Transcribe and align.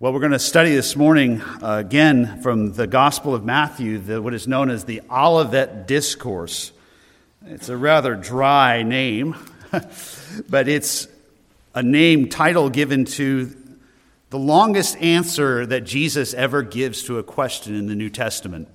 Well, 0.00 0.12
we're 0.12 0.18
going 0.18 0.32
to 0.32 0.40
study 0.40 0.74
this 0.74 0.96
morning 0.96 1.40
uh, 1.40 1.76
again 1.78 2.42
from 2.42 2.72
the 2.72 2.88
Gospel 2.88 3.32
of 3.32 3.44
Matthew, 3.44 3.98
the, 3.98 4.20
what 4.20 4.34
is 4.34 4.48
known 4.48 4.68
as 4.68 4.84
the 4.84 5.02
Olivet 5.08 5.86
Discourse. 5.86 6.72
It's 7.46 7.68
a 7.68 7.76
rather 7.76 8.16
dry 8.16 8.82
name, 8.82 9.36
but 10.50 10.66
it's 10.66 11.06
a 11.76 11.82
name 11.84 12.28
title 12.28 12.70
given 12.70 13.04
to 13.04 13.54
the 14.30 14.38
longest 14.38 14.96
answer 14.96 15.64
that 15.64 15.82
Jesus 15.82 16.34
ever 16.34 16.62
gives 16.62 17.04
to 17.04 17.18
a 17.18 17.22
question 17.22 17.76
in 17.76 17.86
the 17.86 17.94
New 17.94 18.10
Testament. 18.10 18.66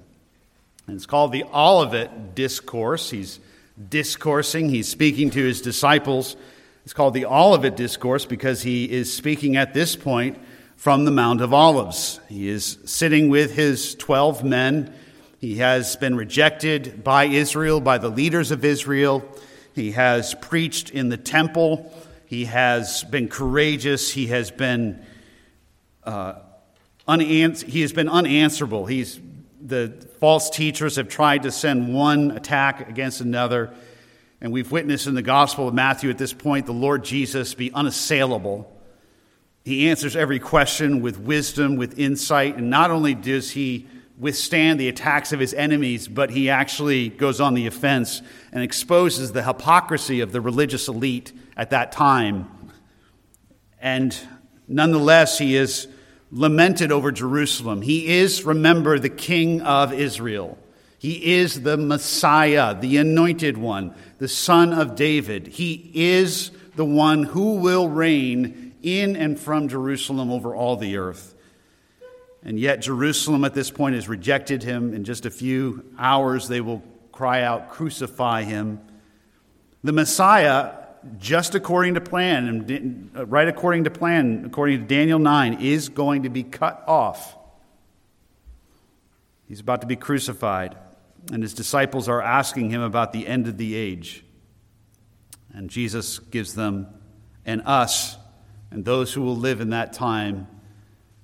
And 0.88 0.96
it's 0.96 1.06
called 1.06 1.34
the 1.34 1.44
Olivet 1.54 2.34
Discourse. 2.34 3.10
He's 3.10 3.42
discoursing, 3.90 4.70
he's 4.70 4.88
speaking 4.88 5.32
to 5.32 5.44
his 5.44 5.62
disciples. 5.62 6.38
It's 6.86 6.94
called 6.94 7.14
the 7.14 7.26
Olivet 7.26 7.76
Discourse 7.76 8.24
because 8.26 8.62
he 8.62 8.90
is 8.90 9.14
speaking 9.14 9.58
at 9.58 9.74
this 9.74 9.98
point 9.98 10.38
from 10.80 11.04
the 11.04 11.12
Mount 11.12 11.42
of 11.42 11.54
Olives. 11.54 12.22
He 12.30 12.48
is 12.48 12.78
sitting 12.86 13.28
with 13.28 13.54
his 13.54 13.96
12 13.96 14.46
men. 14.46 14.94
He 15.38 15.58
has 15.58 15.98
been 15.98 16.16
rejected 16.16 17.04
by 17.04 17.26
Israel, 17.26 17.82
by 17.82 17.98
the 17.98 18.08
leaders 18.08 18.52
of 18.52 18.64
Israel. 18.64 19.22
He 19.76 19.92
has 19.92 20.36
preached 20.36 20.90
in 20.92 21.10
the 21.10 21.18
temple. 21.18 21.94
He 22.28 22.46
has 22.46 23.04
been 23.04 23.28
courageous. 23.28 24.10
He 24.10 24.28
has 24.28 24.52
been, 24.52 25.06
uh, 26.06 26.36
unans- 27.06 27.66
he 27.66 27.82
has 27.82 27.92
been 27.92 28.08
unanswerable. 28.08 28.86
He's, 28.86 29.20
the 29.62 29.90
false 30.22 30.50
teachers 30.50 30.96
have 30.96 31.10
tried 31.10 31.44
to 31.44 31.52
send 31.52 31.94
one 31.94 32.32
attack 32.32 32.88
against 32.90 33.20
another. 33.20 33.74
And 34.40 34.54
we've 34.54 34.72
witnessed 34.72 35.08
in 35.08 35.16
the 35.16 35.22
Gospel 35.22 35.68
of 35.68 35.74
Matthew 35.74 36.10
at 36.10 36.18
this 36.18 36.32
point 36.32 36.68
the 36.68 36.72
Lord 36.72 37.04
Jesus 37.04 37.54
be 37.54 37.70
unassailable 37.74 38.79
he 39.66 39.90
answers 39.90 40.16
every 40.16 40.40
question 40.40 41.02
with 41.02 41.20
wisdom, 41.20 41.76
with 41.76 42.00
insight, 42.00 42.58
and 42.58 42.70
not 42.70 42.92
only 42.92 43.14
does 43.14 43.52
he 43.52 43.88
withstand 44.18 44.80
the 44.80 44.90
attacks 44.90 45.32
of 45.32 45.40
his 45.40 45.54
enemies, 45.54 46.08
but 46.08 46.30
he 46.30 46.50
actually 46.50 47.10
goes 47.10 47.40
on 47.40 47.54
the 47.54 47.68
offense 47.68 48.22
and 48.52 48.64
exposes 48.64 49.32
the 49.32 49.44
hypocrisy 49.44 50.20
of 50.20 50.32
the 50.32 50.42
religious 50.42 50.88
elite 50.88 51.32
at 51.56 51.70
that 51.70 51.92
time. 51.92 52.50
And 53.80 54.18
nonetheless, 54.68 55.38
he 55.38 55.56
is 55.56 55.88
lamented 56.32 56.92
over 56.92 57.12
Jerusalem. 57.12 57.82
He 57.82 58.20
is, 58.20 58.44
remember, 58.44 59.00
the 59.00 59.10
King 59.10 59.62
of 59.62 59.94
Israel. 59.94 60.58
He 60.98 61.36
is 61.38 61.62
the 61.62 61.78
Messiah, 61.78 62.76
the 62.78 62.98
anointed 62.98 63.58
one, 63.58 63.96
the 64.18 64.28
Son 64.28 64.74
of 64.74 64.96
David. 64.96 65.48
He 65.48 65.92
is 65.94 66.52
the 66.76 66.84
one 66.86 67.24
who 67.24 67.56
will 67.56 67.88
reign 67.88 68.69
in 68.82 69.16
and 69.16 69.40
from 69.40 69.68
Jerusalem 69.68 70.32
over 70.32 70.56
all 70.56 70.76
the 70.76 70.98
earth. 70.98 71.36
And 72.44 72.60
yet, 72.60 72.82
Jerusalem 72.82 73.44
at 73.44 73.54
this 73.54 73.70
point 73.70 73.96
has 73.96 74.08
rejected 74.08 74.64
him. 74.64 74.94
In 74.94 75.04
just 75.04 75.26
a 75.26 75.30
few 75.30 75.84
hours, 75.98 76.48
they 76.48 76.62
will 76.62 76.82
cry 77.12 77.44
out, 77.44 77.70
Crucify 77.70 78.44
him. 78.44 78.80
The 79.84 79.92
Messiah, 79.92 80.74
just 81.18 81.56
according 81.56 81.96
to 81.96 82.02
plan, 82.02 82.48
and 82.48 83.12
uh, 83.16 83.26
right 83.26 83.48
according 83.48 83.86
to 83.86 83.92
plan, 83.92 84.44
according 84.46 84.80
to 84.80 84.86
Daniel 84.86 85.20
9, 85.20 85.62
is 85.62 85.90
going 85.90 86.24
to 86.24 86.30
be 86.30 86.44
cut 86.44 86.84
off. 86.88 87.36
He's 89.48 89.60
about 89.60 89.82
to 89.82 89.88
be 89.88 89.96
crucified, 89.96 90.78
and 91.32 91.42
his 91.44 91.54
disciples 91.54 92.08
are 92.08 92.22
asking 92.22 92.70
him 92.70 92.82
about 92.82 93.12
the 93.12 93.28
end 93.28 93.48
of 93.48 93.58
the 93.58 93.76
age. 93.76 94.24
And 95.54 95.70
Jesus 95.70 96.20
gives 96.20 96.54
them 96.54 96.88
and 97.46 97.64
us 97.66 98.18
and 98.72 98.86
those 98.86 99.14
who 99.14 99.22
will 99.22 99.36
live 99.36 99.62
in 99.62 99.72
that 99.72 99.94
time 99.94 100.48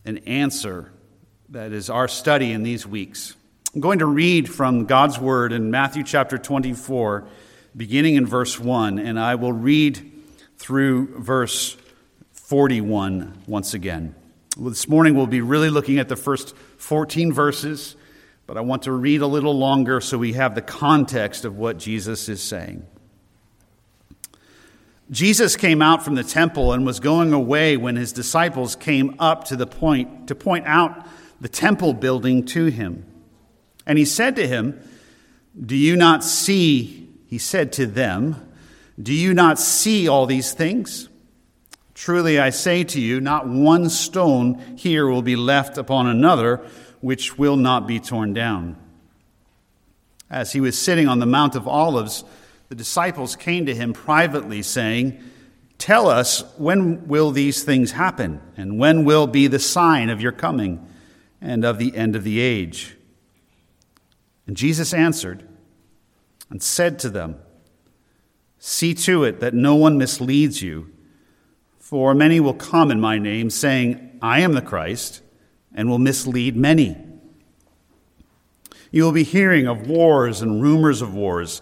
an 0.06 0.20
answer 0.20 0.92
that 1.50 1.72
is 1.72 1.90
our 1.90 2.08
study 2.08 2.52
in 2.52 2.64
these 2.64 2.86
weeks. 2.86 3.36
I'm 3.74 3.82
going 3.82 4.00
to 4.00 4.06
read 4.06 4.50
from 4.50 4.86
God's 4.86 5.20
Word 5.20 5.52
in 5.52 5.70
Matthew 5.70 6.04
chapter 6.04 6.38
24, 6.38 7.28
beginning 7.76 8.16
in 8.16 8.26
verse 8.26 8.60
1, 8.60 9.00
and 9.00 9.20
I 9.20 9.36
will 9.36 9.54
read 9.54 10.12
through 10.58 11.20
verse 11.20 11.76
41 12.34 13.44
once 13.48 13.74
again. 13.74 14.16
Well, 14.58 14.70
this 14.70 14.88
morning 14.88 15.16
we'll 15.16 15.28
be 15.28 15.42
really 15.42 15.70
looking 15.70 16.00
at 16.00 16.08
the 16.08 16.16
first 16.16 16.56
14 16.78 17.34
verses, 17.34 17.96
but 18.48 18.58
I 18.58 18.62
want 18.62 18.84
to 18.84 18.92
read 18.92 19.22
a 19.22 19.28
little 19.28 19.58
longer 19.58 20.00
so 20.00 20.18
we 20.18 20.34
have 20.34 20.56
the 20.56 20.62
context 20.62 21.44
of 21.46 21.58
what 21.58 21.78
Jesus 21.78 22.30
is 22.30 22.42
saying. 22.42 22.86
Jesus 25.12 25.56
came 25.56 25.82
out 25.82 26.04
from 26.04 26.16
the 26.16 26.24
temple 26.24 26.74
and 26.74 26.86
was 26.86 27.00
going 27.00 27.32
away 27.32 27.78
when 27.78 27.96
his 27.96 28.12
disciples 28.12 28.76
came 28.76 29.16
up 29.20 29.46
to 29.46 29.56
the 29.56 29.68
point 29.68 30.28
to 30.28 30.36
point 30.36 30.66
out 30.66 31.06
the 31.40 31.50
temple 31.50 31.94
building 31.94 32.44
to 32.46 32.66
him. 32.66 33.06
And 33.86 33.98
he 33.98 34.06
said 34.06 34.36
to 34.38 34.48
him, 34.48 34.80
Do 35.64 35.76
you 35.76 35.96
not 35.96 36.24
see? 36.24 37.10
He 37.28 37.38
said 37.38 37.72
to 37.74 37.86
them, 37.86 38.52
Do 39.00 39.14
you 39.14 39.34
not 39.34 39.60
see 39.60 40.08
all 40.08 40.26
these 40.26 40.54
things? 40.54 41.10
Truly 41.94 42.40
I 42.40 42.50
say 42.50 42.84
to 42.84 43.00
you, 43.00 43.22
not 43.22 43.48
one 43.48 43.90
stone 43.90 44.60
here 44.76 45.08
will 45.08 45.22
be 45.22 45.38
left 45.38 45.78
upon 45.78 46.08
another 46.08 46.58
which 47.00 47.38
will 47.38 47.56
not 47.56 47.88
be 47.88 48.00
torn 48.00 48.34
down. 48.34 48.76
As 50.30 50.52
he 50.52 50.60
was 50.60 50.78
sitting 50.78 51.08
on 51.08 51.20
the 51.20 51.26
Mount 51.26 51.56
of 51.56 51.68
Olives, 51.68 52.26
the 52.70 52.76
disciples 52.76 53.36
came 53.36 53.66
to 53.66 53.76
him 53.76 53.94
privately, 53.94 54.62
saying, 54.62 55.22
Tell 55.78 56.08
us, 56.08 56.44
when 56.58 57.08
will 57.08 57.32
these 57.32 57.64
things 57.64 57.92
happen? 57.92 58.42
And 58.56 58.80
when 58.80 59.04
will 59.06 59.28
be 59.28 59.48
the 59.48 59.60
sign 59.60 60.10
of 60.10 60.22
your 60.22 60.32
coming 60.32 60.88
and 61.42 61.66
of 61.66 61.78
the 61.78 61.96
end 61.96 62.16
of 62.16 62.24
the 62.24 62.40
age? 62.40 62.96
And 64.48 64.56
Jesus 64.56 64.94
answered 64.94 65.48
and 66.50 66.62
said 66.62 66.98
to 67.00 67.10
them, 67.10 67.38
See 68.58 68.94
to 68.96 69.24
it 69.24 69.42
that 69.42 69.54
no 69.54 69.76
one 69.76 69.98
misleads 69.98 70.62
you, 70.62 70.92
for 71.78 72.16
many 72.16 72.40
will 72.40 72.54
come 72.54 72.90
in 72.90 73.00
my 73.00 73.20
name, 73.20 73.50
saying, 73.50 74.18
I 74.22 74.40
am 74.40 74.54
the 74.54 74.62
Christ, 74.62 75.22
and 75.74 75.90
will 75.90 76.00
mislead 76.00 76.56
many. 76.56 76.98
You 78.92 79.04
will 79.04 79.12
be 79.12 79.24
hearing 79.24 79.68
of 79.68 79.88
wars 79.88 80.42
and 80.42 80.64
rumors 80.64 81.02
of 81.02 81.14
wars. 81.14 81.62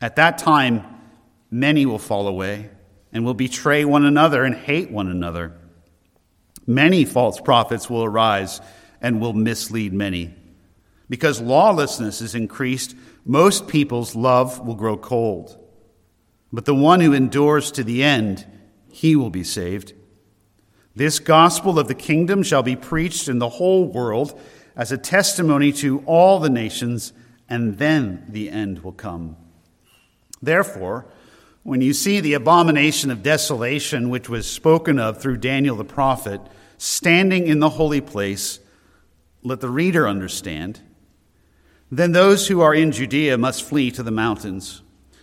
At 0.00 0.16
that 0.16 0.38
time, 0.38 0.84
many 1.50 1.84
will 1.84 1.98
fall 1.98 2.26
away 2.26 2.70
and 3.12 3.24
will 3.24 3.34
betray 3.34 3.84
one 3.84 4.04
another 4.04 4.44
and 4.44 4.54
hate 4.54 4.90
one 4.90 5.08
another. 5.08 5.56
Many 6.66 7.04
false 7.04 7.40
prophets 7.40 7.90
will 7.90 8.04
arise 8.04 8.60
and 9.00 9.20
will 9.20 9.32
mislead 9.32 9.92
many. 9.92 10.34
Because 11.08 11.40
lawlessness 11.40 12.20
is 12.20 12.34
increased, 12.34 12.94
most 13.24 13.66
people's 13.66 14.14
love 14.14 14.64
will 14.64 14.76
grow 14.76 14.96
cold. 14.96 15.58
But 16.52 16.64
the 16.64 16.74
one 16.74 17.00
who 17.00 17.12
endures 17.12 17.72
to 17.72 17.84
the 17.84 18.02
end, 18.02 18.46
he 18.88 19.16
will 19.16 19.30
be 19.30 19.44
saved. 19.44 19.92
This 20.94 21.18
gospel 21.18 21.78
of 21.78 21.88
the 21.88 21.94
kingdom 21.94 22.42
shall 22.42 22.62
be 22.62 22.76
preached 22.76 23.28
in 23.28 23.38
the 23.38 23.48
whole 23.48 23.84
world 23.84 24.38
as 24.76 24.92
a 24.92 24.98
testimony 24.98 25.72
to 25.72 26.00
all 26.06 26.38
the 26.38 26.50
nations, 26.50 27.12
and 27.48 27.78
then 27.78 28.24
the 28.28 28.50
end 28.50 28.80
will 28.80 28.92
come. 28.92 29.36
Therefore, 30.42 31.06
when 31.62 31.80
you 31.80 31.92
see 31.92 32.20
the 32.20 32.34
abomination 32.34 33.10
of 33.10 33.22
desolation, 33.22 34.08
which 34.08 34.28
was 34.28 34.50
spoken 34.50 34.98
of 34.98 35.20
through 35.20 35.36
Daniel 35.36 35.76
the 35.76 35.84
prophet, 35.84 36.40
standing 36.78 37.46
in 37.46 37.60
the 37.60 37.68
holy 37.68 38.00
place, 38.00 38.58
let 39.42 39.60
the 39.60 39.68
reader 39.68 40.08
understand. 40.08 40.80
Then 41.90 42.12
those 42.12 42.48
who 42.48 42.60
are 42.60 42.74
in 42.74 42.92
Judea 42.92 43.36
must 43.36 43.62
flee 43.62 43.90
to 43.92 44.02
the 44.02 44.10
mountains. 44.10 44.82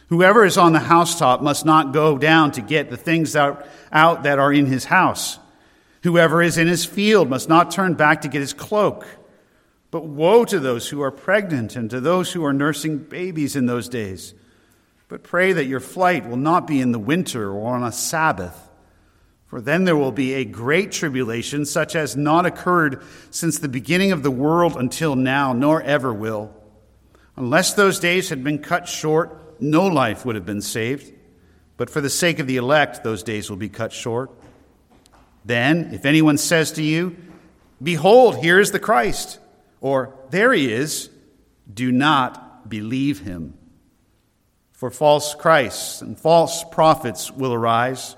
Whoever 0.09 0.45
is 0.45 0.57
on 0.57 0.73
the 0.73 0.79
housetop 0.79 1.41
must 1.41 1.65
not 1.65 1.93
go 1.93 2.17
down 2.17 2.51
to 2.53 2.61
get 2.61 2.89
the 2.89 2.97
things 2.97 3.35
out, 3.35 3.67
out 3.91 4.23
that 4.23 4.39
are 4.39 4.53
in 4.53 4.67
his 4.67 4.85
house. 4.85 5.39
Whoever 6.03 6.41
is 6.41 6.57
in 6.57 6.67
his 6.67 6.85
field 6.85 7.29
must 7.29 7.49
not 7.49 7.71
turn 7.71 7.95
back 7.95 8.21
to 8.21 8.27
get 8.27 8.39
his 8.39 8.53
cloak. 8.53 9.05
But 9.91 10.05
woe 10.05 10.45
to 10.45 10.59
those 10.59 10.89
who 10.89 11.01
are 11.01 11.11
pregnant 11.11 11.75
and 11.75 11.89
to 11.89 11.99
those 11.99 12.33
who 12.33 12.45
are 12.45 12.53
nursing 12.53 12.97
babies 12.97 13.55
in 13.55 13.65
those 13.65 13.89
days. 13.89 14.33
But 15.07 15.23
pray 15.23 15.53
that 15.53 15.65
your 15.65 15.79
flight 15.79 16.27
will 16.27 16.37
not 16.37 16.67
be 16.67 16.81
in 16.81 16.91
the 16.91 16.99
winter 16.99 17.51
or 17.51 17.75
on 17.75 17.83
a 17.83 17.91
Sabbath, 17.91 18.63
For 19.45 19.61
then 19.61 19.85
there 19.85 19.95
will 19.95 20.11
be 20.11 20.33
a 20.33 20.43
great 20.43 20.91
tribulation, 20.91 21.65
such 21.65 21.95
as 21.95 22.17
not 22.17 22.45
occurred 22.45 23.01
since 23.31 23.57
the 23.57 23.69
beginning 23.69 24.11
of 24.11 24.21
the 24.21 24.31
world 24.31 24.75
until 24.75 25.15
now, 25.15 25.53
nor 25.53 25.81
ever 25.81 26.13
will. 26.13 26.53
Unless 27.37 27.75
those 27.75 27.97
days 27.99 28.27
had 28.27 28.43
been 28.43 28.59
cut 28.59 28.89
short, 28.89 29.61
no 29.61 29.85
life 29.85 30.25
would 30.25 30.35
have 30.35 30.45
been 30.45 30.61
saved. 30.61 31.13
But 31.77 31.89
for 31.89 32.01
the 32.01 32.09
sake 32.09 32.39
of 32.39 32.47
the 32.47 32.57
elect, 32.57 33.05
those 33.05 33.23
days 33.23 33.49
will 33.49 33.57
be 33.57 33.69
cut 33.69 33.93
short. 33.93 34.31
Then, 35.45 35.93
if 35.93 36.05
anyone 36.05 36.37
says 36.37 36.73
to 36.73 36.83
you, 36.83 37.15
Behold, 37.81 38.37
here 38.37 38.59
is 38.59 38.71
the 38.71 38.79
Christ, 38.79 39.39
or 39.79 40.13
There 40.29 40.51
he 40.51 40.73
is, 40.73 41.09
do 41.71 41.89
not 41.91 42.67
believe 42.67 43.19
him. 43.19 43.56
For 44.77 44.91
false 44.91 45.33
Christs 45.33 46.03
and 46.03 46.19
false 46.19 46.63
prophets 46.63 47.31
will 47.31 47.51
arise 47.51 48.15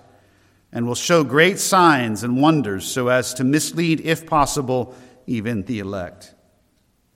and 0.74 0.86
will 0.86 0.94
show 0.94 1.24
great 1.24 1.58
signs 1.58 2.22
and 2.22 2.42
wonders 2.42 2.86
so 2.86 3.08
as 3.08 3.34
to 3.36 3.46
mislead, 3.46 4.02
if 4.02 4.26
possible, 4.26 4.94
even 5.26 5.64
the 5.64 5.80
elect. 5.80 6.36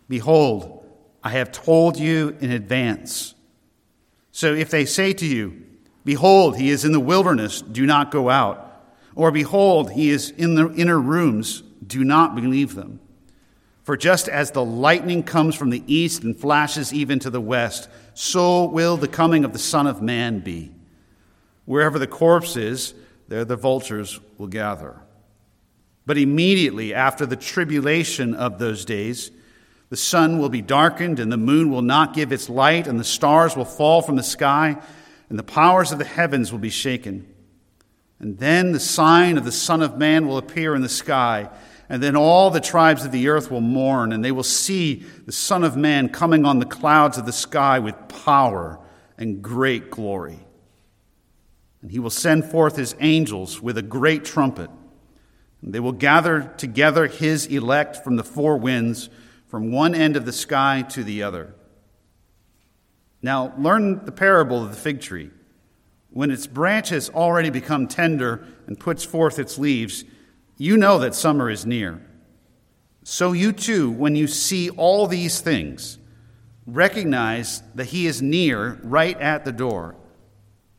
Behold, 0.07 0.85
I 1.21 1.31
have 1.31 1.51
told 1.51 1.99
you 1.99 2.37
in 2.39 2.51
advance. 2.51 3.35
So 4.31 4.53
if 4.53 4.69
they 4.69 4.85
say 4.85 5.11
to 5.11 5.25
you, 5.25 5.61
Behold, 6.05 6.55
he 6.55 6.69
is 6.69 6.85
in 6.85 6.93
the 6.93 6.99
wilderness, 7.01 7.61
do 7.61 7.85
not 7.85 8.11
go 8.11 8.29
out. 8.29 8.81
Or 9.13 9.29
behold, 9.29 9.91
he 9.91 10.09
is 10.09 10.29
in 10.29 10.55
the 10.55 10.71
inner 10.73 10.99
rooms, 10.99 11.63
do 11.85 12.05
not 12.05 12.33
believe 12.33 12.75
them. 12.75 13.01
For 13.83 13.97
just 13.97 14.29
as 14.29 14.51
the 14.51 14.63
lightning 14.63 15.23
comes 15.23 15.55
from 15.55 15.69
the 15.69 15.83
east 15.87 16.23
and 16.23 16.37
flashes 16.37 16.93
even 16.93 17.19
to 17.19 17.29
the 17.29 17.41
west, 17.41 17.89
so 18.13 18.65
will 18.65 18.95
the 18.95 19.07
coming 19.09 19.43
of 19.43 19.51
the 19.51 19.59
Son 19.59 19.87
of 19.87 20.01
Man 20.01 20.39
be. 20.39 20.71
Wherever 21.65 21.99
the 21.99 22.07
corpse 22.07 22.55
is, 22.55 22.93
there 23.27 23.45
the 23.45 23.57
vultures 23.57 24.19
will 24.37 24.47
gather. 24.47 24.99
But 26.05 26.17
immediately 26.17 26.93
after 26.93 27.25
the 27.25 27.35
tribulation 27.35 28.33
of 28.33 28.57
those 28.57 28.85
days, 28.85 29.31
the 29.89 29.97
sun 29.97 30.39
will 30.39 30.49
be 30.49 30.61
darkened, 30.61 31.19
and 31.19 31.31
the 31.31 31.37
moon 31.37 31.69
will 31.69 31.81
not 31.81 32.13
give 32.13 32.31
its 32.31 32.49
light, 32.49 32.87
and 32.87 32.99
the 32.99 33.03
stars 33.03 33.55
will 33.55 33.65
fall 33.65 34.01
from 34.01 34.15
the 34.15 34.23
sky, 34.23 34.77
and 35.29 35.37
the 35.37 35.43
powers 35.43 35.91
of 35.91 35.99
the 35.99 36.05
heavens 36.05 36.51
will 36.51 36.59
be 36.59 36.69
shaken. 36.69 37.27
And 38.19 38.37
then 38.39 38.71
the 38.71 38.79
sign 38.79 39.37
of 39.37 39.45
the 39.45 39.51
Son 39.51 39.81
of 39.81 39.97
Man 39.97 40.27
will 40.27 40.37
appear 40.37 40.73
in 40.73 40.81
the 40.81 40.89
sky, 40.89 41.49
and 41.89 42.01
then 42.01 42.15
all 42.15 42.49
the 42.49 42.61
tribes 42.61 43.05
of 43.05 43.11
the 43.11 43.27
earth 43.27 43.51
will 43.51 43.61
mourn, 43.61 44.13
and 44.13 44.23
they 44.23 44.31
will 44.31 44.43
see 44.43 45.03
the 45.25 45.31
Son 45.31 45.63
of 45.63 45.75
Man 45.75 46.09
coming 46.09 46.45
on 46.45 46.59
the 46.59 46.65
clouds 46.65 47.17
of 47.17 47.25
the 47.25 47.33
sky 47.33 47.79
with 47.79 48.07
power 48.07 48.79
and 49.17 49.41
great 49.41 49.91
glory. 49.91 50.39
And 51.81 51.91
he 51.91 51.99
will 51.99 52.09
send 52.09 52.45
forth 52.45 52.77
his 52.77 52.95
angels 52.99 53.61
with 53.61 53.77
a 53.77 53.81
great 53.81 54.23
trumpet. 54.23 54.69
And 55.61 55.73
they 55.73 55.79
will 55.79 55.91
gather 55.91 56.53
together 56.57 57.07
his 57.07 57.45
elect 57.47 57.97
from 57.97 58.15
the 58.15 58.23
four 58.23 58.57
winds, 58.57 59.09
from 59.47 59.71
one 59.71 59.93
end 59.93 60.15
of 60.15 60.25
the 60.25 60.31
sky 60.31 60.83
to 60.89 61.03
the 61.03 61.23
other. 61.23 61.53
Now, 63.21 63.53
learn 63.57 64.05
the 64.05 64.11
parable 64.11 64.63
of 64.63 64.71
the 64.71 64.77
fig 64.77 65.01
tree. 65.01 65.31
When 66.09 66.31
its 66.31 66.47
branch 66.47 66.89
has 66.89 67.09
already 67.09 67.49
become 67.49 67.87
tender 67.87 68.45
and 68.67 68.79
puts 68.79 69.03
forth 69.03 69.39
its 69.39 69.57
leaves, 69.57 70.05
you 70.57 70.77
know 70.77 70.99
that 70.99 71.15
summer 71.15 71.49
is 71.49 71.65
near. 71.65 72.01
So 73.03 73.33
you 73.33 73.51
too, 73.51 73.91
when 73.91 74.15
you 74.15 74.27
see 74.27 74.69
all 74.69 75.07
these 75.07 75.41
things, 75.41 75.97
recognize 76.65 77.61
that 77.75 77.85
he 77.85 78.07
is 78.07 78.21
near, 78.21 78.79
right 78.83 79.19
at 79.19 79.45
the 79.45 79.51
door. 79.51 79.95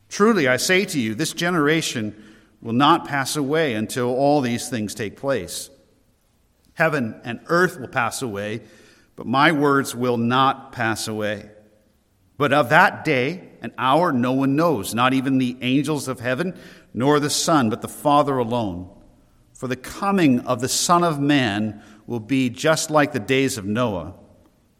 Truly, 0.09 0.47
I 0.47 0.57
say 0.57 0.85
to 0.85 0.99
you, 0.99 1.13
this 1.13 1.33
generation 1.33 2.15
will 2.61 2.73
not 2.73 3.07
pass 3.07 3.35
away 3.35 3.75
until 3.75 4.07
all 4.07 4.41
these 4.41 4.69
things 4.69 4.95
take 4.95 5.17
place. 5.17 5.69
Heaven 6.73 7.19
and 7.23 7.39
earth 7.47 7.79
will 7.79 7.87
pass 7.87 8.21
away, 8.21 8.61
but 9.15 9.27
my 9.27 9.51
words 9.51 9.95
will 9.95 10.17
not 10.17 10.71
pass 10.71 11.07
away. 11.07 11.49
But 12.37 12.53
of 12.53 12.69
that 12.69 13.05
day 13.05 13.49
and 13.61 13.71
hour 13.77 14.11
no 14.11 14.33
one 14.33 14.55
knows, 14.55 14.93
not 14.93 15.13
even 15.13 15.37
the 15.37 15.57
angels 15.61 16.07
of 16.07 16.19
heaven, 16.19 16.57
nor 16.93 17.19
the 17.19 17.29
Son, 17.29 17.69
but 17.69 17.81
the 17.81 17.87
Father 17.87 18.37
alone. 18.37 18.89
For 19.55 19.67
the 19.67 19.77
coming 19.77 20.41
of 20.41 20.59
the 20.59 20.67
Son 20.67 21.03
of 21.03 21.19
Man 21.19 21.81
will 22.05 22.19
be 22.19 22.49
just 22.49 22.89
like 22.89 23.13
the 23.13 23.19
days 23.19 23.57
of 23.57 23.65
Noah. 23.65 24.13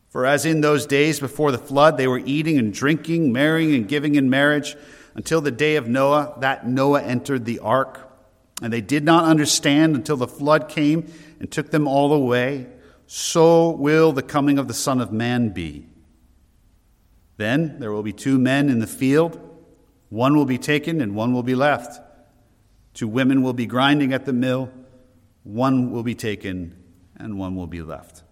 For 0.10 0.25
as 0.25 0.45
in 0.45 0.62
those 0.62 0.86
days 0.86 1.19
before 1.19 1.51
the 1.51 1.57
flood, 1.57 1.98
they 1.98 2.07
were 2.07 2.22
eating 2.24 2.57
and 2.57 2.74
drinking, 2.74 3.31
marrying 3.31 3.74
and 3.74 3.88
giving 3.88 4.16
in 4.16 4.30
marriage 4.30 4.75
until 5.16 5.39
the 5.39 5.51
day 5.51 5.77
of 5.77 5.88
Noah, 5.88 6.36
that 6.42 6.68
Noah 6.68 7.01
entered 7.01 7.45
the 7.45 7.60
ark. 7.60 8.01
And 8.62 8.72
they 8.72 8.81
did 8.81 9.06
not 9.06 9.25
understand 9.25 9.95
until 9.95 10.18
the 10.18 10.27
flood 10.27 10.68
came 10.68 11.12
and 11.39 11.50
took 11.50 11.72
them 11.72 11.88
all 11.88 12.12
away. 12.12 12.68
So 13.07 13.69
will 13.69 14.12
the 14.12 14.24
coming 14.24 14.60
of 14.60 14.68
the 14.68 14.74
Son 14.74 15.00
of 15.00 15.12
Man 15.12 15.50
be. 15.50 15.88
Then 17.38 17.80
there 17.80 17.92
will 17.92 18.04
be 18.04 18.13
two 18.13 18.38
men 18.38 18.69
in 18.69 18.80
the 18.80 18.88
field, 18.88 19.39
one 20.10 20.36
will 20.36 20.45
be 20.45 20.57
taken 20.57 21.01
and 21.01 21.16
one 21.16 21.33
will 21.33 21.44
be 21.44 21.56
left. 21.56 22.00
Two 22.96 23.10
women 23.10 23.44
will 23.44 23.54
be 23.54 23.66
grinding 23.66 24.14
at 24.14 24.26
the 24.26 24.32
mill, 24.32 24.72
one 25.44 25.92
will 25.92 26.02
be 26.02 26.16
taken 26.16 26.82
and 27.18 27.38
one 27.38 27.56
will 27.56 27.68
be 27.68 27.82
left. 27.82 28.24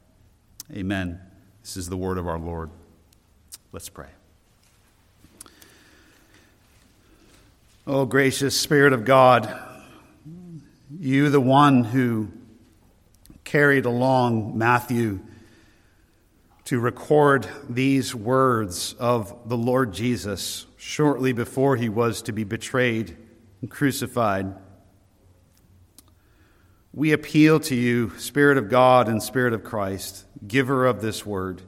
Amen. 0.71 1.19
This 1.61 1.75
is 1.75 1.89
the 1.89 1.97
word 1.97 2.17
of 2.17 2.27
our 2.27 2.39
Lord. 2.39 2.71
Let's 3.73 3.89
pray. 3.89 4.07
Oh, 7.85 8.05
gracious 8.05 8.57
Spirit 8.57 8.93
of 8.93 9.03
God, 9.03 9.53
you, 10.97 11.29
the 11.29 11.41
one 11.41 11.83
who 11.83 12.29
carried 13.43 13.83
along 13.83 14.57
Matthew 14.57 15.19
to 16.65 16.79
record 16.79 17.49
these 17.69 18.15
words 18.15 18.93
of 18.93 19.49
the 19.49 19.57
Lord 19.57 19.93
Jesus 19.93 20.65
shortly 20.77 21.33
before 21.33 21.75
he 21.75 21.89
was 21.89 22.21
to 22.21 22.31
be 22.31 22.45
betrayed 22.45 23.17
and 23.63 23.71
crucified. 23.71 24.53
We 26.91 27.13
appeal 27.13 27.61
to 27.61 27.75
you, 27.75 28.11
Spirit 28.19 28.57
of 28.57 28.67
God 28.67 29.07
and 29.07 29.23
Spirit 29.23 29.53
of 29.53 29.63
Christ, 29.63 30.25
giver 30.45 30.85
of 30.85 31.01
this 31.01 31.25
word. 31.25 31.61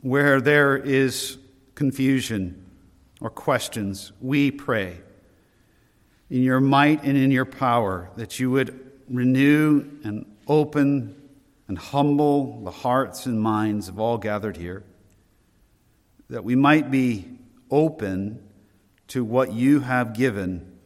Where 0.00 0.40
there 0.40 0.76
is 0.76 1.38
confusion, 1.76 2.66
or 3.20 3.30
questions, 3.30 4.10
we 4.20 4.50
pray 4.50 4.96
in 6.28 6.42
your 6.42 6.58
might 6.58 7.04
and 7.04 7.16
in 7.16 7.30
your 7.30 7.44
power 7.44 8.10
that 8.16 8.40
you 8.40 8.50
would 8.50 8.90
renew 9.08 9.88
and 10.02 10.26
open 10.48 11.14
and 11.68 11.78
humble 11.78 12.64
the 12.64 12.72
hearts 12.72 13.26
and 13.26 13.40
minds 13.40 13.88
of 13.88 14.00
all 14.00 14.18
gathered 14.18 14.56
here, 14.56 14.82
that 16.30 16.42
we 16.42 16.56
might 16.56 16.90
be 16.90 17.28
open 17.70 18.49
to 19.10 19.24
what 19.24 19.52
you 19.52 19.80
have 19.80 20.14
given, 20.14 20.78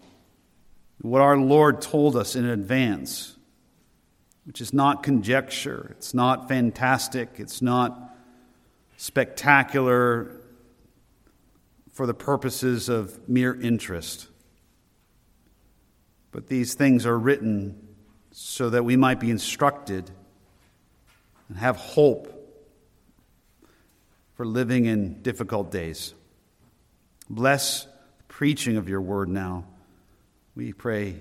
what 1.00 1.21
our 1.21 1.37
Lord 1.37 1.83
told 1.83 2.16
us 2.16 2.37
in 2.37 2.47
advance, 2.47 3.37
which 4.45 4.61
is 4.61 4.73
not 4.73 5.02
conjecture, 5.02 5.95
it's 5.99 6.14
not 6.14 6.49
fantastic, 6.49 7.35
it's 7.37 7.61
not 7.61 8.16
spectacular, 8.97 10.40
for 11.93 12.07
the 12.07 12.14
purposes 12.14 12.88
of 12.88 13.28
mere 13.28 13.54
interest. 13.54 14.26
But 16.33 16.49
these 16.49 16.75
things 16.75 17.07
are 17.07 17.16
written 17.16 17.88
so 18.33 18.71
that 18.71 18.85
we 18.85 18.97
might 18.97 19.21
be 19.21 19.31
instructed 19.31 20.11
and 21.49 21.59
have 21.59 21.76
hope 21.76 22.31
for 24.35 24.45
living 24.45 24.87
in 24.87 25.23
difficult 25.23 25.71
days. 25.71 26.14
Bless 27.31 27.87
preaching 28.35 28.76
of 28.76 28.88
your 28.88 29.00
word 29.00 29.29
now. 29.29 29.62
We 30.57 30.73
pray 30.73 31.21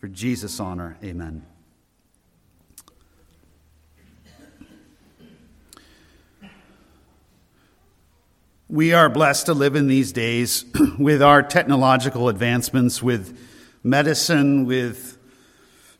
for 0.00 0.08
Jesus' 0.08 0.58
honor. 0.58 0.96
Amen. 1.04 1.46
We 8.68 8.92
are 8.94 9.08
blessed 9.08 9.46
to 9.46 9.54
live 9.54 9.76
in 9.76 9.86
these 9.86 10.10
days 10.10 10.64
with 10.98 11.22
our 11.22 11.40
technological 11.40 12.28
advancements, 12.28 13.00
with 13.00 13.38
medicine, 13.84 14.66
with 14.66 15.18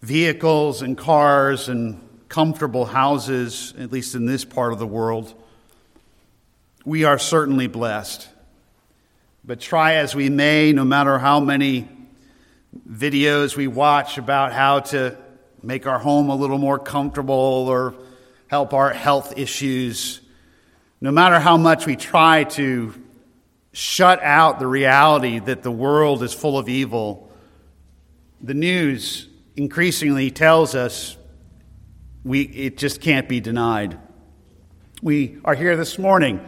vehicles 0.02 0.82
and 0.82 0.98
cars 0.98 1.68
and 1.68 2.00
comfortable 2.28 2.86
houses, 2.86 3.72
at 3.78 3.92
least 3.92 4.16
in 4.16 4.26
this 4.26 4.44
part 4.44 4.72
of 4.72 4.80
the 4.80 4.86
world. 4.86 5.32
We 6.84 7.04
are 7.04 7.20
certainly 7.20 7.68
blessed. 7.68 8.28
But 9.50 9.58
try 9.58 9.94
as 9.94 10.14
we 10.14 10.28
may, 10.28 10.72
no 10.72 10.84
matter 10.84 11.18
how 11.18 11.40
many 11.40 11.88
videos 12.88 13.56
we 13.56 13.66
watch 13.66 14.16
about 14.16 14.52
how 14.52 14.78
to 14.78 15.18
make 15.60 15.88
our 15.88 15.98
home 15.98 16.30
a 16.30 16.36
little 16.36 16.56
more 16.58 16.78
comfortable 16.78 17.66
or 17.68 17.96
help 18.46 18.72
our 18.72 18.90
health 18.90 19.36
issues, 19.36 20.20
no 21.00 21.10
matter 21.10 21.40
how 21.40 21.56
much 21.56 21.84
we 21.84 21.96
try 21.96 22.44
to 22.44 22.94
shut 23.72 24.22
out 24.22 24.60
the 24.60 24.68
reality 24.68 25.40
that 25.40 25.64
the 25.64 25.72
world 25.72 26.22
is 26.22 26.32
full 26.32 26.56
of 26.56 26.68
evil, 26.68 27.32
the 28.40 28.54
news 28.54 29.26
increasingly 29.56 30.30
tells 30.30 30.76
us 30.76 31.16
we, 32.22 32.42
it 32.42 32.76
just 32.78 33.00
can't 33.00 33.28
be 33.28 33.40
denied. 33.40 33.98
We 35.02 35.40
are 35.44 35.56
here 35.56 35.76
this 35.76 35.98
morning, 35.98 36.38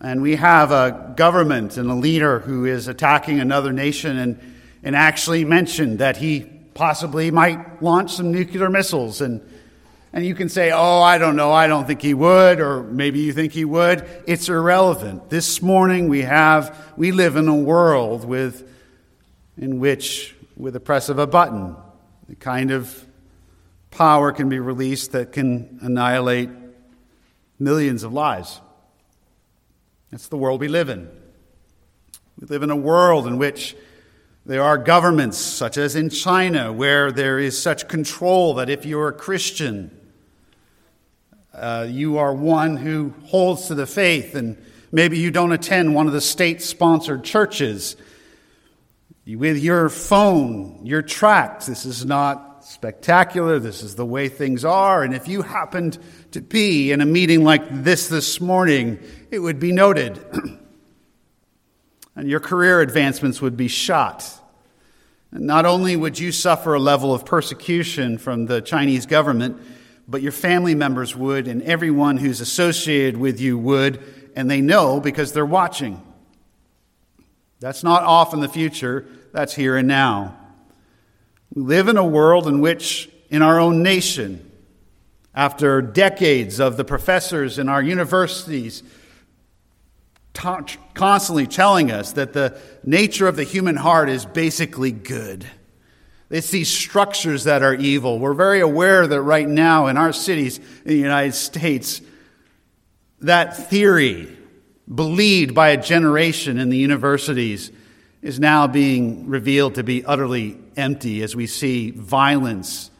and 0.00 0.20
we 0.20 0.36
have 0.36 0.72
a 0.72 1.14
government 1.16 1.76
and 1.76 1.90
a 1.90 1.94
leader 1.94 2.40
who 2.40 2.64
is 2.66 2.86
attacking 2.86 3.40
another 3.40 3.72
nation 3.72 4.18
and, 4.18 4.54
and 4.82 4.94
actually 4.94 5.44
mentioned 5.44 6.00
that 6.00 6.18
he 6.18 6.40
possibly 6.74 7.30
might 7.30 7.82
launch 7.82 8.12
some 8.12 8.30
nuclear 8.30 8.68
missiles. 8.68 9.22
And, 9.22 9.40
and 10.12 10.24
you 10.24 10.34
can 10.34 10.48
say, 10.48 10.70
oh, 10.70 11.00
I 11.00 11.16
don't 11.16 11.36
know, 11.36 11.50
I 11.50 11.66
don't 11.66 11.86
think 11.86 12.02
he 12.02 12.12
would, 12.12 12.60
or 12.60 12.82
maybe 12.82 13.20
you 13.20 13.32
think 13.32 13.52
he 13.52 13.64
would. 13.64 14.06
It's 14.26 14.48
irrelevant. 14.48 15.30
This 15.30 15.62
morning 15.62 16.08
we 16.08 16.22
have, 16.22 16.92
we 16.96 17.12
live 17.12 17.36
in 17.36 17.48
a 17.48 17.56
world 17.56 18.24
with, 18.26 18.70
in 19.56 19.80
which, 19.80 20.34
with 20.56 20.74
the 20.74 20.80
press 20.80 21.08
of 21.08 21.18
a 21.18 21.26
button, 21.26 21.74
the 22.28 22.36
kind 22.36 22.70
of 22.70 23.06
power 23.90 24.30
can 24.32 24.50
be 24.50 24.58
released 24.58 25.12
that 25.12 25.32
can 25.32 25.78
annihilate 25.80 26.50
millions 27.58 28.02
of 28.02 28.12
lives. 28.12 28.60
That's 30.10 30.28
the 30.28 30.36
world 30.36 30.60
we 30.60 30.68
live 30.68 30.88
in. 30.88 31.08
We 32.40 32.46
live 32.46 32.62
in 32.62 32.70
a 32.70 32.76
world 32.76 33.26
in 33.26 33.38
which 33.38 33.76
there 34.44 34.62
are 34.62 34.78
governments, 34.78 35.38
such 35.38 35.76
as 35.76 35.96
in 35.96 36.10
China, 36.10 36.72
where 36.72 37.10
there 37.10 37.38
is 37.38 37.60
such 37.60 37.88
control 37.88 38.54
that 38.54 38.70
if 38.70 38.86
you're 38.86 39.08
a 39.08 39.12
Christian, 39.12 39.90
uh, 41.52 41.86
you 41.88 42.18
are 42.18 42.32
one 42.32 42.76
who 42.76 43.12
holds 43.24 43.66
to 43.66 43.74
the 43.74 43.86
faith, 43.86 44.36
and 44.36 44.62
maybe 44.92 45.18
you 45.18 45.32
don't 45.32 45.50
attend 45.50 45.94
one 45.94 46.06
of 46.06 46.12
the 46.12 46.20
state 46.20 46.62
sponsored 46.62 47.24
churches. 47.24 47.96
With 49.26 49.58
your 49.58 49.88
phone, 49.88 50.80
you're 50.84 51.02
tracked. 51.02 51.66
This 51.66 51.84
is 51.84 52.04
not 52.04 52.45
spectacular. 52.66 53.58
This 53.58 53.82
is 53.82 53.94
the 53.94 54.04
way 54.04 54.28
things 54.28 54.64
are. 54.64 55.02
And 55.02 55.14
if 55.14 55.28
you 55.28 55.42
happened 55.42 55.98
to 56.32 56.40
be 56.40 56.90
in 56.90 57.00
a 57.00 57.06
meeting 57.06 57.44
like 57.44 57.62
this 57.84 58.08
this 58.08 58.40
morning, 58.40 58.98
it 59.30 59.38
would 59.38 59.60
be 59.60 59.72
noted. 59.72 60.18
and 62.16 62.28
your 62.28 62.40
career 62.40 62.80
advancements 62.80 63.40
would 63.40 63.56
be 63.56 63.68
shot. 63.68 64.28
And 65.30 65.46
not 65.46 65.64
only 65.64 65.96
would 65.96 66.18
you 66.18 66.32
suffer 66.32 66.74
a 66.74 66.80
level 66.80 67.14
of 67.14 67.24
persecution 67.24 68.18
from 68.18 68.46
the 68.46 68.60
Chinese 68.60 69.06
government, 69.06 69.60
but 70.08 70.22
your 70.22 70.32
family 70.32 70.74
members 70.74 71.14
would, 71.14 71.48
and 71.48 71.62
everyone 71.62 72.16
who's 72.16 72.40
associated 72.40 73.16
with 73.16 73.40
you 73.40 73.58
would, 73.58 74.02
and 74.34 74.50
they 74.50 74.60
know 74.60 75.00
because 75.00 75.32
they're 75.32 75.46
watching. 75.46 76.02
That's 77.60 77.82
not 77.82 78.02
off 78.02 78.34
in 78.34 78.40
the 78.40 78.48
future, 78.48 79.06
that's 79.32 79.54
here 79.54 79.76
and 79.76 79.88
now. 79.88 80.45
We 81.54 81.62
live 81.62 81.88
in 81.88 81.96
a 81.96 82.06
world 82.06 82.46
in 82.46 82.60
which, 82.60 83.08
in 83.30 83.42
our 83.42 83.58
own 83.58 83.82
nation, 83.82 84.50
after 85.34 85.82
decades 85.82 86.60
of 86.60 86.76
the 86.76 86.84
professors 86.84 87.58
in 87.58 87.68
our 87.68 87.82
universities 87.82 88.82
ta- 90.32 90.64
constantly 90.94 91.46
telling 91.46 91.90
us 91.90 92.12
that 92.12 92.32
the 92.32 92.58
nature 92.84 93.26
of 93.26 93.36
the 93.36 93.44
human 93.44 93.76
heart 93.76 94.08
is 94.08 94.24
basically 94.24 94.92
good. 94.92 95.46
It's 96.30 96.50
these 96.50 96.68
structures 96.68 97.44
that 97.44 97.62
are 97.62 97.74
evil. 97.74 98.18
We're 98.18 98.34
very 98.34 98.60
aware 98.60 99.06
that 99.06 99.20
right 99.20 99.48
now 99.48 99.86
in 99.86 99.96
our 99.96 100.12
cities 100.12 100.58
in 100.58 100.64
the 100.84 100.96
United 100.96 101.34
States, 101.34 102.00
that 103.20 103.56
theory, 103.56 104.36
believed 104.92 105.54
by 105.54 105.68
a 105.68 105.82
generation 105.82 106.58
in 106.58 106.68
the 106.68 106.76
universities, 106.76 107.70
is 108.22 108.40
now 108.40 108.66
being 108.66 109.28
revealed 109.28 109.76
to 109.76 109.84
be 109.84 110.04
utterly 110.04 110.58
empty 110.76 111.22
as 111.22 111.34
we 111.34 111.46
see 111.46 111.90
violence 111.90 112.90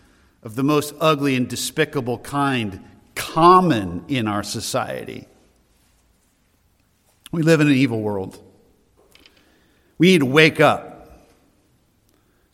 of 0.43 0.55
the 0.55 0.63
most 0.63 0.95
ugly 1.01 1.35
and 1.35 1.49
despicable 1.49 2.19
kind 2.19 2.85
common 3.15 4.05
in 4.09 4.29
our 4.29 4.43
society. 4.43 5.27
We 7.33 7.43
live 7.43 7.61
in 7.61 7.67
an 7.67 7.73
evil 7.73 8.01
world. 8.01 8.43
We 9.99 10.09
need 10.09 10.21
to 10.21 10.27
wake 10.27 10.61
up. 10.61 10.93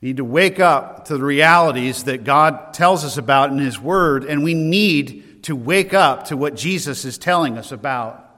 We 0.00 0.08
need 0.08 0.16
to 0.16 0.24
wake 0.24 0.58
up 0.58 1.06
to 1.06 1.16
the 1.16 1.24
realities 1.24 2.04
that 2.04 2.24
God 2.24 2.74
tells 2.74 3.04
us 3.04 3.18
about 3.18 3.50
in 3.50 3.58
His 3.58 3.78
Word, 3.78 4.24
and 4.24 4.42
we 4.42 4.54
need 4.54 5.44
to 5.44 5.54
wake 5.54 5.92
up 5.92 6.26
to 6.26 6.36
what 6.36 6.56
Jesus 6.56 7.04
is 7.04 7.18
telling 7.18 7.58
us 7.58 7.72
about 7.72 8.31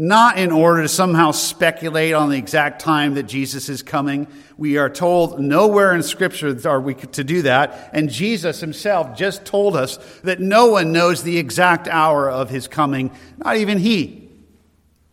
not 0.00 0.38
in 0.38 0.52
order 0.52 0.82
to 0.82 0.88
somehow 0.88 1.32
speculate 1.32 2.14
on 2.14 2.30
the 2.30 2.38
exact 2.38 2.80
time 2.80 3.14
that 3.14 3.24
Jesus 3.24 3.68
is 3.68 3.82
coming. 3.82 4.28
We 4.56 4.78
are 4.78 4.88
told 4.88 5.40
nowhere 5.40 5.92
in 5.92 6.04
Scripture 6.04 6.56
are 6.68 6.80
we 6.80 6.94
to 6.94 7.24
do 7.24 7.42
that. 7.42 7.90
And 7.92 8.08
Jesus 8.08 8.60
himself 8.60 9.18
just 9.18 9.44
told 9.44 9.76
us 9.76 9.98
that 10.22 10.38
no 10.38 10.66
one 10.66 10.92
knows 10.92 11.24
the 11.24 11.36
exact 11.36 11.88
hour 11.88 12.30
of 12.30 12.48
his 12.48 12.68
coming, 12.68 13.10
not 13.38 13.56
even 13.56 13.78
he, 13.78 14.30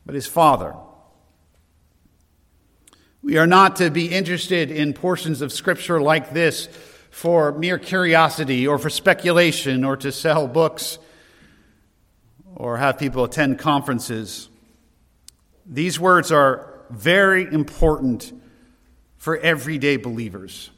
but 0.06 0.14
his 0.14 0.28
Father. 0.28 0.76
We 3.24 3.38
are 3.40 3.48
not 3.48 3.78
to 3.78 3.90
be 3.90 4.14
interested 4.14 4.70
in 4.70 4.94
portions 4.94 5.42
of 5.42 5.52
Scripture 5.52 6.00
like 6.00 6.32
this 6.32 6.70
for 7.10 7.54
mere 7.54 7.80
curiosity 7.80 8.68
or 8.68 8.78
for 8.78 8.92
speculation 8.92 9.84
or 9.84 9.98
to 9.98 10.12
sell 10.12 10.48
books 10.48 11.00
or 12.56 12.78
have 12.78 13.00
people 13.00 13.24
attend 13.24 13.58
conferences. 13.58 14.48
These 15.66 16.00
words 16.00 16.32
are 16.32 16.74
very 16.90 17.44
important 17.44 18.32
for 19.18 19.38
everyday 19.38 19.98
believers. 19.98 20.70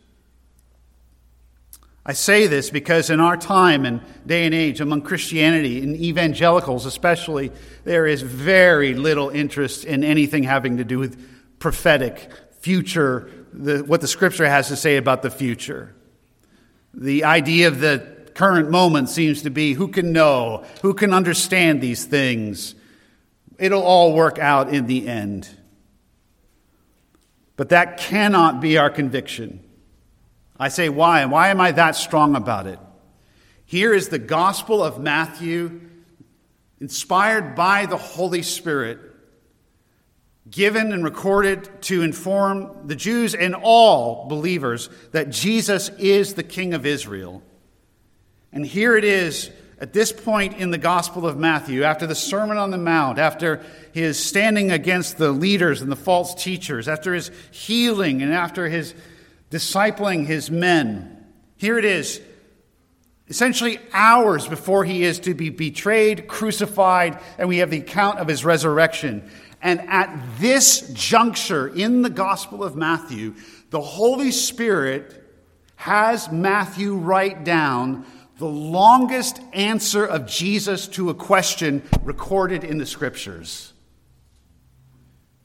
I 2.06 2.14
say 2.14 2.48
this 2.48 2.70
because 2.70 3.10
in 3.10 3.20
our 3.20 3.36
time 3.36 3.86
and 3.86 4.02
day 4.26 4.46
and 4.46 4.56
age, 4.56 4.80
among 4.80 5.02
Christianity, 5.02 5.84
and 5.84 5.94
evangelicals 5.98 6.86
especially, 6.86 7.52
there 7.84 8.08
is 8.08 8.22
very 8.22 8.94
little 8.94 9.30
interest 9.30 9.84
in 9.84 10.06
anything 10.06 10.44
having 10.44 10.78
to 10.78 10.86
do 10.86 11.00
with 11.00 11.60
prophetic, 11.60 12.32
future, 12.62 13.30
the, 13.52 13.84
what 13.84 14.00
the 14.00 14.08
scripture 14.08 14.48
has 14.48 14.70
to 14.70 14.78
say 14.78 14.96
about 14.96 15.22
the 15.22 15.30
future. 15.30 15.94
The 16.94 17.26
idea 17.26 17.68
of 17.68 17.82
the 17.82 18.16
current 18.36 18.70
moment 18.70 19.10
seems 19.10 19.42
to 19.42 19.50
be 19.50 19.74
who 19.74 19.90
can 19.90 20.14
know, 20.14 20.64
who 20.82 20.94
can 20.94 21.14
understand 21.14 21.82
these 21.82 22.06
things. 22.06 22.74
It'll 23.58 23.84
all 23.84 24.14
work 24.14 24.40
out 24.40 24.74
in 24.74 24.88
the 24.88 25.08
end. 25.08 25.50
But 27.56 27.70
that 27.70 27.98
cannot 27.98 28.62
be 28.62 28.78
our 28.78 28.90
conviction. 28.90 29.64
I 30.60 30.70
say, 30.70 30.90
why? 30.90 31.26
Why 31.26 31.50
am 31.50 31.60
I 31.60 31.72
that 31.72 31.96
strong 31.96 32.36
about 32.36 32.68
it? 32.68 32.80
Here 33.66 33.94
is 33.94 34.10
the 34.10 34.20
Gospel 34.20 34.84
of 34.84 35.00
Matthew, 35.00 35.82
inspired 36.80 37.56
by 37.56 37.86
the 37.86 37.98
Holy 37.98 38.42
Spirit, 38.42 39.00
given 40.50 40.94
and 40.94 41.04
recorded 41.04 41.82
to 41.82 42.04
inform 42.04 42.88
the 42.88 42.96
Jews 42.96 43.36
and 43.36 43.56
all 43.56 44.28
believers 44.30 44.90
that 45.12 45.30
Jesus 45.30 45.90
is 45.98 46.36
the 46.36 46.44
King 46.44 46.74
of 46.74 46.86
Israel. 46.86 47.44
And 48.54 48.66
here 48.66 48.96
it 48.96 49.04
is 49.04 49.52
at 49.80 49.94
this 49.94 50.12
point 50.12 50.58
in 50.58 50.72
the 50.72 50.78
Gospel 50.78 51.28
of 51.28 51.38
Matthew, 51.38 51.84
after 51.84 52.08
the 52.08 52.16
Sermon 52.16 52.58
on 52.58 52.72
the 52.72 52.78
Mount, 52.78 53.20
after 53.20 53.62
his 53.94 54.24
standing 54.24 54.72
against 54.72 55.18
the 55.18 55.32
leaders 55.32 55.82
and 55.82 55.92
the 55.92 55.96
false 55.96 56.34
teachers, 56.34 56.88
after 56.88 57.14
his 57.14 57.30
healing, 57.52 58.22
and 58.22 58.34
after 58.34 58.68
his 58.68 58.96
discipling 59.52 60.26
his 60.26 60.50
men, 60.50 61.26
here 61.58 61.78
it 61.78 61.86
is, 61.86 62.22
essentially 63.28 63.80
hours 63.94 64.48
before 64.48 64.84
he 64.84 65.04
is 65.04 65.20
to 65.20 65.34
be 65.34 65.50
betrayed, 65.50 66.28
crucified, 66.28 67.20
and 67.38 67.48
we 67.48 67.58
have 67.58 67.70
the 67.70 67.80
account 67.80 68.20
of 68.20 68.28
his 68.28 68.44
resurrection. 68.44 69.30
And 69.62 69.82
at 69.82 70.40
this 70.40 70.90
juncture 70.94 71.68
in 71.68 72.02
the 72.02 72.10
Gospel 72.10 72.64
of 72.64 72.76
Matthew, 72.76 73.36
the 73.70 73.82
Holy 73.82 74.32
Spirit 74.32 75.24
has 75.76 76.32
Matthew 76.32 76.96
write 76.96 77.44
down 77.44 78.06
the 78.38 78.46
longest 78.46 79.42
answer 79.54 80.06
of 80.06 80.28
Jesus 80.28 80.88
to 80.90 81.10
a 81.10 81.14
question 81.14 81.82
recorded 82.04 82.64
in 82.64 82.78
the 82.78 82.86
scriptures. 82.86 83.74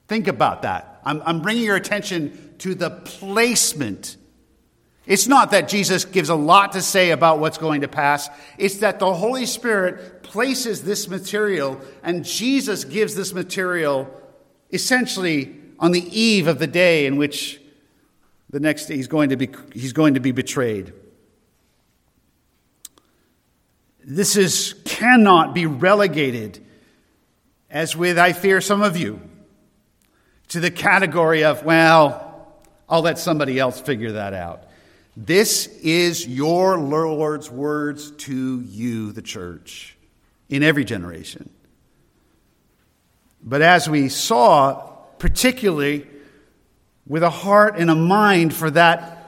Think 0.09 0.29
about 0.29 0.63
that. 0.63 1.01
I'm, 1.05 1.23
I'm, 1.25 1.41
bringing 1.41 1.65
your 1.65 1.77
attention 1.77 2.55
to 2.59 2.75
the 2.75 2.91
placement. 2.91 4.17
It's 5.07 5.27
not 5.27 5.53
that 5.53 5.69
Jesus 5.69 6.05
gives 6.05 6.29
a 6.29 6.35
lot 6.35 6.73
to 6.73 6.83
say 6.83 7.11
about 7.11 7.39
what's 7.39 7.59
going 7.59 7.81
to 7.81 7.89
pass, 7.89 8.29
it's 8.59 8.79
that 8.79 8.99
the 8.99 9.15
Holy 9.15 9.47
Spirit 9.47 10.23
places 10.23 10.83
this 10.83 11.09
material, 11.09 11.81
and 12.03 12.25
Jesus 12.25 12.85
gives 12.85 13.15
this 13.15 13.33
material 13.33 14.09
essentially 14.71 15.57
on 15.79 15.93
the 15.93 16.21
eve 16.21 16.47
of 16.47 16.59
the 16.59 16.67
day 16.67 17.07
in 17.07 17.17
which 17.17 17.61
the 18.51 18.61
next 18.61 18.87
day 18.87 18.97
he's 18.97 19.09
going 19.09 19.31
to 19.31 19.37
be, 19.37 19.49
he's 19.73 19.93
going 19.93 20.15
to 20.15 20.21
be 20.21 20.31
betrayed. 20.31 20.93
This 24.05 24.37
is, 24.37 24.75
cannot 24.85 25.55
be 25.55 25.67
relegated, 25.67 26.65
as 27.71 27.97
with, 27.97 28.19
I 28.19 28.33
fear, 28.33 28.61
some 28.61 28.83
of 28.83 28.97
you, 28.97 29.21
to 30.49 30.61
the 30.61 30.71
category 30.71 31.45
of, 31.45 31.65
well, 31.65 32.59
I'll 32.89 33.03
let 33.03 33.19
somebody 33.19 33.59
else 33.59 33.81
figure 33.81 34.13
that 34.13 34.35
out. 34.35 34.65
This 35.17 35.67
is 35.67 36.27
your 36.27 36.79
Lord's 36.79 37.51
words 37.51 38.11
to 38.13 38.61
you, 38.61 39.13
the 39.13 39.23
church, 39.23 39.97
in 40.49 40.63
every 40.63 40.85
generation. 40.85 41.51
But 43.43 43.63
as 43.63 43.89
we 43.89 44.09
saw, 44.09 44.75
particularly 45.19 46.07
with 47.07 47.23
a 47.23 47.31
heart 47.31 47.77
and 47.77 47.91
a 47.91 47.95
mind 47.95 48.55
for 48.55 48.71
that 48.71 49.22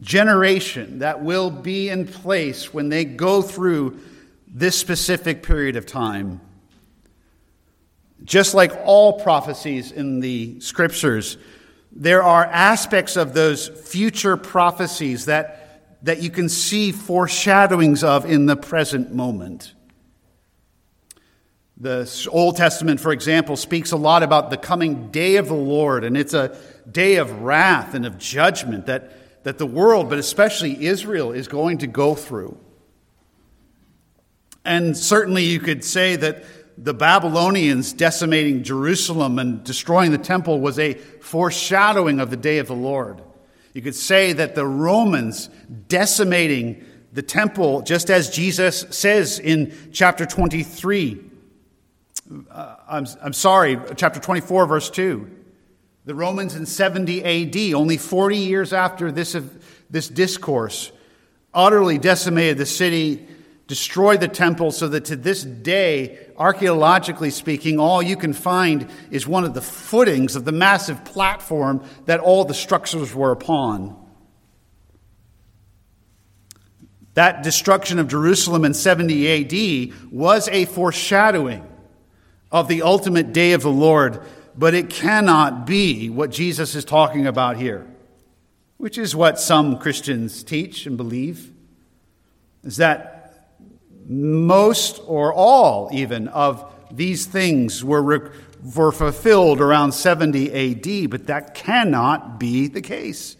generation 0.00 1.00
that 1.00 1.22
will 1.22 1.50
be 1.50 1.88
in 1.88 2.06
place 2.06 2.72
when 2.72 2.88
they 2.88 3.04
go 3.04 3.42
through 3.42 4.00
this 4.46 4.78
specific 4.78 5.42
period 5.42 5.76
of 5.76 5.86
time. 5.86 6.40
Just 8.24 8.54
like 8.54 8.72
all 8.84 9.20
prophecies 9.20 9.92
in 9.92 10.20
the 10.20 10.60
scriptures, 10.60 11.38
there 11.92 12.22
are 12.22 12.44
aspects 12.44 13.16
of 13.16 13.32
those 13.32 13.68
future 13.68 14.36
prophecies 14.36 15.26
that, 15.26 15.98
that 16.02 16.22
you 16.22 16.30
can 16.30 16.48
see 16.48 16.92
foreshadowings 16.92 18.04
of 18.04 18.24
in 18.24 18.46
the 18.46 18.56
present 18.56 19.12
moment. 19.14 19.74
The 21.78 22.28
Old 22.30 22.56
Testament, 22.56 23.00
for 23.00 23.10
example, 23.10 23.56
speaks 23.56 23.92
a 23.92 23.96
lot 23.96 24.22
about 24.22 24.50
the 24.50 24.58
coming 24.58 25.10
day 25.10 25.36
of 25.36 25.48
the 25.48 25.54
Lord, 25.54 26.04
and 26.04 26.14
it's 26.14 26.34
a 26.34 26.56
day 26.90 27.16
of 27.16 27.40
wrath 27.40 27.94
and 27.94 28.04
of 28.04 28.18
judgment 28.18 28.86
that, 28.86 29.10
that 29.42 29.58
the 29.58 29.66
world, 29.66 30.08
but 30.08 30.18
especially 30.18 30.86
Israel, 30.86 31.32
is 31.32 31.48
going 31.48 31.78
to 31.78 31.86
go 31.86 32.14
through. 32.14 32.58
And 34.64 34.96
certainly 34.96 35.44
you 35.44 35.60
could 35.60 35.84
say 35.84 36.16
that 36.16 36.44
the 36.76 36.94
Babylonians 36.94 37.92
decimating 37.92 38.62
Jerusalem 38.62 39.38
and 39.38 39.62
destroying 39.64 40.12
the 40.12 40.18
temple 40.18 40.60
was 40.60 40.78
a 40.78 40.94
foreshadowing 40.94 42.20
of 42.20 42.30
the 42.30 42.36
day 42.36 42.58
of 42.58 42.66
the 42.66 42.74
Lord. 42.74 43.22
You 43.72 43.82
could 43.82 43.94
say 43.94 44.32
that 44.32 44.54
the 44.54 44.66
Romans 44.66 45.48
decimating 45.88 46.84
the 47.12 47.22
temple, 47.22 47.82
just 47.82 48.10
as 48.10 48.30
Jesus 48.30 48.86
says 48.90 49.38
in 49.38 49.74
chapter 49.92 50.26
23, 50.26 51.20
uh, 52.50 52.76
I'm, 52.88 53.06
I'm 53.22 53.32
sorry, 53.32 53.78
chapter 53.96 54.20
24, 54.20 54.66
verse 54.66 54.90
2. 54.90 55.39
The 56.06 56.14
Romans 56.14 56.54
in 56.54 56.66
70 56.66 57.24
AD, 57.24 57.74
only 57.74 57.96
40 57.96 58.36
years 58.36 58.72
after 58.72 59.12
this, 59.12 59.36
this 59.90 60.08
discourse, 60.08 60.92
utterly 61.52 61.98
decimated 61.98 62.58
the 62.58 62.66
city, 62.66 63.26
destroyed 63.66 64.20
the 64.20 64.28
temple, 64.28 64.72
so 64.72 64.88
that 64.88 65.04
to 65.06 65.16
this 65.16 65.44
day, 65.44 66.18
archaeologically 66.38 67.30
speaking, 67.30 67.78
all 67.78 68.02
you 68.02 68.16
can 68.16 68.32
find 68.32 68.88
is 69.10 69.26
one 69.26 69.44
of 69.44 69.52
the 69.52 69.60
footings 69.60 70.36
of 70.36 70.44
the 70.44 70.52
massive 70.52 71.04
platform 71.04 71.84
that 72.06 72.20
all 72.20 72.44
the 72.44 72.54
structures 72.54 73.14
were 73.14 73.30
upon. 73.30 73.96
That 77.14 77.42
destruction 77.42 77.98
of 77.98 78.08
Jerusalem 78.08 78.64
in 78.64 78.72
70 78.72 79.90
AD 79.92 80.10
was 80.10 80.48
a 80.48 80.64
foreshadowing 80.64 81.66
of 82.50 82.68
the 82.68 82.82
ultimate 82.82 83.32
day 83.32 83.52
of 83.52 83.62
the 83.62 83.70
Lord, 83.70 84.22
but 84.56 84.74
it 84.74 84.90
cannot 84.90 85.66
be 85.66 86.10
what 86.10 86.30
Jesus 86.30 86.74
is 86.74 86.84
talking 86.84 87.26
about 87.26 87.56
here, 87.56 87.86
which 88.76 88.98
is 88.98 89.14
what 89.14 89.38
some 89.38 89.78
Christians 89.78 90.42
teach 90.42 90.86
and 90.86 90.96
believe, 90.96 91.52
is 92.64 92.76
that 92.78 93.16
most 94.06 95.00
or 95.06 95.32
all 95.32 95.88
even 95.92 96.28
of 96.28 96.74
these 96.90 97.26
things 97.26 97.84
were, 97.84 98.32
were 98.74 98.92
fulfilled 98.92 99.60
around 99.60 99.92
70 99.92 100.52
AD, 100.52 101.10
but 101.10 101.26
that 101.28 101.54
cannot 101.54 102.40
be 102.40 102.66
the 102.66 102.82
case. 102.82 103.36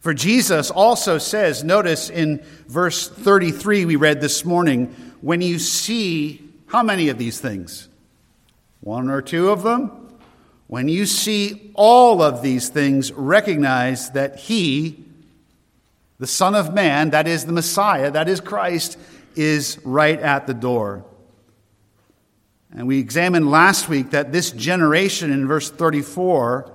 For 0.00 0.14
Jesus 0.14 0.70
also 0.70 1.18
says, 1.18 1.64
notice 1.64 2.08
in 2.08 2.42
verse 2.66 3.08
33 3.08 3.84
we 3.84 3.96
read 3.96 4.20
this 4.20 4.44
morning, 4.44 4.86
when 5.20 5.42
you 5.42 5.58
see 5.58 6.48
how 6.66 6.82
many 6.82 7.08
of 7.08 7.18
these 7.18 7.40
things? 7.40 7.88
One 8.88 9.10
or 9.10 9.20
two 9.20 9.50
of 9.50 9.62
them. 9.62 9.90
When 10.66 10.88
you 10.88 11.04
see 11.04 11.72
all 11.74 12.22
of 12.22 12.40
these 12.40 12.70
things, 12.70 13.12
recognize 13.12 14.12
that 14.12 14.36
He, 14.36 15.04
the 16.18 16.26
Son 16.26 16.54
of 16.54 16.72
Man, 16.72 17.10
that 17.10 17.28
is 17.28 17.44
the 17.44 17.52
Messiah, 17.52 18.10
that 18.10 18.30
is 18.30 18.40
Christ, 18.40 18.98
is 19.36 19.78
right 19.84 20.18
at 20.18 20.46
the 20.46 20.54
door. 20.54 21.04
And 22.72 22.88
we 22.88 22.98
examined 22.98 23.50
last 23.50 23.90
week 23.90 24.12
that 24.12 24.32
this 24.32 24.52
generation 24.52 25.32
in 25.32 25.46
verse 25.46 25.70
34 25.70 26.72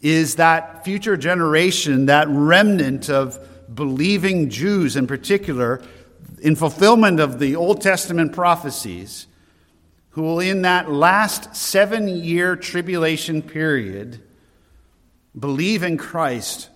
is 0.00 0.36
that 0.36 0.84
future 0.84 1.16
generation, 1.16 2.06
that 2.06 2.28
remnant 2.28 3.10
of 3.10 3.40
believing 3.74 4.50
Jews 4.50 4.94
in 4.94 5.08
particular, 5.08 5.82
in 6.40 6.54
fulfillment 6.54 7.18
of 7.18 7.40
the 7.40 7.56
Old 7.56 7.80
Testament 7.80 8.32
prophecies 8.32 9.26
who 10.16 10.22
will, 10.22 10.40
in 10.40 10.62
that 10.62 10.90
last 10.90 11.54
seven 11.54 12.08
year 12.08 12.56
tribulation 12.56 13.42
period, 13.42 14.18
believe 15.38 15.82
in 15.82 15.98
Christ. 15.98 16.70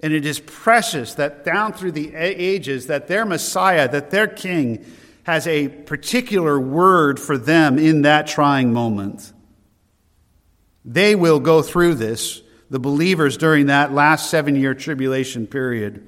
And 0.00 0.12
it 0.12 0.26
is 0.26 0.40
precious 0.40 1.14
that 1.14 1.44
down 1.44 1.74
through 1.74 1.92
the 1.92 2.12
ages, 2.12 2.88
that 2.88 3.06
their 3.06 3.24
Messiah, 3.24 3.88
that 3.88 4.10
their 4.10 4.26
King, 4.26 4.84
has 5.22 5.46
a 5.46 5.68
particular 5.68 6.58
word 6.58 7.20
for 7.20 7.38
them 7.38 7.78
in 7.78 8.02
that 8.02 8.26
trying 8.26 8.72
moment. 8.72 9.32
They 10.84 11.14
will 11.14 11.38
go 11.38 11.62
through 11.62 11.94
this, 11.94 12.42
the 12.68 12.80
believers, 12.80 13.36
during 13.36 13.66
that 13.66 13.92
last 13.92 14.28
seven 14.28 14.56
year 14.56 14.74
tribulation 14.74 15.46
period. 15.46 16.04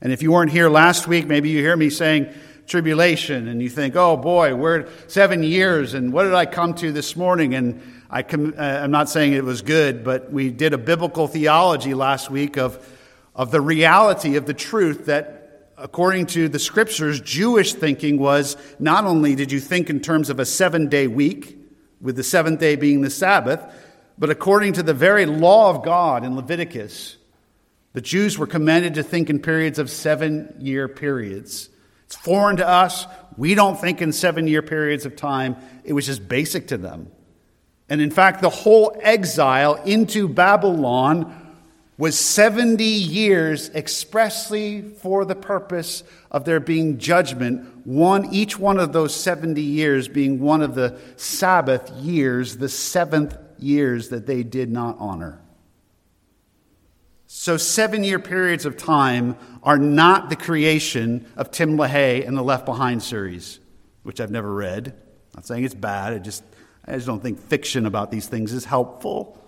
And 0.00 0.12
if 0.12 0.22
you 0.22 0.30
weren't 0.30 0.52
here 0.52 0.70
last 0.70 1.08
week, 1.08 1.26
maybe 1.26 1.48
you 1.48 1.58
hear 1.58 1.76
me 1.76 1.90
saying, 1.90 2.32
tribulation 2.66 3.48
and 3.48 3.62
you 3.62 3.68
think, 3.68 3.96
oh 3.96 4.16
boy, 4.16 4.54
we're 4.54 4.88
seven 5.06 5.42
years 5.42 5.94
and 5.94 6.12
what 6.12 6.24
did 6.24 6.34
I 6.34 6.46
come 6.46 6.74
to 6.74 6.92
this 6.92 7.16
morning? 7.16 7.54
And 7.54 7.82
I 8.10 8.22
com- 8.22 8.54
uh, 8.56 8.60
I'm 8.60 8.90
not 8.90 9.08
saying 9.08 9.32
it 9.32 9.44
was 9.44 9.62
good, 9.62 10.04
but 10.04 10.32
we 10.32 10.50
did 10.50 10.72
a 10.72 10.78
biblical 10.78 11.26
theology 11.26 11.94
last 11.94 12.30
week 12.30 12.56
of, 12.56 12.78
of 13.34 13.50
the 13.50 13.60
reality 13.60 14.36
of 14.36 14.46
the 14.46 14.54
truth 14.54 15.06
that 15.06 15.72
according 15.76 16.26
to 16.26 16.48
the 16.48 16.58
scriptures, 16.58 17.20
Jewish 17.20 17.74
thinking 17.74 18.18
was 18.18 18.56
not 18.78 19.04
only 19.04 19.34
did 19.34 19.50
you 19.50 19.60
think 19.60 19.88
in 19.88 20.00
terms 20.00 20.28
of 20.28 20.38
a 20.38 20.44
seven 20.44 20.88
day 20.88 21.06
week, 21.06 21.60
with 22.00 22.16
the 22.16 22.24
seventh 22.24 22.60
day 22.60 22.76
being 22.76 23.02
the 23.02 23.10
Sabbath, 23.10 23.62
but 24.18 24.30
according 24.30 24.74
to 24.74 24.82
the 24.82 24.94
very 24.94 25.26
law 25.26 25.70
of 25.70 25.84
God 25.84 26.24
in 26.24 26.36
Leviticus, 26.36 27.16
the 27.92 28.00
Jews 28.00 28.38
were 28.38 28.46
commanded 28.46 28.94
to 28.94 29.02
think 29.02 29.30
in 29.30 29.40
periods 29.40 29.78
of 29.78 29.90
seven 29.90 30.54
year 30.60 30.88
periods. 30.88 31.68
It's 32.10 32.16
foreign 32.16 32.56
to 32.56 32.66
us. 32.66 33.06
We 33.36 33.54
don't 33.54 33.80
think 33.80 34.02
in 34.02 34.12
seven 34.12 34.48
year 34.48 34.62
periods 34.62 35.06
of 35.06 35.14
time. 35.14 35.54
It 35.84 35.92
was 35.92 36.06
just 36.06 36.28
basic 36.28 36.66
to 36.68 36.76
them. 36.76 37.08
And 37.88 38.00
in 38.00 38.10
fact, 38.10 38.42
the 38.42 38.50
whole 38.50 38.98
exile 39.00 39.76
into 39.84 40.28
Babylon 40.28 41.54
was 41.98 42.18
70 42.18 42.82
years 42.82 43.70
expressly 43.70 44.82
for 44.82 45.24
the 45.24 45.36
purpose 45.36 46.02
of 46.32 46.44
there 46.44 46.58
being 46.58 46.98
judgment, 46.98 47.86
one 47.86 48.34
each 48.34 48.58
one 48.58 48.80
of 48.80 48.92
those 48.92 49.14
70 49.14 49.62
years 49.62 50.08
being 50.08 50.40
one 50.40 50.62
of 50.62 50.74
the 50.74 50.98
Sabbath 51.14 51.92
years, 51.92 52.56
the 52.56 52.68
seventh 52.68 53.38
years 53.60 54.08
that 54.08 54.26
they 54.26 54.42
did 54.42 54.68
not 54.68 54.96
honor. 54.98 55.39
So, 57.32 57.56
seven 57.58 58.02
year 58.02 58.18
periods 58.18 58.66
of 58.66 58.76
time 58.76 59.36
are 59.62 59.78
not 59.78 60.30
the 60.30 60.36
creation 60.36 61.30
of 61.36 61.52
Tim 61.52 61.76
LaHaye 61.76 62.26
and 62.26 62.36
the 62.36 62.42
Left 62.42 62.66
Behind 62.66 63.00
series, 63.00 63.60
which 64.02 64.20
I've 64.20 64.32
never 64.32 64.52
read. 64.52 64.88
I'm 64.88 64.94
not 65.36 65.46
saying 65.46 65.62
it's 65.62 65.72
bad, 65.72 66.12
I 66.12 66.18
just, 66.18 66.42
I 66.84 66.94
just 66.94 67.06
don't 67.06 67.22
think 67.22 67.38
fiction 67.38 67.86
about 67.86 68.10
these 68.10 68.26
things 68.26 68.52
is 68.52 68.64
helpful. 68.64 69.40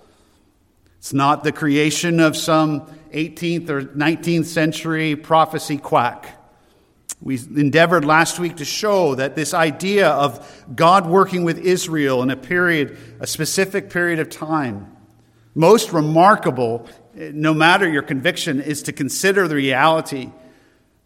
It's 0.98 1.12
not 1.12 1.42
the 1.42 1.50
creation 1.50 2.20
of 2.20 2.36
some 2.36 2.82
18th 3.10 3.68
or 3.68 3.82
19th 3.82 4.44
century 4.44 5.16
prophecy 5.16 5.76
quack. 5.76 6.40
We 7.20 7.36
endeavored 7.36 8.04
last 8.04 8.38
week 8.38 8.58
to 8.58 8.64
show 8.64 9.16
that 9.16 9.34
this 9.34 9.54
idea 9.54 10.08
of 10.08 10.64
God 10.72 11.08
working 11.08 11.42
with 11.42 11.58
Israel 11.58 12.22
in 12.22 12.30
a 12.30 12.36
period, 12.36 12.96
a 13.18 13.26
specific 13.26 13.90
period 13.90 14.20
of 14.20 14.30
time, 14.30 14.96
most 15.56 15.92
remarkable 15.92 16.88
no 17.14 17.54
matter 17.54 17.88
your 17.88 18.02
conviction, 18.02 18.60
is 18.60 18.82
to 18.84 18.92
consider 18.92 19.48
the 19.48 19.54
reality 19.54 20.30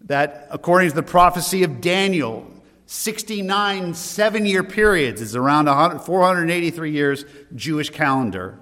that, 0.02 0.46
according 0.50 0.90
to 0.90 0.94
the 0.94 1.02
prophecy 1.02 1.62
of 1.62 1.80
Daniel, 1.80 2.50
69 2.86 3.94
seven 3.94 4.46
year 4.46 4.62
periods 4.62 5.20
is 5.20 5.34
around 5.34 5.66
483 5.66 6.90
years 6.90 7.24
Jewish 7.54 7.90
calendar. 7.90 8.58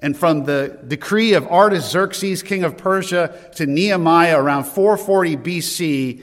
And 0.00 0.16
from 0.16 0.44
the 0.44 0.78
decree 0.86 1.34
of 1.34 1.46
Artaxerxes, 1.46 2.42
king 2.42 2.64
of 2.64 2.76
Persia, 2.76 3.50
to 3.56 3.66
Nehemiah 3.66 4.38
around 4.38 4.64
440 4.64 5.36
BC, 5.36 6.22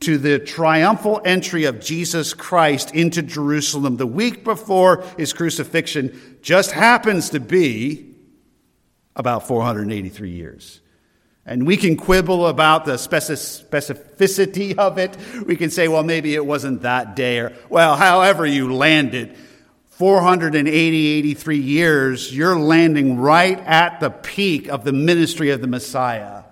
to 0.00 0.18
the 0.18 0.38
triumphal 0.38 1.20
entry 1.24 1.64
of 1.64 1.80
Jesus 1.80 2.34
Christ 2.34 2.94
into 2.94 3.22
Jerusalem 3.22 3.96
the 3.96 4.06
week 4.06 4.44
before 4.44 5.02
his 5.16 5.32
crucifixion, 5.32 6.38
just 6.42 6.72
happens 6.72 7.30
to 7.30 7.40
be 7.40 8.13
about 9.16 9.46
483 9.46 10.30
years. 10.30 10.80
And 11.46 11.66
we 11.66 11.76
can 11.76 11.96
quibble 11.96 12.46
about 12.46 12.86
the 12.86 12.94
specificity 12.94 14.76
of 14.76 14.98
it. 14.98 15.16
We 15.46 15.56
can 15.56 15.70
say, 15.70 15.88
well, 15.88 16.02
maybe 16.02 16.34
it 16.34 16.44
wasn't 16.44 16.82
that 16.82 17.16
day, 17.16 17.38
or, 17.38 17.52
well, 17.68 17.96
however 17.96 18.46
you 18.46 18.74
land 18.74 19.14
it. 19.14 19.36
480, 19.90 20.72
83 20.72 21.56
years, 21.56 22.36
you're 22.36 22.58
landing 22.58 23.16
right 23.18 23.60
at 23.60 24.00
the 24.00 24.10
peak 24.10 24.68
of 24.68 24.82
the 24.82 24.92
ministry 24.92 25.50
of 25.50 25.60
the 25.60 25.68
Messiah. 25.68 26.42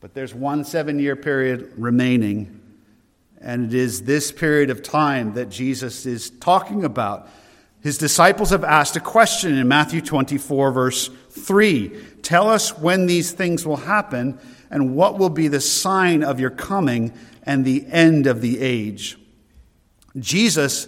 But 0.00 0.14
there's 0.14 0.34
one 0.34 0.64
seven 0.64 0.98
year 0.98 1.14
period 1.14 1.74
remaining, 1.76 2.60
and 3.40 3.66
it 3.66 3.74
is 3.74 4.02
this 4.02 4.32
period 4.32 4.70
of 4.70 4.82
time 4.82 5.34
that 5.34 5.48
Jesus 5.48 6.06
is 6.06 6.30
talking 6.30 6.84
about. 6.84 7.28
His 7.88 7.96
disciples 7.96 8.50
have 8.50 8.64
asked 8.64 8.96
a 8.96 9.00
question 9.00 9.56
in 9.56 9.66
Matthew 9.66 10.02
24, 10.02 10.72
verse 10.72 11.08
3 11.30 11.88
Tell 12.20 12.50
us 12.50 12.76
when 12.76 13.06
these 13.06 13.32
things 13.32 13.64
will 13.64 13.78
happen, 13.78 14.38
and 14.70 14.94
what 14.94 15.16
will 15.16 15.30
be 15.30 15.48
the 15.48 15.62
sign 15.62 16.22
of 16.22 16.38
your 16.38 16.50
coming 16.50 17.14
and 17.44 17.64
the 17.64 17.86
end 17.86 18.26
of 18.26 18.42
the 18.42 18.60
age. 18.60 19.16
Jesus 20.18 20.86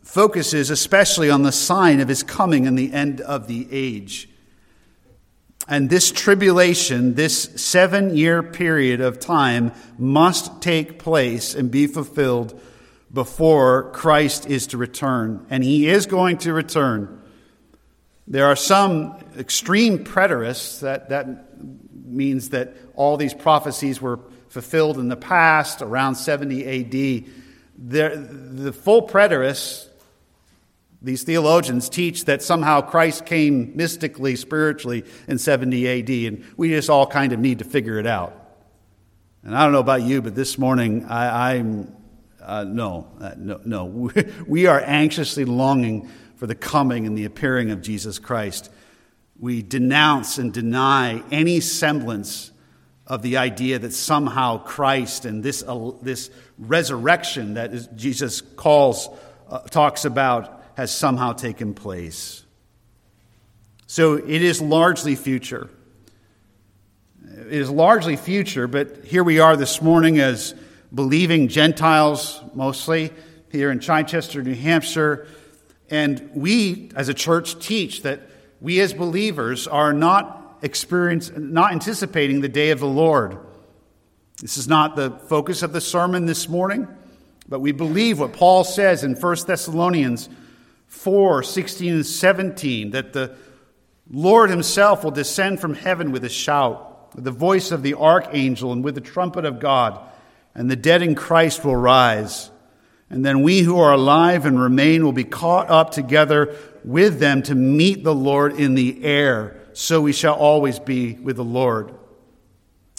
focuses 0.00 0.70
especially 0.70 1.28
on 1.28 1.42
the 1.42 1.52
sign 1.52 2.00
of 2.00 2.08
his 2.08 2.22
coming 2.22 2.66
and 2.66 2.78
the 2.78 2.90
end 2.90 3.20
of 3.20 3.46
the 3.46 3.68
age. 3.70 4.30
And 5.68 5.90
this 5.90 6.10
tribulation, 6.10 7.16
this 7.16 7.42
seven 7.56 8.16
year 8.16 8.42
period 8.42 9.02
of 9.02 9.20
time, 9.20 9.72
must 9.98 10.62
take 10.62 10.98
place 10.98 11.54
and 11.54 11.70
be 11.70 11.86
fulfilled 11.86 12.58
before 13.12 13.90
Christ 13.92 14.46
is 14.46 14.68
to 14.68 14.78
return. 14.78 15.46
And 15.50 15.64
he 15.64 15.88
is 15.88 16.06
going 16.06 16.38
to 16.38 16.52
return. 16.52 17.22
There 18.26 18.46
are 18.46 18.56
some 18.56 19.16
extreme 19.38 20.04
preterists, 20.04 20.80
that, 20.80 21.08
that 21.08 21.46
means 22.04 22.50
that 22.50 22.74
all 22.94 23.16
these 23.16 23.34
prophecies 23.34 24.00
were 24.00 24.20
fulfilled 24.48 24.98
in 24.98 25.08
the 25.08 25.16
past, 25.16 25.82
around 25.82 26.16
70 26.16 26.66
AD. 26.66 27.24
The, 27.78 28.28
the 28.52 28.72
full 28.72 29.06
preterists 29.08 29.88
these 31.00 31.22
theologians 31.22 31.88
teach 31.88 32.24
that 32.24 32.42
somehow 32.42 32.80
Christ 32.80 33.24
came 33.24 33.76
mystically, 33.76 34.34
spiritually 34.34 35.04
in 35.28 35.38
70 35.38 35.86
AD, 35.86 36.10
and 36.32 36.44
we 36.56 36.70
just 36.70 36.90
all 36.90 37.06
kind 37.06 37.32
of 37.32 37.38
need 37.38 37.60
to 37.60 37.64
figure 37.64 37.98
it 37.98 38.06
out. 38.06 38.34
And 39.44 39.56
I 39.56 39.62
don't 39.62 39.72
know 39.72 39.78
about 39.78 40.02
you, 40.02 40.20
but 40.20 40.34
this 40.34 40.58
morning 40.58 41.04
I, 41.04 41.54
am 41.54 41.94
uh, 42.48 42.64
no, 42.64 43.06
uh, 43.20 43.34
no, 43.36 43.60
no. 43.64 44.10
We 44.46 44.66
are 44.66 44.80
anxiously 44.80 45.44
longing 45.44 46.08
for 46.36 46.46
the 46.46 46.54
coming 46.54 47.06
and 47.06 47.16
the 47.16 47.26
appearing 47.26 47.70
of 47.70 47.82
Jesus 47.82 48.18
Christ. 48.18 48.70
We 49.38 49.62
denounce 49.62 50.38
and 50.38 50.52
deny 50.52 51.22
any 51.30 51.60
semblance 51.60 52.50
of 53.06 53.22
the 53.22 53.36
idea 53.36 53.78
that 53.78 53.92
somehow 53.92 54.58
Christ 54.58 55.26
and 55.26 55.42
this, 55.42 55.62
uh, 55.62 55.92
this 56.02 56.30
resurrection 56.58 57.54
that 57.54 57.72
is, 57.72 57.86
Jesus 57.94 58.40
calls, 58.40 59.08
uh, 59.48 59.60
talks 59.60 60.04
about 60.04 60.62
has 60.76 60.90
somehow 60.90 61.34
taken 61.34 61.74
place. 61.74 62.44
So 63.86 64.14
it 64.14 64.42
is 64.42 64.60
largely 64.60 65.16
future. 65.16 65.68
It 67.22 67.52
is 67.52 67.70
largely 67.70 68.16
future, 68.16 68.66
but 68.66 69.04
here 69.04 69.24
we 69.24 69.38
are 69.38 69.56
this 69.56 69.80
morning 69.82 70.18
as 70.18 70.54
believing 70.94 71.48
Gentiles 71.48 72.40
mostly 72.54 73.12
here 73.50 73.70
in 73.70 73.80
Chichester, 73.80 74.42
New 74.42 74.54
Hampshire. 74.54 75.26
And 75.90 76.30
we 76.34 76.90
as 76.94 77.08
a 77.08 77.14
church 77.14 77.58
teach 77.58 78.02
that 78.02 78.22
we 78.60 78.80
as 78.80 78.92
believers 78.92 79.66
are 79.66 79.92
not 79.92 80.58
experience, 80.62 81.30
not 81.36 81.72
anticipating 81.72 82.40
the 82.40 82.48
day 82.48 82.70
of 82.70 82.80
the 82.80 82.86
Lord. 82.86 83.38
This 84.40 84.56
is 84.56 84.68
not 84.68 84.96
the 84.96 85.10
focus 85.10 85.62
of 85.62 85.72
the 85.72 85.80
sermon 85.80 86.26
this 86.26 86.48
morning, 86.48 86.88
but 87.48 87.60
we 87.60 87.72
believe 87.72 88.20
what 88.20 88.32
Paul 88.32 88.64
says 88.64 89.04
in 89.04 89.14
1 89.14 89.36
Thessalonians 89.46 90.28
4 90.88 91.42
16 91.42 91.94
and 91.94 92.06
17 92.06 92.90
that 92.92 93.12
the 93.12 93.36
Lord 94.10 94.50
himself 94.50 95.04
will 95.04 95.10
descend 95.10 95.60
from 95.60 95.74
heaven 95.74 96.12
with 96.12 96.24
a 96.24 96.28
shout, 96.28 97.14
with 97.14 97.24
the 97.24 97.30
voice 97.30 97.72
of 97.72 97.82
the 97.82 97.94
archangel, 97.94 98.72
and 98.72 98.82
with 98.82 98.94
the 98.94 99.00
trumpet 99.00 99.44
of 99.44 99.60
God, 99.60 100.00
and 100.54 100.70
the 100.70 100.76
dead 100.76 101.02
in 101.02 101.14
Christ 101.14 101.64
will 101.64 101.76
rise. 101.76 102.50
And 103.10 103.24
then 103.24 103.42
we 103.42 103.60
who 103.60 103.78
are 103.78 103.92
alive 103.92 104.44
and 104.44 104.60
remain 104.60 105.04
will 105.04 105.12
be 105.12 105.24
caught 105.24 105.70
up 105.70 105.90
together 105.90 106.54
with 106.84 107.18
them 107.18 107.42
to 107.44 107.54
meet 107.54 108.04
the 108.04 108.14
Lord 108.14 108.58
in 108.58 108.74
the 108.74 109.02
air. 109.04 109.60
So 109.72 110.00
we 110.00 110.12
shall 110.12 110.34
always 110.34 110.78
be 110.78 111.14
with 111.14 111.36
the 111.36 111.44
Lord. 111.44 111.94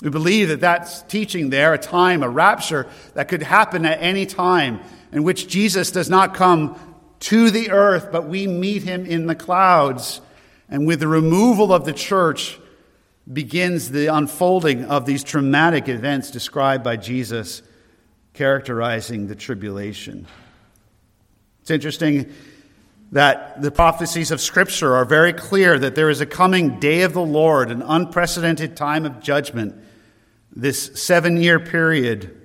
We 0.02 0.10
believe 0.10 0.48
that 0.48 0.62
that's 0.62 1.02
teaching 1.04 1.50
there 1.50 1.74
a 1.74 1.78
time, 1.78 2.24
a 2.24 2.30
rapture 2.30 2.88
that 3.16 3.28
could 3.28 3.44
happen 3.44 3.86
at 3.86 4.02
any 4.02 4.26
time 4.26 4.80
in 5.12 5.24
which 5.24 5.48
Jesus 5.48 5.92
does 5.92 6.10
not 6.10 6.34
come 6.34 6.80
to 7.22 7.52
the 7.52 7.72
earth, 7.72 8.10
but 8.12 8.28
we 8.28 8.48
meet 8.48 8.84
him 8.84 9.06
in 9.06 9.28
the 9.28 9.36
clouds. 9.36 10.22
And 10.70 10.88
with 10.88 11.02
the 11.02 11.08
removal 11.08 11.74
of 11.74 11.84
the 11.84 11.94
church 11.94 12.58
begins 13.32 13.90
the 13.90 14.08
unfolding 14.08 14.86
of 14.86 15.06
these 15.06 15.24
traumatic 15.24 15.88
events 15.88 16.32
described 16.32 16.84
by 16.84 16.98
Jesus, 16.98 17.62
characterizing 18.34 19.28
the 19.28 19.36
tribulation. 19.36 20.26
It's 21.62 21.72
interesting 21.72 22.32
that 23.12 23.62
the 23.62 23.72
prophecies 23.72 24.32
of 24.32 24.42
Scripture 24.42 24.96
are 24.96 25.06
very 25.06 25.34
clear 25.34 25.78
that 25.78 25.96
there 25.96 26.10
is 26.10 26.22
a 26.22 26.26
coming 26.26 26.80
day 26.80 27.02
of 27.02 27.14
the 27.14 27.22
Lord, 27.22 27.72
an 27.72 27.82
unprecedented 27.82 28.76
time 28.76 29.06
of 29.06 29.20
judgment, 29.20 29.76
this 30.56 31.02
seven 31.02 31.38
year 31.38 31.60
period. 31.60 32.36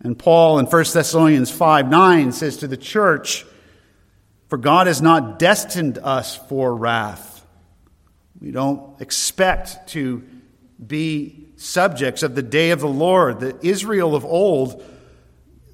And 0.00 0.18
Paul 0.18 0.58
in 0.58 0.66
1 0.66 0.84
Thessalonians 0.92 1.50
5 1.50 1.88
9 1.88 2.32
says 2.32 2.56
to 2.58 2.68
the 2.68 2.76
church, 2.76 3.44
for 4.48 4.56
God 4.56 4.86
has 4.86 5.02
not 5.02 5.38
destined 5.38 5.98
us 5.98 6.36
for 6.36 6.74
wrath. 6.74 7.37
We 8.40 8.50
don't 8.50 9.00
expect 9.00 9.88
to 9.88 10.24
be 10.84 11.48
subjects 11.56 12.22
of 12.22 12.34
the 12.34 12.42
day 12.42 12.70
of 12.70 12.80
the 12.80 12.88
Lord. 12.88 13.40
The 13.40 13.58
Israel 13.66 14.14
of 14.14 14.24
old, 14.24 14.84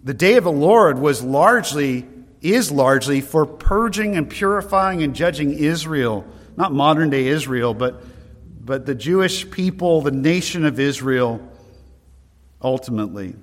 the 0.02 0.14
day 0.14 0.36
of 0.36 0.44
the 0.44 0.52
Lord 0.52 0.98
was 0.98 1.22
largely, 1.22 2.06
is 2.40 2.70
largely 2.72 3.20
for 3.20 3.44
purging 3.44 4.16
and 4.16 4.28
purifying 4.28 5.02
and 5.02 5.14
judging 5.14 5.52
Israel. 5.52 6.24
Not 6.56 6.72
modern 6.72 7.10
day 7.10 7.26
Israel, 7.26 7.74
but, 7.74 8.02
but 8.64 8.86
the 8.86 8.94
Jewish 8.94 9.50
people, 9.50 10.00
the 10.00 10.10
nation 10.10 10.64
of 10.64 10.80
Israel, 10.80 11.46
ultimately. 12.62 13.36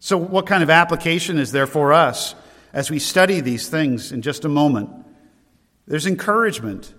So, 0.00 0.18
what 0.18 0.46
kind 0.46 0.62
of 0.62 0.70
application 0.70 1.38
is 1.38 1.52
there 1.52 1.66
for 1.66 1.92
us? 1.92 2.34
as 2.74 2.90
we 2.90 2.98
study 2.98 3.40
these 3.40 3.68
things 3.68 4.10
in 4.10 4.20
just 4.20 4.44
a 4.44 4.48
moment. 4.48 4.90
There's 5.86 6.06
encouragement. 6.06 6.92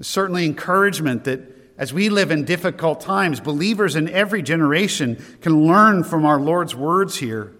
Certainly 0.00 0.44
encouragement 0.44 1.24
that 1.24 1.40
as 1.76 1.92
we 1.92 2.08
live 2.08 2.30
in 2.30 2.44
difficult 2.44 3.00
times, 3.00 3.40
believers 3.40 3.96
in 3.96 4.08
every 4.08 4.42
generation 4.42 5.22
can 5.40 5.66
learn 5.66 6.04
from 6.04 6.24
our 6.24 6.40
Lord's 6.40 6.74
words 6.74 7.16
here. 7.16 7.52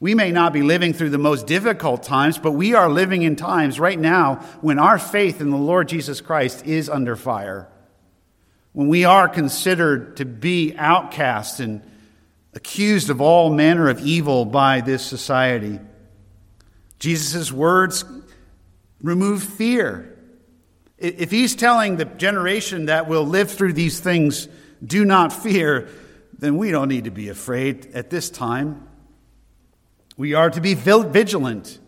We 0.00 0.14
may 0.14 0.32
not 0.32 0.52
be 0.52 0.62
living 0.62 0.92
through 0.92 1.10
the 1.10 1.18
most 1.18 1.46
difficult 1.46 2.02
times, 2.02 2.38
but 2.38 2.52
we 2.52 2.74
are 2.74 2.90
living 2.90 3.22
in 3.22 3.36
times 3.36 3.78
right 3.78 3.98
now 3.98 4.36
when 4.60 4.78
our 4.78 4.98
faith 4.98 5.40
in 5.40 5.50
the 5.50 5.56
Lord 5.56 5.88
Jesus 5.88 6.20
Christ 6.20 6.66
is 6.66 6.90
under 6.90 7.14
fire. 7.14 7.68
When 8.72 8.88
we 8.88 9.04
are 9.04 9.28
considered 9.28 10.16
to 10.16 10.24
be 10.24 10.74
outcast 10.76 11.60
and 11.60 11.82
accused 12.54 13.10
of 13.10 13.20
all 13.20 13.50
manner 13.50 13.88
of 13.88 14.00
evil 14.00 14.44
by 14.44 14.80
this 14.80 15.04
society. 15.04 15.78
Jesus' 16.98 17.52
words 17.52 18.04
remove 19.00 19.42
fear. 19.42 20.13
If 20.98 21.30
he's 21.30 21.56
telling 21.56 21.96
the 21.96 22.04
generation 22.04 22.86
that 22.86 23.08
will 23.08 23.26
live 23.26 23.50
through 23.50 23.72
these 23.72 24.00
things, 24.00 24.48
do 24.84 25.04
not 25.04 25.32
fear, 25.32 25.88
then 26.38 26.56
we 26.56 26.70
don't 26.70 26.88
need 26.88 27.04
to 27.04 27.10
be 27.10 27.28
afraid 27.28 27.86
at 27.94 28.10
this 28.10 28.30
time. 28.30 28.86
We 30.16 30.34
are 30.34 30.50
to 30.50 30.60
be 30.60 30.74
vigilant 30.74 31.78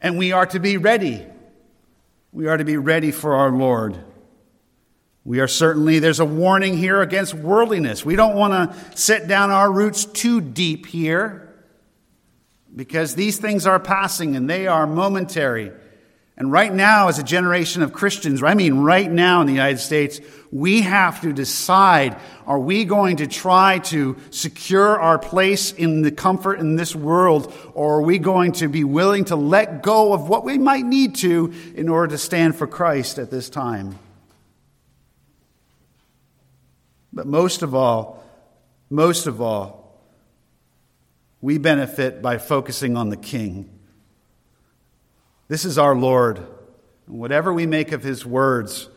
and 0.00 0.18
we 0.18 0.32
are 0.32 0.46
to 0.46 0.60
be 0.60 0.76
ready. 0.76 1.24
We 2.30 2.46
are 2.46 2.56
to 2.56 2.64
be 2.64 2.76
ready 2.76 3.10
for 3.10 3.34
our 3.34 3.50
Lord. 3.50 3.98
We 5.24 5.40
are 5.40 5.48
certainly, 5.48 5.98
there's 5.98 6.20
a 6.20 6.24
warning 6.24 6.76
here 6.76 7.00
against 7.00 7.34
worldliness. 7.34 8.04
We 8.04 8.16
don't 8.16 8.34
want 8.34 8.52
to 8.52 8.96
set 8.98 9.28
down 9.28 9.50
our 9.50 9.70
roots 9.70 10.04
too 10.04 10.40
deep 10.40 10.86
here 10.86 11.54
because 12.74 13.14
these 13.14 13.38
things 13.38 13.66
are 13.66 13.78
passing 13.78 14.34
and 14.34 14.48
they 14.50 14.66
are 14.66 14.86
momentary. 14.86 15.72
And 16.36 16.50
right 16.50 16.72
now, 16.72 17.08
as 17.08 17.18
a 17.18 17.22
generation 17.22 17.82
of 17.82 17.92
Christians, 17.92 18.42
I 18.42 18.54
mean 18.54 18.78
right 18.78 19.10
now 19.10 19.42
in 19.42 19.46
the 19.46 19.52
United 19.52 19.78
States, 19.78 20.18
we 20.50 20.80
have 20.80 21.20
to 21.22 21.32
decide 21.32 22.16
are 22.46 22.58
we 22.58 22.84
going 22.84 23.18
to 23.18 23.26
try 23.26 23.78
to 23.80 24.16
secure 24.30 24.98
our 24.98 25.18
place 25.18 25.72
in 25.72 26.02
the 26.02 26.10
comfort 26.10 26.58
in 26.58 26.76
this 26.76 26.96
world, 26.96 27.52
or 27.74 27.96
are 27.96 28.02
we 28.02 28.18
going 28.18 28.52
to 28.52 28.68
be 28.68 28.82
willing 28.82 29.26
to 29.26 29.36
let 29.36 29.82
go 29.82 30.14
of 30.14 30.28
what 30.28 30.44
we 30.44 30.58
might 30.58 30.84
need 30.84 31.16
to 31.16 31.52
in 31.74 31.88
order 31.88 32.12
to 32.12 32.18
stand 32.18 32.56
for 32.56 32.66
Christ 32.66 33.18
at 33.18 33.30
this 33.30 33.50
time? 33.50 33.98
But 37.12 37.26
most 37.26 37.62
of 37.62 37.74
all, 37.74 38.24
most 38.88 39.26
of 39.26 39.42
all, 39.42 40.00
we 41.42 41.58
benefit 41.58 42.22
by 42.22 42.38
focusing 42.38 42.96
on 42.96 43.10
the 43.10 43.16
King. 43.16 43.68
This 45.52 45.66
is 45.66 45.76
our 45.76 45.94
Lord. 45.94 46.46
whatever 47.04 47.52
we 47.52 47.66
make 47.66 47.92
of 47.92 48.02
his 48.02 48.24
words, 48.24 48.88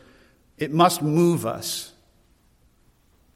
it 0.58 0.72
must 0.72 1.02
move 1.02 1.46
us. 1.46 1.92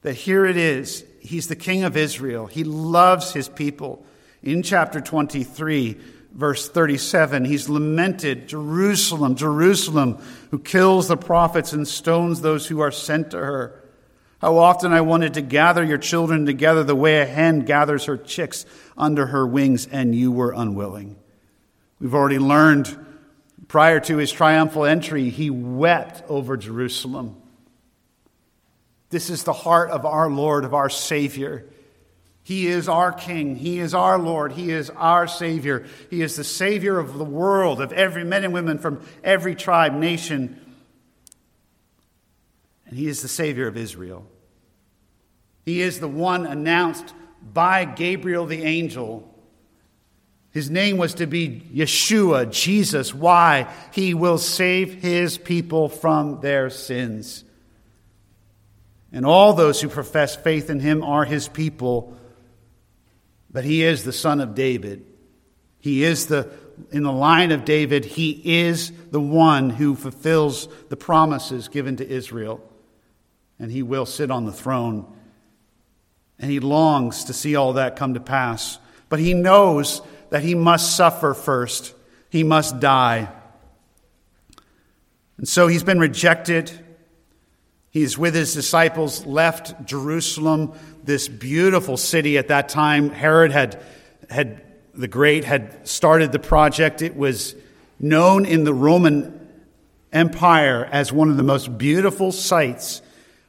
That 0.03 0.13
here 0.13 0.45
it 0.45 0.55
is. 0.55 1.03
He's 1.19 1.49
the 1.49 1.57
King 1.57 1.83
of 1.83 1.97
Israel. 1.97 2.47
He 2.47 2.63
loves 2.63 3.33
his 3.33 3.49
people. 3.49 4.05
In 4.41 4.63
chapter 4.63 5.01
23, 5.01 5.97
verse 6.31 6.69
37, 6.69 7.43
he's 7.43 7.67
lamented 7.67 8.47
Jerusalem, 8.47 9.35
Jerusalem, 9.35 10.23
who 10.51 10.59
kills 10.59 11.09
the 11.09 11.17
prophets 11.17 11.73
and 11.73 11.85
stones 11.85 12.39
those 12.39 12.67
who 12.67 12.79
are 12.79 12.89
sent 12.89 13.31
to 13.31 13.37
her. 13.37 13.83
How 14.39 14.57
often 14.57 14.93
I 14.93 15.01
wanted 15.01 15.33
to 15.33 15.41
gather 15.41 15.83
your 15.83 15.97
children 15.97 16.45
together 16.45 16.85
the 16.85 16.95
way 16.95 17.19
a 17.19 17.25
hen 17.25 17.65
gathers 17.65 18.05
her 18.05 18.15
chicks 18.15 18.65
under 18.97 19.25
her 19.25 19.45
wings, 19.45 19.87
and 19.87 20.15
you 20.15 20.31
were 20.31 20.53
unwilling. 20.55 21.17
We've 21.99 22.15
already 22.15 22.39
learned 22.39 23.07
prior 23.69 23.99
to 24.01 24.17
his 24.17 24.31
triumphal 24.31 24.83
entry, 24.83 25.29
he 25.29 25.49
wept 25.49 26.23
over 26.27 26.57
Jerusalem. 26.57 27.37
This 29.11 29.29
is 29.29 29.43
the 29.43 29.53
heart 29.53 29.91
of 29.91 30.05
our 30.05 30.29
Lord, 30.29 30.65
of 30.65 30.73
our 30.73 30.89
Savior. 30.89 31.65
He 32.43 32.67
is 32.67 32.89
our 32.89 33.13
King. 33.13 33.55
He 33.55 33.79
is 33.79 33.93
our 33.93 34.17
Lord. 34.17 34.53
He 34.53 34.71
is 34.71 34.89
our 34.89 35.27
Savior. 35.27 35.85
He 36.09 36.23
is 36.23 36.35
the 36.35 36.43
Savior 36.43 36.97
of 36.97 37.17
the 37.17 37.23
world, 37.23 37.79
of 37.79 37.93
every 37.93 38.23
men 38.23 38.43
and 38.43 38.53
women 38.53 38.79
from 38.79 39.01
every 39.23 39.55
tribe, 39.55 39.93
nation. 39.93 40.59
And 42.87 42.97
He 42.97 43.07
is 43.07 43.21
the 43.21 43.27
Savior 43.27 43.67
of 43.67 43.77
Israel. 43.77 44.25
He 45.63 45.81
is 45.81 45.99
the 45.99 46.07
one 46.07 46.47
announced 46.47 47.13
by 47.53 47.85
Gabriel 47.85 48.47
the 48.47 48.63
angel 48.63 49.28
his 50.51 50.69
name 50.69 50.97
was 50.97 51.15
to 51.15 51.27
be 51.27 51.61
Yeshua, 51.73 52.51
Jesus. 52.51 53.13
Why? 53.13 53.71
He 53.93 54.13
will 54.13 54.39
save 54.39 54.95
his 54.95 55.37
people 55.37 55.89
from 55.89 56.41
their 56.41 56.69
sins. 56.69 57.43
And 59.11 59.25
all 59.25 59.53
those 59.53 59.79
who 59.79 59.89
profess 59.89 60.35
faith 60.35 60.69
in 60.69 60.79
him 60.79 61.03
are 61.03 61.23
his 61.23 61.47
people. 61.47 62.17
But 63.51 63.63
he 63.63 63.83
is 63.83 64.03
the 64.03 64.13
son 64.13 64.41
of 64.41 64.55
David. 64.55 65.05
He 65.79 66.03
is 66.03 66.27
the, 66.27 66.49
in 66.91 67.03
the 67.03 67.11
line 67.11 67.51
of 67.51 67.63
David, 67.63 68.03
he 68.03 68.41
is 68.61 68.91
the 69.11 69.21
one 69.21 69.69
who 69.69 69.95
fulfills 69.95 70.67
the 70.89 70.97
promises 70.97 71.67
given 71.67 71.97
to 71.97 72.07
Israel. 72.07 72.59
And 73.59 73.71
he 73.71 73.83
will 73.83 74.05
sit 74.05 74.31
on 74.31 74.45
the 74.45 74.51
throne. 74.51 75.05
And 76.39 76.49
he 76.49 76.59
longs 76.59 77.25
to 77.25 77.33
see 77.33 77.55
all 77.55 77.73
that 77.73 77.97
come 77.97 78.15
to 78.15 78.19
pass. 78.19 78.79
But 79.09 79.19
he 79.19 79.33
knows 79.33 80.01
that 80.29 80.43
he 80.43 80.55
must 80.55 80.95
suffer 80.95 81.33
first, 81.33 81.93
he 82.29 82.43
must 82.43 82.79
die. 82.79 83.29
And 85.37 85.47
so 85.47 85.67
he's 85.67 85.83
been 85.83 85.99
rejected. 85.99 86.71
He's 87.91 88.17
with 88.17 88.35
his 88.35 88.53
disciples 88.53 89.25
left 89.25 89.85
Jerusalem, 89.85 90.73
this 91.03 91.27
beautiful 91.27 91.97
city 91.97 92.37
at 92.37 92.49
that 92.49 92.69
time. 92.69 93.09
Herod 93.09 93.51
had, 93.51 93.81
had 94.29 94.61
the 94.93 95.07
Great 95.07 95.45
had 95.45 95.87
started 95.87 96.31
the 96.31 96.39
project. 96.39 97.01
It 97.01 97.15
was 97.15 97.55
known 97.99 98.45
in 98.45 98.63
the 98.63 98.73
Roman 98.73 99.47
Empire 100.11 100.87
as 100.91 101.13
one 101.13 101.29
of 101.29 101.37
the 101.37 101.43
most 101.43 101.77
beautiful 101.77 102.31
sites 102.31 103.01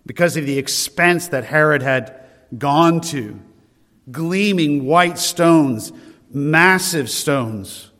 because 0.06 0.36
of 0.36 0.46
the 0.46 0.58
expense 0.58 1.28
that 1.28 1.44
Herod 1.44 1.82
had 1.82 2.14
gone 2.56 3.00
to. 3.00 3.38
Gleaming 4.10 4.86
white 4.86 5.18
stones, 5.18 5.92
massive 6.30 7.10
stones. 7.10 7.90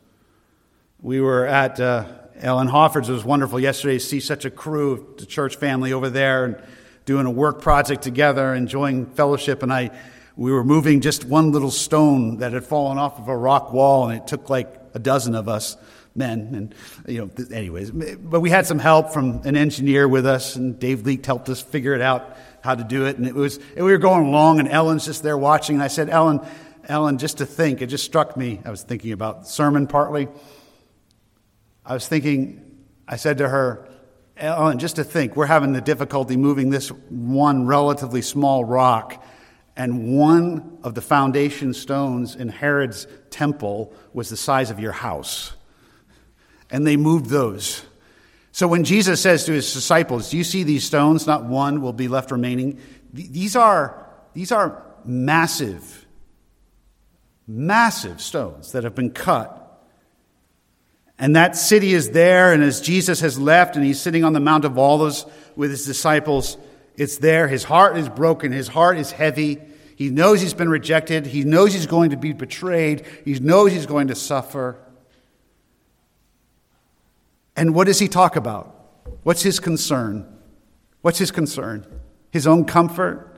We 1.02 1.20
were 1.20 1.46
at 1.46 1.80
uh, 1.80 2.06
Ellen 2.38 2.68
Hofford's. 2.68 3.08
It 3.08 3.12
was 3.12 3.24
wonderful 3.24 3.58
yesterday 3.58 3.94
to 3.94 4.04
see 4.04 4.20
such 4.20 4.44
a 4.44 4.50
crew 4.50 4.92
of 4.92 5.16
the 5.18 5.26
church 5.26 5.56
family 5.56 5.92
over 5.92 6.10
there 6.10 6.44
and 6.44 6.62
doing 7.04 7.26
a 7.26 7.30
work 7.30 7.60
project 7.60 8.02
together, 8.02 8.54
enjoying 8.54 9.06
fellowship. 9.06 9.62
And 9.62 9.72
I, 9.72 9.90
we 10.36 10.52
were 10.52 10.64
moving 10.64 11.00
just 11.00 11.24
one 11.24 11.52
little 11.52 11.70
stone 11.70 12.38
that 12.38 12.52
had 12.52 12.64
fallen 12.64 12.98
off 12.98 13.18
of 13.18 13.28
a 13.28 13.36
rock 13.36 13.72
wall, 13.72 14.08
and 14.08 14.20
it 14.20 14.26
took 14.26 14.48
like 14.48 14.72
a 14.94 14.98
dozen 14.98 15.34
of 15.34 15.48
us 15.48 15.76
men. 16.14 16.54
And, 16.54 16.74
you 17.08 17.20
know, 17.20 17.44
anyways, 17.54 17.90
but 17.90 18.40
we 18.40 18.50
had 18.50 18.66
some 18.66 18.78
help 18.78 19.12
from 19.12 19.42
an 19.44 19.56
engineer 19.56 20.06
with 20.06 20.26
us, 20.26 20.56
and 20.56 20.78
Dave 20.78 21.04
Leak 21.04 21.24
helped 21.24 21.48
us 21.48 21.60
figure 21.60 21.94
it 21.94 22.00
out 22.00 22.36
how 22.62 22.74
to 22.74 22.84
do 22.84 23.06
it. 23.06 23.16
And 23.16 23.26
it 23.26 23.34
was, 23.34 23.56
and 23.76 23.84
we 23.84 23.92
were 23.92 23.98
going 23.98 24.26
along, 24.26 24.60
and 24.60 24.68
Ellen's 24.68 25.06
just 25.06 25.22
there 25.22 25.38
watching. 25.38 25.76
And 25.76 25.82
I 25.82 25.88
said, 25.88 26.10
Ellen, 26.10 26.40
Ellen, 26.88 27.18
just 27.18 27.38
to 27.38 27.46
think, 27.46 27.82
it 27.82 27.86
just 27.86 28.04
struck 28.04 28.36
me. 28.36 28.60
I 28.64 28.70
was 28.70 28.82
thinking 28.82 29.12
about 29.12 29.46
sermon 29.46 29.86
partly. 29.86 30.28
I 31.84 31.94
was 31.94 32.06
thinking, 32.06 32.78
I 33.06 33.16
said 33.16 33.38
to 33.38 33.48
her, 33.48 33.88
Ellen, 34.36 34.78
just 34.78 34.96
to 34.96 35.04
think, 35.04 35.36
we're 35.36 35.46
having 35.46 35.72
the 35.72 35.80
difficulty 35.80 36.36
moving 36.36 36.70
this 36.70 36.88
one 36.88 37.66
relatively 37.66 38.22
small 38.22 38.64
rock, 38.64 39.22
and 39.76 40.16
one 40.16 40.78
of 40.82 40.94
the 40.94 41.02
foundation 41.02 41.74
stones 41.74 42.36
in 42.36 42.48
Herod's 42.48 43.06
temple 43.30 43.94
was 44.12 44.28
the 44.28 44.36
size 44.36 44.70
of 44.70 44.80
your 44.80 44.92
house. 44.92 45.52
And 46.70 46.86
they 46.86 46.96
moved 46.96 47.26
those. 47.26 47.84
So 48.52 48.66
when 48.66 48.84
Jesus 48.84 49.20
says 49.20 49.44
to 49.44 49.52
his 49.52 49.72
disciples, 49.72 50.30
Do 50.30 50.36
you 50.36 50.44
see 50.44 50.62
these 50.62 50.84
stones? 50.84 51.26
Not 51.26 51.44
one 51.44 51.82
will 51.82 51.92
be 51.92 52.08
left 52.08 52.30
remaining. 52.30 52.78
These 53.12 53.56
are, 53.56 54.06
these 54.34 54.52
are 54.52 54.82
massive 55.04 55.99
massive 57.50 58.20
stones 58.20 58.72
that 58.72 58.84
have 58.84 58.94
been 58.94 59.10
cut. 59.10 59.56
And 61.18 61.36
that 61.36 61.56
city 61.56 61.92
is 61.92 62.10
there, 62.10 62.52
and 62.52 62.62
as 62.62 62.80
Jesus 62.80 63.20
has 63.20 63.38
left 63.38 63.76
and 63.76 63.84
he's 63.84 64.00
sitting 64.00 64.24
on 64.24 64.32
the 64.32 64.40
Mount 64.40 64.64
of 64.64 64.78
Olives 64.78 65.26
with 65.56 65.70
his 65.70 65.84
disciples, 65.84 66.56
it's 66.96 67.18
there. 67.18 67.48
His 67.48 67.64
heart 67.64 67.98
is 67.98 68.08
broken, 68.08 68.52
his 68.52 68.68
heart 68.68 68.96
is 68.98 69.10
heavy. 69.10 69.60
He 69.96 70.08
knows 70.08 70.40
he's 70.40 70.54
been 70.54 70.70
rejected, 70.70 71.26
he 71.26 71.44
knows 71.44 71.74
he's 71.74 71.86
going 71.86 72.10
to 72.10 72.16
be 72.16 72.32
betrayed, 72.32 73.04
he 73.24 73.34
knows 73.34 73.72
he's 73.72 73.84
going 73.84 74.08
to 74.08 74.14
suffer. 74.14 74.78
And 77.54 77.74
what 77.74 77.86
does 77.86 77.98
he 77.98 78.08
talk 78.08 78.36
about? 78.36 78.74
What's 79.24 79.42
his 79.42 79.60
concern? 79.60 80.26
What's 81.02 81.18
his 81.18 81.30
concern? 81.30 81.86
His 82.30 82.46
own 82.46 82.64
comfort? 82.64 83.29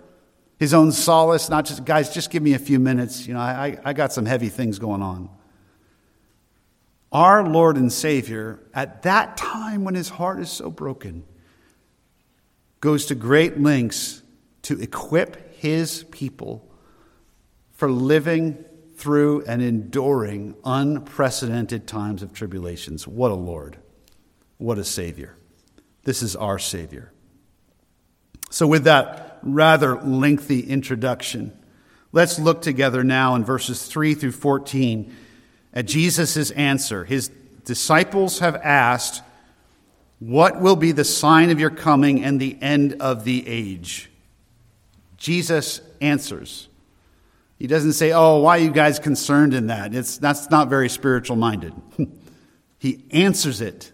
His 0.63 0.75
own 0.75 0.93
solace, 0.93 1.51
not 1.51 1.65
just, 1.65 1.85
guys, 1.85 2.15
just 2.15 2.31
give 2.31 2.41
me 2.41 2.55
a 2.55 2.59
few 2.59 2.79
minutes. 2.79 3.27
You 3.27 3.35
know, 3.35 3.41
I, 3.41 3.77
I 3.85 3.93
got 3.95 4.13
some 4.13 4.27
heavy 4.27 4.49
things 4.49 4.79
going 4.79 5.03
on. 5.03 5.29
Our 7.11 7.45
Lord 7.45 7.77
and 7.77 7.93
Savior, 7.93 8.61
at 8.73 9.03
that 9.03 9.37
time 9.37 9.83
when 9.83 9.97
his 9.97 10.09
heart 10.09 10.39
is 10.39 10.53
so 10.53 10.71
broken, 10.71 11.25
goes 12.81 13.07
to 13.07 13.17
great 13.17 13.59
lengths 13.59 14.23
to 14.63 14.81
equip 14.81 15.53
his 15.57 16.05
people 16.13 16.71
for 17.73 17.91
living 17.91 18.65
through 18.95 19.43
and 19.47 19.63
enduring 19.63 20.55
unprecedented 20.65 21.89
times 21.89 22.23
of 22.23 22.33
tribulations. 22.33 23.09
What 23.09 23.33
a 23.33 23.35
Lord. 23.35 23.79
What 24.59 24.79
a 24.79 24.85
Savior. 24.85 25.37
This 26.05 26.23
is 26.23 26.37
our 26.37 26.61
Savior. 26.61 27.13
So, 28.53 28.67
with 28.67 28.85
that, 28.85 29.39
rather 29.43 29.97
lengthy 29.97 30.61
introduction. 30.61 31.59
Let's 32.13 32.39
look 32.39 32.61
together 32.61 33.03
now 33.03 33.35
in 33.35 33.47
verses 33.47 33.87
3 33.87 34.13
through 34.13 34.33
14 34.33 35.17
at 35.73 35.87
Jesus' 35.87 36.51
answer. 36.51 37.05
His 37.05 37.31
disciples 37.65 38.41
have 38.41 38.57
asked, 38.57 39.23
What 40.19 40.61
will 40.61 40.77
be 40.77 40.93
the 40.93 41.03
sign 41.03 41.49
of 41.49 41.59
your 41.59 41.71
coming 41.71 42.23
and 42.23 42.39
the 42.39 42.59
end 42.61 43.01
of 43.01 43.25
the 43.25 43.49
age? 43.49 44.11
Jesus 45.17 45.81
answers. 46.03 46.69
He 47.59 47.67
doesn't 47.67 47.95
say, 47.95 48.13
Oh, 48.13 48.41
why 48.41 48.59
are 48.59 48.63
you 48.63 48.71
guys 48.71 48.99
concerned 48.99 49.55
in 49.55 49.69
that? 49.69 49.95
It's, 49.95 50.19
that's 50.19 50.51
not 50.51 50.69
very 50.69 50.91
spiritual 50.91 51.37
minded. 51.37 51.73
he 52.79 53.03
answers 53.13 53.63
it. 53.63 53.92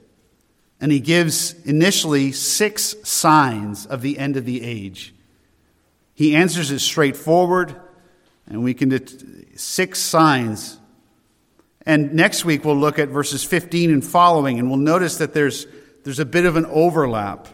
And 0.80 0.92
he 0.92 1.00
gives 1.00 1.54
initially 1.64 2.32
six 2.32 2.94
signs 3.02 3.86
of 3.86 4.00
the 4.00 4.18
end 4.18 4.36
of 4.36 4.44
the 4.44 4.62
age. 4.62 5.14
He 6.14 6.34
answers 6.34 6.70
it 6.70 6.80
straightforward, 6.80 7.74
and 8.46 8.62
we 8.62 8.74
can 8.74 8.88
do 8.88 8.98
six 9.56 9.98
signs. 9.98 10.78
And 11.84 12.14
next 12.14 12.44
week 12.44 12.64
we'll 12.64 12.76
look 12.76 12.98
at 12.98 13.08
verses 13.08 13.44
15 13.44 13.90
and 13.90 14.04
following, 14.04 14.58
and 14.58 14.68
we'll 14.68 14.78
notice 14.78 15.18
that 15.18 15.34
there's, 15.34 15.66
there's 16.04 16.18
a 16.18 16.24
bit 16.24 16.44
of 16.44 16.56
an 16.56 16.66
overlap. 16.66 17.48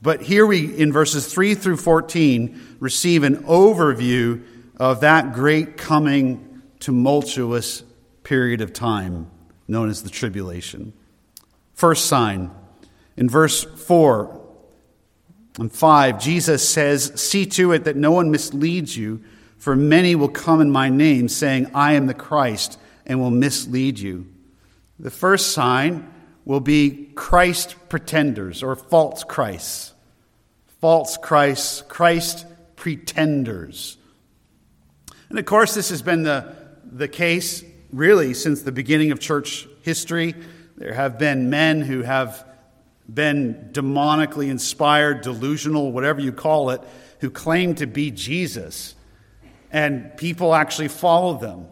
But 0.00 0.22
here 0.22 0.46
we, 0.46 0.76
in 0.76 0.92
verses 0.92 1.32
3 1.32 1.54
through 1.54 1.78
14, 1.78 2.76
receive 2.78 3.24
an 3.24 3.44
overview 3.44 4.44
of 4.76 5.00
that 5.00 5.32
great 5.32 5.76
coming 5.76 6.62
tumultuous 6.78 7.82
period 8.22 8.60
of 8.60 8.72
time 8.72 9.30
known 9.66 9.88
as 9.88 10.02
the 10.02 10.10
tribulation. 10.10 10.92
First 11.78 12.06
sign, 12.06 12.50
in 13.16 13.28
verse 13.28 13.62
4 13.62 14.40
and 15.60 15.72
5, 15.72 16.20
Jesus 16.20 16.68
says, 16.68 17.12
See 17.14 17.46
to 17.46 17.70
it 17.70 17.84
that 17.84 17.94
no 17.94 18.10
one 18.10 18.32
misleads 18.32 18.96
you, 18.96 19.22
for 19.58 19.76
many 19.76 20.16
will 20.16 20.28
come 20.28 20.60
in 20.60 20.72
my 20.72 20.88
name, 20.88 21.28
saying, 21.28 21.70
I 21.72 21.92
am 21.92 22.08
the 22.08 22.14
Christ, 22.14 22.80
and 23.06 23.20
will 23.20 23.30
mislead 23.30 24.00
you. 24.00 24.26
The 24.98 25.12
first 25.12 25.52
sign 25.52 26.12
will 26.44 26.58
be 26.58 27.12
Christ 27.14 27.76
pretenders 27.88 28.64
or 28.64 28.74
false 28.74 29.22
Christs. 29.22 29.94
False 30.80 31.16
Christs, 31.16 31.82
Christ 31.82 32.44
pretenders. 32.74 33.98
And 35.28 35.38
of 35.38 35.44
course, 35.44 35.76
this 35.76 35.90
has 35.90 36.02
been 36.02 36.24
the, 36.24 36.56
the 36.82 37.06
case 37.06 37.62
really 37.92 38.34
since 38.34 38.62
the 38.62 38.72
beginning 38.72 39.12
of 39.12 39.20
church 39.20 39.68
history. 39.82 40.34
There 40.78 40.94
have 40.94 41.18
been 41.18 41.50
men 41.50 41.80
who 41.80 42.02
have 42.02 42.46
been 43.12 43.70
demonically 43.72 44.48
inspired, 44.48 45.22
delusional, 45.22 45.90
whatever 45.90 46.20
you 46.20 46.30
call 46.30 46.70
it, 46.70 46.80
who 47.18 47.30
claim 47.30 47.74
to 47.76 47.86
be 47.88 48.12
Jesus. 48.12 48.94
And 49.72 50.16
people 50.16 50.54
actually 50.54 50.86
follow 50.86 51.36
them. 51.36 51.66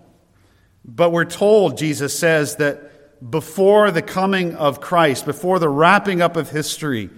But 0.85 1.13
we're 1.13 1.25
told, 1.25 1.79
Jesus 1.79 2.19
says, 2.19 2.57
that 2.57 3.31
before 3.31 3.93
the 3.93 4.03
coming 4.03 4.57
of 4.57 4.81
Christ, 4.81 5.25
before 5.25 5.61
the 5.61 5.69
wrapping 5.69 6.21
up 6.21 6.37
of 6.37 6.51
history, 6.51 7.09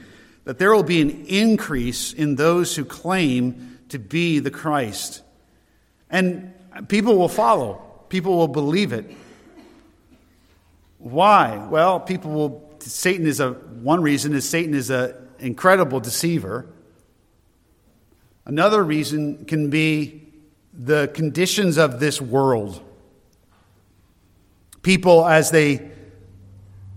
that 0.45 0.59
there 0.59 0.75
will 0.75 0.83
be 0.83 1.01
an 1.01 1.25
increase 1.25 2.13
in 2.13 2.35
those 2.35 2.77
who 2.77 2.85
claim 2.85 3.79
to 3.89 3.99
be 3.99 4.41
the 4.41 4.51
Christ. 4.51 5.23
And 6.11 6.53
people 6.89 7.17
will 7.17 7.31
follow, 7.31 7.83
people 8.11 8.37
will 8.37 8.49
believe 8.49 8.93
it. 8.93 9.11
Why? 10.99 11.67
Well, 11.71 12.01
people 12.01 12.31
will. 12.33 12.69
Satan 12.81 13.27
is 13.27 13.41
a 13.41 13.53
one 13.53 14.03
reason 14.03 14.35
is 14.35 14.49
Satan 14.49 14.75
is 14.75 14.91
an 14.91 15.15
incredible 15.39 16.01
deceiver. 16.01 16.67
Another 18.45 18.83
reason 18.83 19.45
can 19.45 19.69
be 19.69 20.29
the 20.73 21.11
conditions 21.13 21.77
of 21.77 22.01
this 22.01 22.21
world. 22.21 22.83
People, 24.83 25.27
as 25.27 25.51
they 25.51 25.91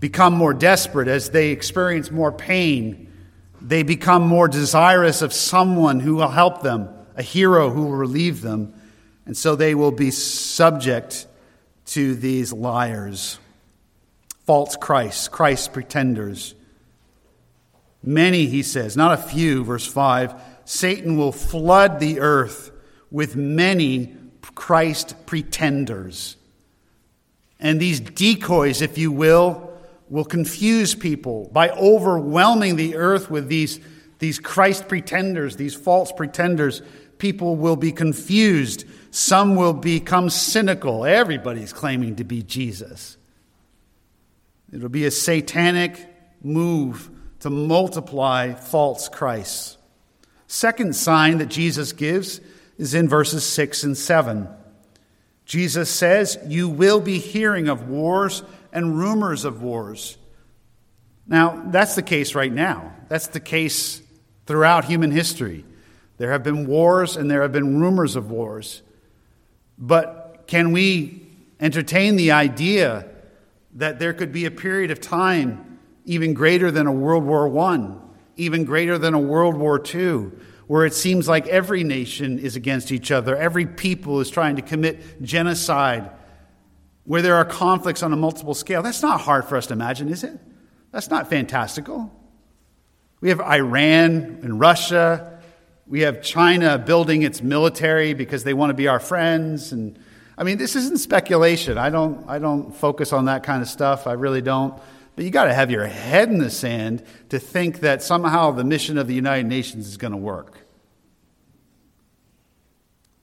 become 0.00 0.34
more 0.34 0.54
desperate, 0.54 1.08
as 1.08 1.30
they 1.30 1.50
experience 1.50 2.10
more 2.10 2.32
pain, 2.32 3.12
they 3.60 3.82
become 3.82 4.22
more 4.26 4.48
desirous 4.48 5.22
of 5.22 5.32
someone 5.32 6.00
who 6.00 6.16
will 6.16 6.28
help 6.28 6.62
them, 6.62 6.88
a 7.16 7.22
hero 7.22 7.70
who 7.70 7.82
will 7.82 7.96
relieve 7.96 8.40
them. 8.40 8.74
And 9.26 9.36
so 9.36 9.54
they 9.54 9.74
will 9.74 9.92
be 9.92 10.10
subject 10.10 11.26
to 11.86 12.14
these 12.14 12.52
liars, 12.52 13.38
false 14.46 14.76
Christs, 14.76 15.28
Christ 15.28 15.72
pretenders. 15.72 16.54
Many, 18.02 18.46
he 18.46 18.62
says, 18.62 18.96
not 18.96 19.18
a 19.18 19.22
few, 19.22 19.64
verse 19.64 19.86
5, 19.86 20.34
Satan 20.64 21.16
will 21.16 21.32
flood 21.32 22.00
the 22.00 22.20
earth 22.20 22.70
with 23.10 23.36
many 23.36 24.16
Christ 24.54 25.14
pretenders. 25.26 26.36
And 27.60 27.78
these 27.78 28.00
decoys, 28.00 28.82
if 28.82 28.98
you 28.98 29.12
will, 29.12 29.72
will 30.08 30.24
confuse 30.24 30.94
people 30.94 31.48
by 31.52 31.70
overwhelming 31.70 32.76
the 32.76 32.96
earth 32.96 33.30
with 33.30 33.48
these, 33.48 33.78
these 34.18 34.38
Christ 34.38 34.88
pretenders, 34.88 35.56
these 35.56 35.74
false 35.74 36.10
pretenders. 36.10 36.82
People 37.18 37.54
will 37.56 37.76
be 37.76 37.92
confused 37.92 38.84
some 39.12 39.56
will 39.56 39.74
become 39.74 40.30
cynical. 40.30 41.04
Everybody's 41.04 41.74
claiming 41.74 42.16
to 42.16 42.24
be 42.24 42.42
Jesus. 42.42 43.18
It'll 44.72 44.88
be 44.88 45.04
a 45.04 45.10
satanic 45.10 46.08
move 46.42 47.10
to 47.40 47.50
multiply 47.50 48.54
false 48.54 49.08
Christs. 49.08 49.76
Second 50.46 50.96
sign 50.96 51.38
that 51.38 51.46
Jesus 51.46 51.92
gives 51.92 52.40
is 52.78 52.94
in 52.94 53.08
verses 53.08 53.44
6 53.44 53.84
and 53.84 53.96
7. 53.96 54.48
Jesus 55.44 55.90
says, 55.90 56.38
You 56.46 56.68
will 56.68 57.00
be 57.00 57.18
hearing 57.18 57.68
of 57.68 57.88
wars 57.88 58.42
and 58.72 58.98
rumors 58.98 59.44
of 59.44 59.62
wars. 59.62 60.16
Now, 61.26 61.64
that's 61.66 61.94
the 61.94 62.02
case 62.02 62.34
right 62.34 62.52
now. 62.52 62.94
That's 63.08 63.28
the 63.28 63.40
case 63.40 64.02
throughout 64.46 64.84
human 64.84 65.10
history. 65.10 65.64
There 66.18 66.32
have 66.32 66.42
been 66.42 66.66
wars 66.66 67.16
and 67.16 67.30
there 67.30 67.42
have 67.42 67.52
been 67.52 67.80
rumors 67.80 68.16
of 68.16 68.30
wars. 68.30 68.82
But 69.78 70.44
can 70.46 70.72
we 70.72 71.26
entertain 71.60 72.16
the 72.16 72.32
idea 72.32 73.08
that 73.74 73.98
there 73.98 74.12
could 74.12 74.32
be 74.32 74.44
a 74.44 74.50
period 74.50 74.90
of 74.90 75.00
time 75.00 75.78
even 76.04 76.34
greater 76.34 76.70
than 76.70 76.86
a 76.86 76.92
World 76.92 77.24
War 77.24 77.58
I, 77.58 77.90
even 78.36 78.64
greater 78.64 78.98
than 78.98 79.14
a 79.14 79.20
World 79.20 79.56
War 79.56 79.82
II, 79.82 80.30
where 80.66 80.84
it 80.84 80.94
seems 80.94 81.28
like 81.28 81.46
every 81.46 81.84
nation 81.84 82.38
is 82.38 82.56
against 82.56 82.90
each 82.90 83.10
other, 83.10 83.36
every 83.36 83.66
people 83.66 84.20
is 84.20 84.30
trying 84.30 84.56
to 84.56 84.62
commit 84.62 85.22
genocide, 85.22 86.10
where 87.04 87.22
there 87.22 87.36
are 87.36 87.44
conflicts 87.44 88.02
on 88.02 88.12
a 88.12 88.16
multiple 88.16 88.54
scale? 88.54 88.82
That's 88.82 89.02
not 89.02 89.20
hard 89.20 89.44
for 89.44 89.56
us 89.56 89.66
to 89.68 89.72
imagine, 89.72 90.08
is 90.08 90.24
it? 90.24 90.38
That's 90.90 91.10
not 91.10 91.30
fantastical. 91.30 92.12
We 93.20 93.28
have 93.28 93.40
Iran 93.40 94.40
and 94.42 94.58
Russia 94.58 95.32
we 95.92 96.00
have 96.00 96.22
China 96.22 96.78
building 96.78 97.20
its 97.20 97.42
military 97.42 98.14
because 98.14 98.44
they 98.44 98.54
want 98.54 98.70
to 98.70 98.74
be 98.74 98.88
our 98.88 98.98
friends. 98.98 99.72
And 99.72 99.98
I 100.42 100.44
mean, 100.44 100.58
this 100.58 100.74
isn't 100.74 100.98
speculation. 100.98 101.78
I 101.78 101.88
don't, 101.88 102.28
I 102.28 102.40
don't 102.40 102.72
focus 102.72 103.12
on 103.12 103.26
that 103.26 103.44
kind 103.44 103.62
of 103.62 103.68
stuff. 103.68 104.08
I 104.08 104.14
really 104.14 104.42
don't. 104.42 104.74
But 105.14 105.24
you 105.24 105.30
got 105.30 105.44
to 105.44 105.54
have 105.54 105.70
your 105.70 105.86
head 105.86 106.30
in 106.30 106.38
the 106.38 106.50
sand 106.50 107.04
to 107.28 107.38
think 107.38 107.78
that 107.82 108.02
somehow 108.02 108.50
the 108.50 108.64
mission 108.64 108.98
of 108.98 109.06
the 109.06 109.14
United 109.14 109.46
Nations 109.46 109.86
is 109.86 109.96
going 109.96 110.10
to 110.10 110.16
work. 110.16 110.58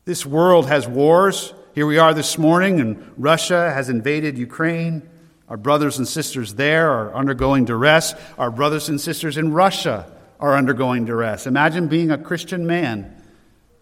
This 0.05 0.25
world 0.25 0.69
has 0.69 0.87
wars. 0.87 1.53
Here 1.75 1.85
we 1.85 1.97
are 1.97 2.13
this 2.13 2.37
morning, 2.37 2.79
and 2.79 3.13
Russia 3.17 3.69
has 3.69 3.89
invaded 3.89 4.37
Ukraine. 4.37 5.01
Our 5.49 5.57
brothers 5.57 5.97
and 5.97 6.07
sisters 6.07 6.53
there 6.53 6.89
are 6.89 7.13
undergoing 7.13 7.65
duress. 7.65 8.13
Our 8.37 8.49
brothers 8.49 8.87
and 8.87 9.01
sisters 9.01 9.35
in 9.35 9.51
Russia 9.51 10.09
are 10.39 10.55
undergoing 10.55 11.03
duress. 11.03 11.47
Imagine 11.47 11.89
being 11.89 12.11
a 12.11 12.17
Christian 12.17 12.65
man 12.65 13.21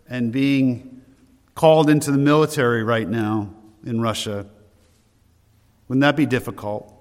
and 0.10 0.32
being 0.32 0.97
called 1.58 1.90
into 1.90 2.12
the 2.12 2.20
military 2.20 2.84
right 2.84 3.10
now 3.10 3.52
in 3.84 4.00
Russia. 4.00 4.46
Wouldn't 5.88 6.02
that 6.02 6.16
be 6.16 6.28
difficult? 6.28 6.94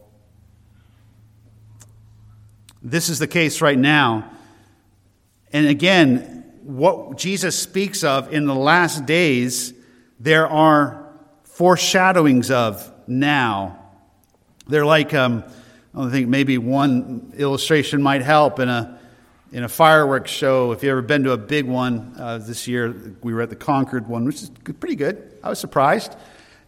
This 2.81 3.11
is 3.11 3.19
the 3.19 3.27
case 3.27 3.61
right 3.61 3.79
now. 3.79 4.31
And 5.53 5.67
again, 5.67 6.53
what 6.63 7.19
Jesus 7.19 7.59
speaks 7.59 8.03
of 8.03 8.33
in 8.33 8.47
the 8.47 8.55
last 8.55 9.05
days, 9.05 9.75
there 10.19 10.49
are 10.49 11.07
foreshadowings 11.45 12.51
of 12.51 12.91
now. 13.07 13.79
They're 14.69 14.87
like, 14.87 15.13
um, 15.13 15.45
I 15.95 16.09
think 16.09 16.29
maybe 16.29 16.57
one 16.57 17.35
illustration 17.37 18.01
might 18.01 18.23
help 18.23 18.59
in 18.59 18.71
a 18.71 18.99
in 19.53 19.65
a 19.65 19.69
fireworks 19.69 20.31
show. 20.31 20.73
If 20.73 20.83
you've 20.83 20.91
ever 20.91 21.03
been 21.03 21.25
to 21.25 21.33
a 21.33 21.39
big 21.39 21.67
one 21.67 22.15
uh, 22.19 22.39
this 22.39 22.67
year, 22.67 22.95
we 23.23 23.33
were 23.33 23.43
at 23.43 23.51
the 23.51 23.57
Concord 23.57 24.07
one, 24.07 24.25
which 24.25 24.43
is 24.43 24.51
pretty 24.81 24.97
good. 24.97 25.39
I 25.43 25.49
was 25.49 25.59
surprised. 25.59 26.15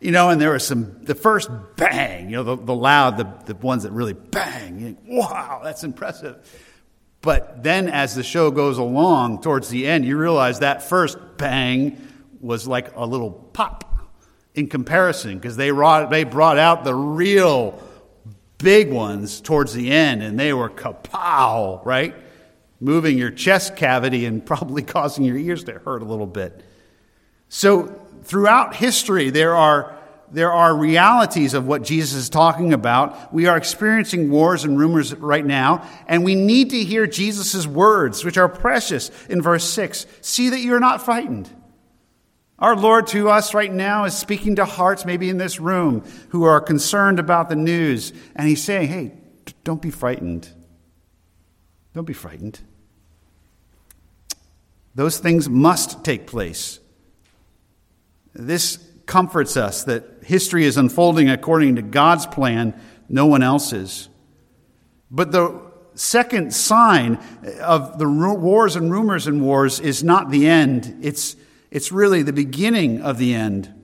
You 0.00 0.12
know, 0.12 0.30
and 0.30 0.40
there 0.40 0.52
was 0.52 0.64
some, 0.64 1.02
the 1.02 1.16
first 1.16 1.50
bang, 1.74 2.30
you 2.30 2.36
know, 2.36 2.44
the, 2.44 2.56
the 2.56 2.74
loud, 2.74 3.16
the, 3.16 3.52
the 3.52 3.54
ones 3.56 3.82
that 3.82 3.90
really 3.90 4.12
bang. 4.12 4.80
Think, 4.80 4.98
wow, 5.04 5.60
that's 5.64 5.82
impressive. 5.82 6.36
But 7.20 7.64
then 7.64 7.88
as 7.88 8.14
the 8.14 8.22
show 8.22 8.52
goes 8.52 8.78
along 8.78 9.42
towards 9.42 9.68
the 9.68 9.88
end, 9.88 10.04
you 10.04 10.16
realize 10.16 10.60
that 10.60 10.84
first 10.84 11.18
bang 11.36 12.00
was 12.40 12.68
like 12.68 12.94
a 12.94 13.04
little 13.04 13.32
pop 13.32 14.08
in 14.54 14.68
comparison 14.68 15.36
because 15.36 15.56
they 15.56 15.70
brought, 15.70 16.10
they 16.10 16.22
brought 16.22 16.58
out 16.58 16.84
the 16.84 16.94
real 16.94 17.82
big 18.58 18.92
ones 18.92 19.40
towards 19.40 19.72
the 19.72 19.90
end 19.90 20.22
and 20.22 20.38
they 20.38 20.52
were 20.52 20.70
kapow, 20.70 21.84
right? 21.84 22.14
Moving 22.80 23.18
your 23.18 23.30
chest 23.30 23.76
cavity 23.76 24.26
and 24.26 24.44
probably 24.46 24.82
causing 24.82 25.24
your 25.24 25.36
ears 25.36 25.64
to 25.64 25.78
hurt 25.78 26.02
a 26.02 26.04
little 26.04 26.26
bit. 26.26 26.62
So, 27.48 27.86
throughout 28.24 28.74
history, 28.74 29.30
there 29.30 29.56
are, 29.56 29.96
there 30.30 30.52
are 30.52 30.76
realities 30.76 31.54
of 31.54 31.66
what 31.66 31.82
Jesus 31.82 32.14
is 32.14 32.28
talking 32.28 32.74
about. 32.74 33.32
We 33.32 33.46
are 33.46 33.56
experiencing 33.56 34.30
wars 34.30 34.64
and 34.64 34.78
rumors 34.78 35.14
right 35.14 35.44
now, 35.44 35.88
and 36.06 36.24
we 36.24 36.34
need 36.34 36.70
to 36.70 36.84
hear 36.84 37.06
Jesus' 37.06 37.66
words, 37.66 38.24
which 38.24 38.36
are 38.36 38.48
precious 38.48 39.10
in 39.28 39.40
verse 39.40 39.64
6 39.64 40.06
See 40.20 40.50
that 40.50 40.60
you're 40.60 40.80
not 40.80 41.02
frightened. 41.02 41.50
Our 42.58 42.74
Lord 42.74 43.06
to 43.08 43.30
us 43.30 43.54
right 43.54 43.72
now 43.72 44.04
is 44.04 44.16
speaking 44.16 44.56
to 44.56 44.64
hearts, 44.64 45.04
maybe 45.04 45.30
in 45.30 45.38
this 45.38 45.60
room, 45.60 46.02
who 46.30 46.42
are 46.42 46.60
concerned 46.60 47.20
about 47.20 47.48
the 47.48 47.56
news. 47.56 48.12
And 48.34 48.48
He's 48.48 48.62
saying, 48.62 48.88
hey, 48.88 49.12
don't 49.62 49.80
be 49.80 49.90
frightened. 49.90 50.48
Don't 51.94 52.04
be 52.04 52.12
frightened. 52.12 52.60
Those 54.94 55.18
things 55.18 55.48
must 55.48 56.04
take 56.04 56.26
place. 56.26 56.80
This 58.34 58.78
comforts 59.06 59.56
us 59.56 59.84
that 59.84 60.04
history 60.22 60.64
is 60.64 60.76
unfolding 60.76 61.30
according 61.30 61.76
to 61.76 61.82
God's 61.82 62.26
plan, 62.26 62.78
no 63.08 63.26
one 63.26 63.42
else's. 63.42 64.08
But 65.10 65.32
the 65.32 65.62
second 65.94 66.54
sign 66.54 67.18
of 67.60 67.98
the 67.98 68.08
wars 68.08 68.76
and 68.76 68.92
rumors 68.92 69.26
and 69.26 69.42
wars 69.42 69.80
is 69.80 70.04
not 70.04 70.30
the 70.30 70.46
end. 70.46 70.98
It's, 71.02 71.36
it's 71.70 71.90
really 71.90 72.22
the 72.22 72.32
beginning 72.32 73.02
of 73.02 73.18
the 73.18 73.34
end. 73.34 73.74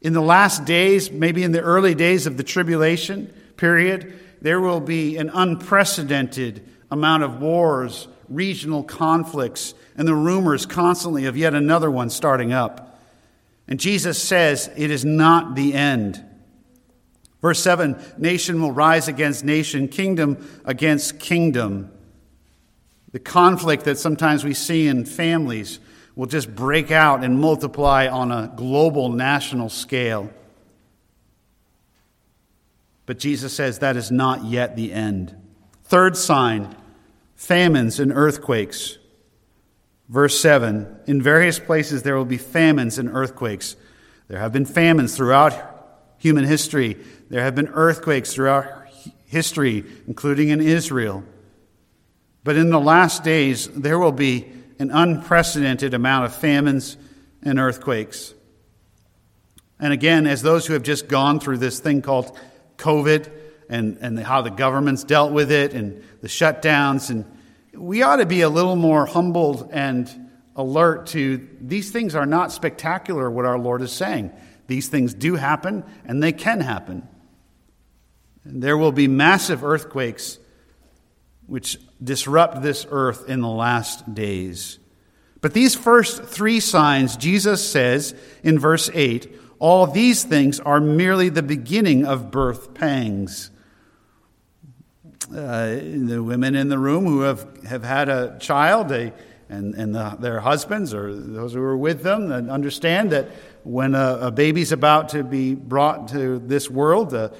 In 0.00 0.12
the 0.12 0.20
last 0.20 0.64
days, 0.64 1.10
maybe 1.10 1.42
in 1.42 1.52
the 1.52 1.60
early 1.60 1.94
days 1.94 2.26
of 2.26 2.36
the 2.36 2.42
tribulation 2.42 3.32
period, 3.56 4.18
there 4.40 4.60
will 4.60 4.80
be 4.80 5.16
an 5.16 5.30
unprecedented 5.32 6.68
amount 6.90 7.22
of 7.22 7.40
wars, 7.40 8.06
regional 8.28 8.82
conflicts, 8.82 9.74
and 9.96 10.06
the 10.06 10.14
rumors 10.14 10.66
constantly 10.66 11.26
of 11.26 11.36
yet 11.36 11.54
another 11.54 11.90
one 11.90 12.10
starting 12.10 12.52
up. 12.52 12.98
And 13.66 13.78
Jesus 13.78 14.22
says 14.22 14.70
it 14.76 14.90
is 14.90 15.04
not 15.04 15.54
the 15.54 15.74
end. 15.74 16.24
Verse 17.40 17.60
7 17.60 17.96
Nation 18.16 18.60
will 18.60 18.72
rise 18.72 19.08
against 19.08 19.44
nation, 19.44 19.88
kingdom 19.88 20.48
against 20.64 21.18
kingdom. 21.20 21.90
The 23.12 23.18
conflict 23.18 23.84
that 23.84 23.98
sometimes 23.98 24.44
we 24.44 24.54
see 24.54 24.86
in 24.86 25.04
families 25.04 25.80
will 26.14 26.26
just 26.26 26.54
break 26.54 26.90
out 26.90 27.22
and 27.22 27.40
multiply 27.40 28.06
on 28.08 28.32
a 28.32 28.52
global 28.56 29.08
national 29.08 29.68
scale. 29.68 30.30
But 33.06 33.18
Jesus 33.18 33.54
says 33.54 33.78
that 33.78 33.96
is 33.96 34.10
not 34.10 34.44
yet 34.44 34.76
the 34.76 34.92
end. 34.92 35.34
Third 35.84 36.16
sign 36.16 36.76
famines 37.38 38.00
and 38.00 38.12
earthquakes. 38.12 38.98
Verse 40.08 40.38
7 40.38 41.00
In 41.06 41.22
various 41.22 41.58
places 41.58 42.02
there 42.02 42.16
will 42.16 42.26
be 42.26 42.36
famines 42.36 42.98
and 42.98 43.08
earthquakes. 43.08 43.76
There 44.26 44.38
have 44.38 44.52
been 44.52 44.66
famines 44.66 45.16
throughout 45.16 45.54
human 46.18 46.44
history, 46.44 46.98
there 47.30 47.42
have 47.42 47.54
been 47.54 47.68
earthquakes 47.68 48.34
throughout 48.34 48.66
history, 49.24 49.84
including 50.06 50.48
in 50.48 50.60
Israel. 50.60 51.22
But 52.44 52.56
in 52.56 52.70
the 52.70 52.80
last 52.80 53.24
days, 53.24 53.68
there 53.68 53.98
will 53.98 54.12
be 54.12 54.46
an 54.78 54.90
unprecedented 54.90 55.94
amount 55.94 56.24
of 56.26 56.34
famines 56.34 56.96
and 57.42 57.58
earthquakes. 57.58 58.34
And 59.78 59.92
again, 59.92 60.26
as 60.26 60.42
those 60.42 60.66
who 60.66 60.72
have 60.72 60.82
just 60.82 61.08
gone 61.08 61.40
through 61.40 61.58
this 61.58 61.78
thing 61.78 62.02
called 62.02 62.36
COVID 62.78 63.30
and, 63.68 63.98
and 64.00 64.18
how 64.18 64.42
the 64.42 64.50
government's 64.50 65.04
dealt 65.04 65.32
with 65.32 65.52
it 65.52 65.72
and 65.74 66.02
the 66.20 66.28
shutdowns, 66.28 67.10
and 67.10 67.24
we 67.72 68.02
ought 68.02 68.16
to 68.16 68.26
be 68.26 68.40
a 68.40 68.48
little 68.48 68.76
more 68.76 69.06
humbled 69.06 69.70
and 69.72 70.10
alert 70.56 71.06
to 71.08 71.48
these 71.60 71.90
things 71.90 72.14
are 72.14 72.26
not 72.26 72.52
spectacular, 72.52 73.30
what 73.30 73.44
our 73.44 73.58
Lord 73.58 73.82
is 73.82 73.92
saying. 73.92 74.32
These 74.66 74.88
things 74.88 75.14
do 75.14 75.36
happen, 75.36 75.84
and 76.04 76.22
they 76.22 76.32
can 76.32 76.60
happen. 76.60 77.06
And 78.44 78.62
there 78.62 78.76
will 78.76 78.92
be 78.92 79.08
massive 79.08 79.64
earthquakes 79.64 80.38
which 81.46 81.78
disrupt 82.02 82.62
this 82.62 82.86
earth 82.90 83.28
in 83.28 83.40
the 83.40 83.48
last 83.48 84.14
days. 84.14 84.78
But 85.40 85.54
these 85.54 85.74
first 85.74 86.24
three 86.24 86.60
signs, 86.60 87.16
Jesus 87.16 87.66
says 87.66 88.14
in 88.42 88.58
verse 88.58 88.90
8, 88.92 89.32
all 89.58 89.86
these 89.86 90.24
things 90.24 90.60
are 90.60 90.80
merely 90.80 91.28
the 91.28 91.42
beginning 91.42 92.04
of 92.04 92.30
birth 92.30 92.74
pangs 92.74 93.50
the 95.30 96.22
women 96.22 96.54
in 96.54 96.68
the 96.68 96.78
room 96.78 97.04
who 97.04 97.20
have, 97.20 97.46
have 97.66 97.84
had 97.84 98.08
a 98.08 98.38
child, 98.38 98.88
they, 98.88 99.12
and, 99.48 99.74
and 99.74 99.94
the, 99.94 100.16
their 100.20 100.40
husbands 100.40 100.92
or 100.92 101.14
those 101.14 101.54
who 101.54 101.62
are 101.62 101.76
with 101.76 102.02
them 102.02 102.30
and 102.30 102.50
understand 102.50 103.10
that 103.12 103.28
when 103.64 103.94
a, 103.94 104.18
a 104.22 104.30
baby's 104.30 104.72
about 104.72 105.10
to 105.10 105.22
be 105.22 105.54
brought 105.54 106.08
to 106.08 106.38
this 106.38 106.70
world, 106.70 107.14
uh, 107.14 107.30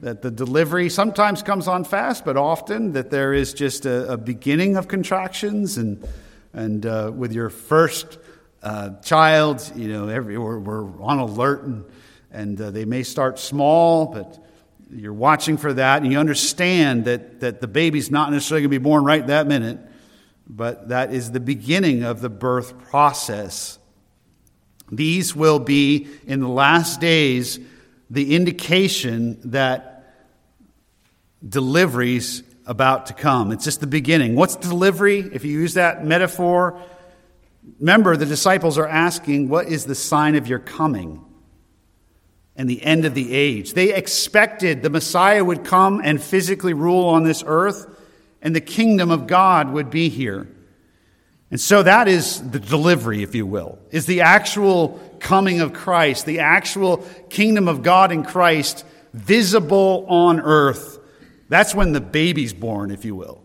that 0.00 0.22
the 0.22 0.30
delivery 0.30 0.88
sometimes 0.88 1.42
comes 1.42 1.66
on 1.66 1.84
fast, 1.84 2.24
but 2.24 2.36
often 2.36 2.92
that 2.92 3.10
there 3.10 3.32
is 3.32 3.52
just 3.52 3.84
a, 3.84 4.12
a 4.12 4.16
beginning 4.16 4.76
of 4.76 4.88
contractions. 4.88 5.76
And, 5.76 6.06
and 6.52 6.86
uh, 6.86 7.10
with 7.14 7.32
your 7.32 7.50
first 7.50 8.18
uh, 8.62 8.90
child, 9.00 9.72
you 9.74 9.88
know, 9.88 10.08
every, 10.08 10.38
we're, 10.38 10.58
we're 10.58 11.02
on 11.02 11.18
alert, 11.18 11.64
and, 11.64 11.84
and 12.30 12.60
uh, 12.60 12.70
they 12.70 12.84
may 12.84 13.02
start 13.02 13.38
small, 13.38 14.06
but 14.06 14.38
you're 14.90 15.12
watching 15.12 15.56
for 15.56 15.72
that, 15.74 16.02
and 16.02 16.10
you 16.10 16.18
understand 16.18 17.04
that, 17.04 17.40
that 17.40 17.60
the 17.60 17.68
baby's 17.68 18.10
not 18.10 18.30
necessarily 18.32 18.62
going 18.62 18.70
to 18.70 18.78
be 18.78 18.82
born 18.82 19.04
right 19.04 19.26
that 19.26 19.46
minute, 19.46 19.78
but 20.46 20.88
that 20.88 21.12
is 21.12 21.30
the 21.30 21.40
beginning 21.40 22.02
of 22.04 22.20
the 22.20 22.30
birth 22.30 22.78
process. 22.78 23.78
These 24.90 25.36
will 25.36 25.58
be, 25.58 26.08
in 26.26 26.40
the 26.40 26.48
last 26.48 27.00
days, 27.00 27.60
the 28.08 28.34
indication 28.34 29.38
that 29.50 29.98
delivery's 31.46 32.42
about 32.64 33.06
to 33.06 33.14
come. 33.14 33.52
It's 33.52 33.64
just 33.64 33.80
the 33.80 33.86
beginning. 33.86 34.34
What's 34.34 34.56
delivery? 34.56 35.20
If 35.20 35.44
you 35.44 35.52
use 35.52 35.74
that 35.74 36.04
metaphor, 36.04 36.80
remember 37.78 38.16
the 38.16 38.26
disciples 38.26 38.78
are 38.78 38.86
asking, 38.86 39.48
What 39.48 39.68
is 39.68 39.84
the 39.84 39.94
sign 39.94 40.34
of 40.34 40.46
your 40.48 40.58
coming? 40.58 41.24
And 42.58 42.68
the 42.68 42.82
end 42.82 43.04
of 43.04 43.14
the 43.14 43.32
age. 43.32 43.72
They 43.72 43.94
expected 43.94 44.82
the 44.82 44.90
Messiah 44.90 45.44
would 45.44 45.64
come 45.64 46.00
and 46.02 46.20
physically 46.20 46.74
rule 46.74 47.06
on 47.06 47.22
this 47.22 47.44
earth, 47.46 47.86
and 48.42 48.54
the 48.54 48.60
kingdom 48.60 49.10
of 49.12 49.28
God 49.28 49.72
would 49.72 49.88
be 49.88 50.08
here. 50.08 50.48
And 51.50 51.60
so 51.60 51.82
that 51.84 52.08
is 52.08 52.50
the 52.50 52.58
delivery, 52.58 53.22
if 53.22 53.34
you 53.34 53.46
will, 53.46 53.78
is 53.90 54.04
the 54.04 54.20
actual 54.22 55.00
coming 55.20 55.60
of 55.60 55.72
Christ, 55.72 56.26
the 56.26 56.40
actual 56.40 56.98
kingdom 57.30 57.68
of 57.68 57.82
God 57.82 58.12
in 58.12 58.24
Christ 58.24 58.84
visible 59.14 60.04
on 60.08 60.40
earth. 60.40 60.98
That's 61.48 61.74
when 61.74 61.92
the 61.92 62.00
baby's 62.00 62.52
born, 62.52 62.90
if 62.90 63.04
you 63.04 63.14
will. 63.14 63.40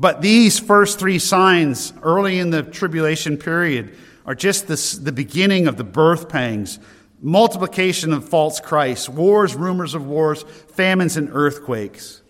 But 0.00 0.20
these 0.20 0.58
first 0.58 0.98
three 0.98 1.20
signs 1.20 1.92
early 2.02 2.38
in 2.38 2.50
the 2.50 2.62
tribulation 2.64 3.36
period 3.36 3.96
are 4.26 4.34
just 4.34 4.66
the 5.04 5.12
beginning 5.12 5.68
of 5.68 5.76
the 5.76 5.84
birth 5.84 6.28
pangs 6.28 6.80
multiplication 7.22 8.12
of 8.12 8.28
false 8.28 8.60
Christs, 8.60 9.08
wars, 9.08 9.54
rumors 9.54 9.94
of 9.94 10.04
wars, 10.04 10.42
famines, 10.42 11.16
and 11.16 11.30
earthquakes. 11.32 12.20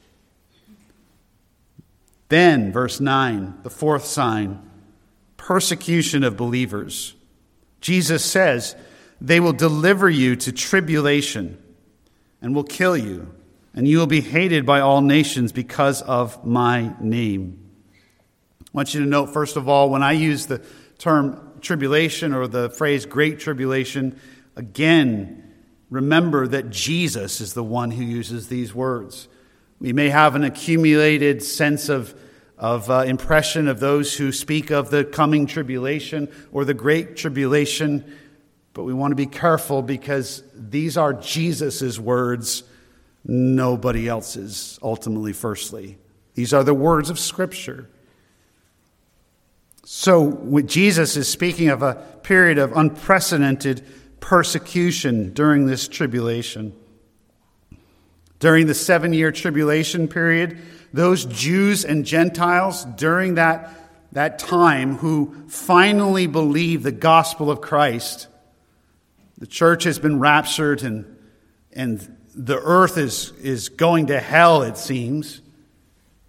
Then, 2.28 2.72
verse 2.72 3.00
9, 3.00 3.60
the 3.62 3.70
fourth 3.70 4.04
sign 4.04 4.68
persecution 5.36 6.22
of 6.22 6.36
believers. 6.36 7.16
Jesus 7.80 8.24
says, 8.24 8.76
They 9.20 9.40
will 9.40 9.52
deliver 9.52 10.08
you 10.08 10.36
to 10.36 10.52
tribulation 10.52 11.60
and 12.40 12.54
will 12.54 12.64
kill 12.64 12.96
you, 12.96 13.34
and 13.74 13.88
you 13.88 13.98
will 13.98 14.06
be 14.06 14.20
hated 14.20 14.64
by 14.64 14.80
all 14.80 15.00
nations 15.00 15.50
because 15.50 16.00
of 16.02 16.44
my 16.44 16.94
name. 17.00 17.58
I 18.62 18.68
want 18.72 18.94
you 18.94 19.00
to 19.00 19.06
note, 19.06 19.32
first 19.32 19.56
of 19.56 19.68
all, 19.68 19.90
when 19.90 20.02
I 20.02 20.12
use 20.12 20.46
the 20.46 20.64
term 20.98 21.58
tribulation 21.60 22.32
or 22.32 22.46
the 22.46 22.70
phrase 22.70 23.04
great 23.04 23.40
tribulation, 23.40 24.18
Again, 24.56 25.54
remember 25.90 26.46
that 26.48 26.70
Jesus 26.70 27.40
is 27.40 27.54
the 27.54 27.64
one 27.64 27.90
who 27.90 28.04
uses 28.04 28.48
these 28.48 28.74
words. 28.74 29.28
We 29.78 29.92
may 29.92 30.10
have 30.10 30.34
an 30.34 30.44
accumulated 30.44 31.42
sense 31.42 31.88
of, 31.88 32.14
of 32.56 32.90
uh, 32.90 33.04
impression 33.06 33.66
of 33.66 33.80
those 33.80 34.14
who 34.14 34.30
speak 34.30 34.70
of 34.70 34.90
the 34.90 35.04
coming 35.04 35.46
tribulation 35.46 36.28
or 36.52 36.64
the 36.64 36.74
great 36.74 37.16
tribulation, 37.16 38.16
but 38.74 38.84
we 38.84 38.94
want 38.94 39.10
to 39.10 39.16
be 39.16 39.26
careful 39.26 39.82
because 39.82 40.44
these 40.54 40.96
are 40.96 41.12
Jesus' 41.12 41.98
words, 41.98 42.62
nobody 43.24 44.08
else's, 44.08 44.78
ultimately, 44.82 45.32
firstly. 45.32 45.98
These 46.34 46.54
are 46.54 46.64
the 46.64 46.74
words 46.74 47.10
of 47.10 47.18
Scripture. 47.18 47.88
So, 49.84 50.60
Jesus 50.64 51.16
is 51.16 51.28
speaking 51.28 51.68
of 51.68 51.82
a 51.82 51.94
period 52.22 52.58
of 52.58 52.76
unprecedented 52.76 53.84
persecution 54.22 55.34
during 55.34 55.66
this 55.66 55.86
tribulation. 55.88 56.72
During 58.38 58.66
the 58.66 58.74
seven 58.74 59.12
year 59.12 59.30
tribulation 59.30 60.08
period, 60.08 60.58
those 60.94 61.26
Jews 61.26 61.84
and 61.84 62.06
Gentiles 62.06 62.84
during 62.84 63.34
that, 63.34 63.70
that 64.12 64.38
time 64.38 64.96
who 64.96 65.34
finally 65.48 66.26
believe 66.26 66.82
the 66.82 66.92
gospel 66.92 67.50
of 67.50 67.60
Christ, 67.60 68.28
the 69.36 69.46
church 69.46 69.84
has 69.84 69.98
been 69.98 70.18
raptured 70.18 70.82
and, 70.82 71.16
and 71.72 72.16
the 72.34 72.58
earth 72.58 72.96
is, 72.96 73.32
is 73.42 73.68
going 73.68 74.06
to 74.06 74.20
hell, 74.20 74.62
it 74.62 74.78
seems. 74.78 75.40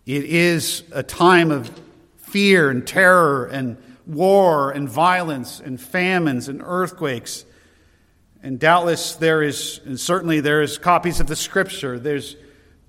It 0.05 0.25
is 0.25 0.83
a 0.91 1.03
time 1.03 1.51
of 1.51 1.71
fear 2.17 2.69
and 2.69 2.85
terror 2.85 3.45
and 3.45 3.77
war 4.05 4.71
and 4.71 4.89
violence 4.89 5.59
and 5.59 5.79
famines 5.79 6.49
and 6.49 6.61
earthquakes. 6.63 7.45
And 8.43 8.59
doubtless 8.59 9.15
there 9.15 9.41
is, 9.41 9.79
and 9.85 9.97
certainly 9.97 10.41
there 10.41 10.61
is 10.61 10.77
copies 10.77 11.21
of 11.21 11.27
the 11.27 11.35
scripture. 11.35 11.97
There's, 11.97 12.35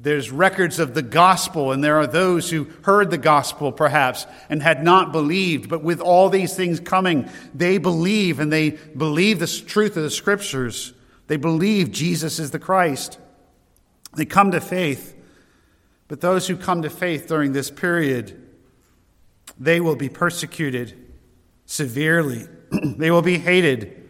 there's 0.01 0.33
records 0.33 0.81
of 0.81 0.95
the 0.95 1.03
gospel, 1.03 1.71
and 1.71 1.83
there 1.83 1.97
are 1.97 2.09
those 2.09 2.51
who 2.51 2.65
heard 2.83 3.13
the 3.13 3.19
gospel 3.19 3.71
perhaps 3.71 4.27
and 4.51 4.61
had 4.61 4.83
not 4.83 5.13
believed. 5.13 5.69
But 5.69 5.85
with 5.85 6.01
all 6.01 6.29
these 6.29 6.57
things 6.57 6.81
coming, 6.81 7.31
they 7.55 7.79
believe 7.79 8.41
and 8.41 8.53
they 8.53 8.71
believe 8.71 9.39
the 9.39 9.47
truth 9.47 9.97
of 9.97 10.03
the 10.03 10.11
scriptures. 10.11 10.93
They 11.29 11.37
believe 11.37 11.93
Jesus 11.93 12.41
is 12.41 12.51
the 12.51 12.59
Christ. 12.59 13.19
They 14.17 14.25
come 14.25 14.51
to 14.51 14.61
faith. 14.61 15.17
But 16.09 16.21
those 16.21 16.49
who 16.49 16.57
come 16.57 16.83
to 16.83 16.91
faith 16.91 17.29
during 17.29 17.53
this 17.53 17.71
period, 17.71 18.43
they 19.57 19.81
will 19.81 19.97
be 19.97 20.09
persecuted 20.09 20.99
severely. 21.65 22.49
they 22.73 23.13
will 23.13 23.23
be 23.23 23.39
hated 23.39 24.04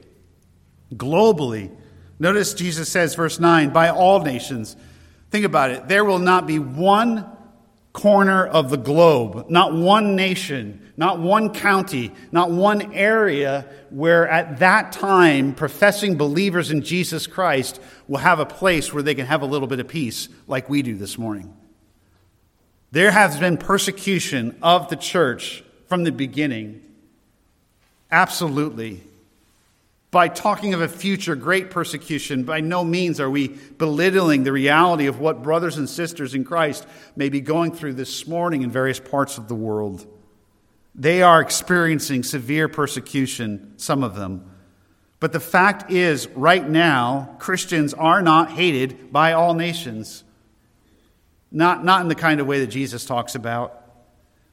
globally. 0.97 1.71
Notice 2.19 2.55
Jesus 2.55 2.89
says, 2.89 3.15
verse 3.15 3.41
9, 3.41 3.71
by 3.71 3.89
all 3.89 4.21
nations. 4.23 4.77
Think 5.31 5.45
about 5.45 5.71
it. 5.71 5.89
There 5.89 6.05
will 6.05 6.19
not 6.19 6.47
be 6.47 6.59
one 6.59 7.27
corner 7.93 8.45
of 8.45 8.71
the 8.71 8.77
globe, 8.77 9.49
not 9.49 9.73
one 9.73 10.17
nation, 10.17 10.93
not 10.97 11.19
one 11.19 11.53
county, 11.55 12.13
not 12.33 12.51
one 12.51 12.93
area 12.93 13.67
where 13.91 14.29
at 14.29 14.59
that 14.59 14.93
time 14.93 15.55
professing 15.55 16.17
believers 16.17 16.71
in 16.71 16.83
Jesus 16.83 17.27
Christ 17.27 17.81
will 18.09 18.19
have 18.19 18.41
a 18.41 18.47
place 18.47 18.93
where 18.93 19.03
they 19.03 19.15
can 19.15 19.27
have 19.27 19.43
a 19.43 19.47
little 19.47 19.69
bit 19.69 19.81
of 19.81 19.89
peace 19.89 20.29
like 20.47 20.69
we 20.69 20.83
do 20.83 20.97
this 20.97 21.19
morning. 21.19 21.57
There 22.91 23.11
has 23.11 23.39
been 23.39 23.57
persecution 23.57 24.57
of 24.63 24.89
the 24.89 24.97
church 24.97 25.65
from 25.89 26.05
the 26.05 26.13
beginning. 26.13 26.81
Absolutely. 28.11 29.03
By 30.15 30.29
talking 30.29 30.75
of 30.75 30.81
a 30.81 30.87
future 30.87 31.35
great 31.35 31.73
persecution, 31.73 32.45
by 32.45 32.61
no 32.61 32.85
means 32.85 33.19
are 33.19 33.29
we 33.29 33.49
belittling 33.49 34.45
the 34.45 34.53
reality 34.53 35.07
of 35.07 35.19
what 35.19 35.43
brothers 35.43 35.77
and 35.77 35.91
sisters 35.91 36.37
in 36.37 36.45
Christ 36.45 36.87
may 37.17 37.31
be 37.31 37.41
going 37.41 37.73
through 37.73 37.95
this 37.95 38.25
morning 38.25 38.63
in 38.63 38.71
various 38.71 39.01
parts 39.01 39.39
of 39.39 39.49
the 39.49 39.57
world. 39.57 40.07
They 40.95 41.23
are 41.23 41.41
experiencing 41.41 42.23
severe 42.23 42.69
persecution, 42.69 43.77
some 43.77 44.05
of 44.05 44.15
them. 44.15 44.49
But 45.19 45.33
the 45.33 45.41
fact 45.41 45.91
is, 45.91 46.29
right 46.29 46.65
now, 46.65 47.35
Christians 47.41 47.93
are 47.93 48.23
not 48.23 48.53
hated 48.53 49.13
by 49.13 49.33
all 49.33 49.53
nations. 49.55 50.23
Not, 51.51 51.85
not 51.85 52.03
in 52.03 52.09
the 52.09 52.15
kind 52.15 52.41
of 52.41 52.47
way 52.47 52.61
that 52.61 52.69
Jesus 52.69 53.05
talks 53.05 53.35
about. 53.35 53.83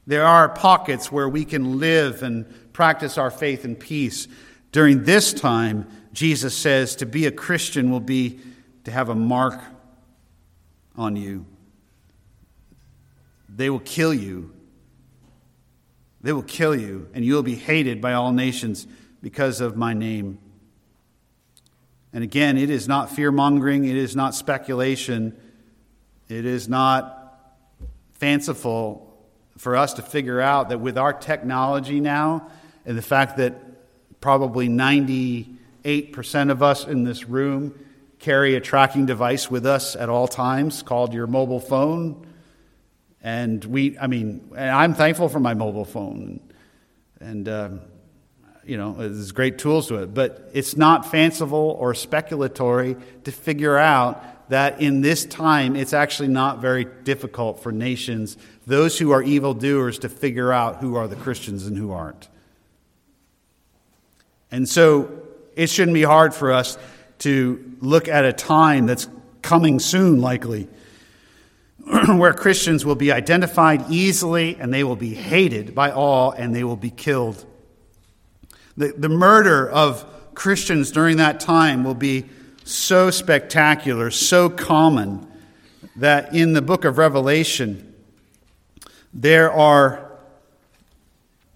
There 0.08 0.26
are 0.26 0.48
pockets 0.48 1.12
where 1.12 1.28
we 1.28 1.44
can 1.44 1.78
live 1.78 2.24
and 2.24 2.72
practice 2.72 3.16
our 3.16 3.30
faith 3.30 3.64
in 3.64 3.76
peace. 3.76 4.26
During 4.72 5.04
this 5.04 5.32
time, 5.32 5.86
Jesus 6.12 6.56
says 6.56 6.96
to 6.96 7.06
be 7.06 7.26
a 7.26 7.30
Christian 7.30 7.90
will 7.90 8.00
be 8.00 8.40
to 8.84 8.90
have 8.90 9.08
a 9.08 9.14
mark 9.14 9.60
on 10.96 11.14
you. 11.14 11.46
They 13.48 13.70
will 13.70 13.80
kill 13.80 14.12
you. 14.12 14.52
They 16.22 16.32
will 16.32 16.42
kill 16.42 16.74
you, 16.74 17.08
and 17.14 17.24
you 17.24 17.34
will 17.34 17.42
be 17.42 17.56
hated 17.56 18.00
by 18.00 18.14
all 18.14 18.32
nations 18.32 18.86
because 19.22 19.60
of 19.60 19.76
my 19.76 19.92
name. 19.92 20.38
And 22.12 22.22
again, 22.22 22.58
it 22.58 22.70
is 22.70 22.88
not 22.88 23.10
fear 23.10 23.32
mongering, 23.32 23.84
it 23.84 23.96
is 23.96 24.14
not 24.14 24.34
speculation. 24.34 25.36
It 26.28 26.46
is 26.46 26.66
not 26.66 27.50
fanciful 28.12 29.14
for 29.58 29.76
us 29.76 29.94
to 29.94 30.02
figure 30.02 30.40
out 30.40 30.70
that 30.70 30.80
with 30.80 30.96
our 30.96 31.12
technology 31.12 32.00
now 32.00 32.48
and 32.86 32.96
the 32.96 33.02
fact 33.02 33.36
that 33.36 33.71
probably 34.22 34.68
98% 34.68 36.50
of 36.50 36.62
us 36.62 36.86
in 36.86 37.04
this 37.04 37.28
room 37.28 37.78
carry 38.20 38.54
a 38.54 38.60
tracking 38.60 39.04
device 39.04 39.50
with 39.50 39.66
us 39.66 39.96
at 39.96 40.08
all 40.08 40.28
times 40.28 40.82
called 40.82 41.12
your 41.12 41.26
mobile 41.26 41.60
phone. 41.60 42.24
And 43.20 43.62
we, 43.64 43.98
I 43.98 44.06
mean, 44.06 44.52
I'm 44.56 44.94
thankful 44.94 45.28
for 45.28 45.40
my 45.40 45.54
mobile 45.54 45.84
phone. 45.84 46.40
And, 47.20 47.48
um, 47.48 47.80
you 48.64 48.76
know, 48.76 48.92
there's 48.92 49.32
great 49.32 49.58
tools 49.58 49.88
to 49.88 49.96
it. 49.96 50.14
But 50.14 50.50
it's 50.54 50.76
not 50.76 51.10
fanciful 51.10 51.76
or 51.80 51.92
speculatory 51.92 53.00
to 53.24 53.32
figure 53.32 53.76
out 53.76 54.50
that 54.50 54.80
in 54.80 55.00
this 55.00 55.24
time 55.24 55.74
it's 55.74 55.92
actually 55.92 56.28
not 56.28 56.60
very 56.60 56.84
difficult 56.84 57.60
for 57.60 57.72
nations, 57.72 58.36
those 58.66 58.98
who 58.98 59.10
are 59.10 59.22
evildoers, 59.22 59.98
to 60.00 60.08
figure 60.08 60.52
out 60.52 60.76
who 60.76 60.94
are 60.94 61.08
the 61.08 61.16
Christians 61.16 61.66
and 61.66 61.76
who 61.76 61.90
aren't. 61.90 62.28
And 64.52 64.68
so 64.68 65.10
it 65.56 65.68
shouldn't 65.68 65.94
be 65.94 66.02
hard 66.02 66.34
for 66.34 66.52
us 66.52 66.78
to 67.20 67.74
look 67.80 68.06
at 68.06 68.24
a 68.24 68.32
time 68.32 68.86
that's 68.86 69.08
coming 69.40 69.80
soon, 69.80 70.20
likely, 70.20 70.68
where 72.06 72.34
Christians 72.34 72.84
will 72.84 72.94
be 72.94 73.10
identified 73.10 73.90
easily 73.90 74.56
and 74.56 74.72
they 74.72 74.84
will 74.84 74.96
be 74.96 75.14
hated 75.14 75.74
by 75.74 75.90
all 75.90 76.30
and 76.32 76.54
they 76.54 76.64
will 76.64 76.76
be 76.76 76.90
killed. 76.90 77.44
The, 78.76 78.94
the 78.96 79.08
murder 79.08 79.68
of 79.68 80.04
Christians 80.34 80.90
during 80.90 81.16
that 81.16 81.40
time 81.40 81.82
will 81.82 81.94
be 81.94 82.26
so 82.64 83.10
spectacular, 83.10 84.10
so 84.10 84.48
common, 84.48 85.26
that 85.96 86.34
in 86.34 86.52
the 86.52 86.62
book 86.62 86.84
of 86.84 86.98
Revelation, 86.98 87.94
there 89.12 89.52
are 89.52 90.11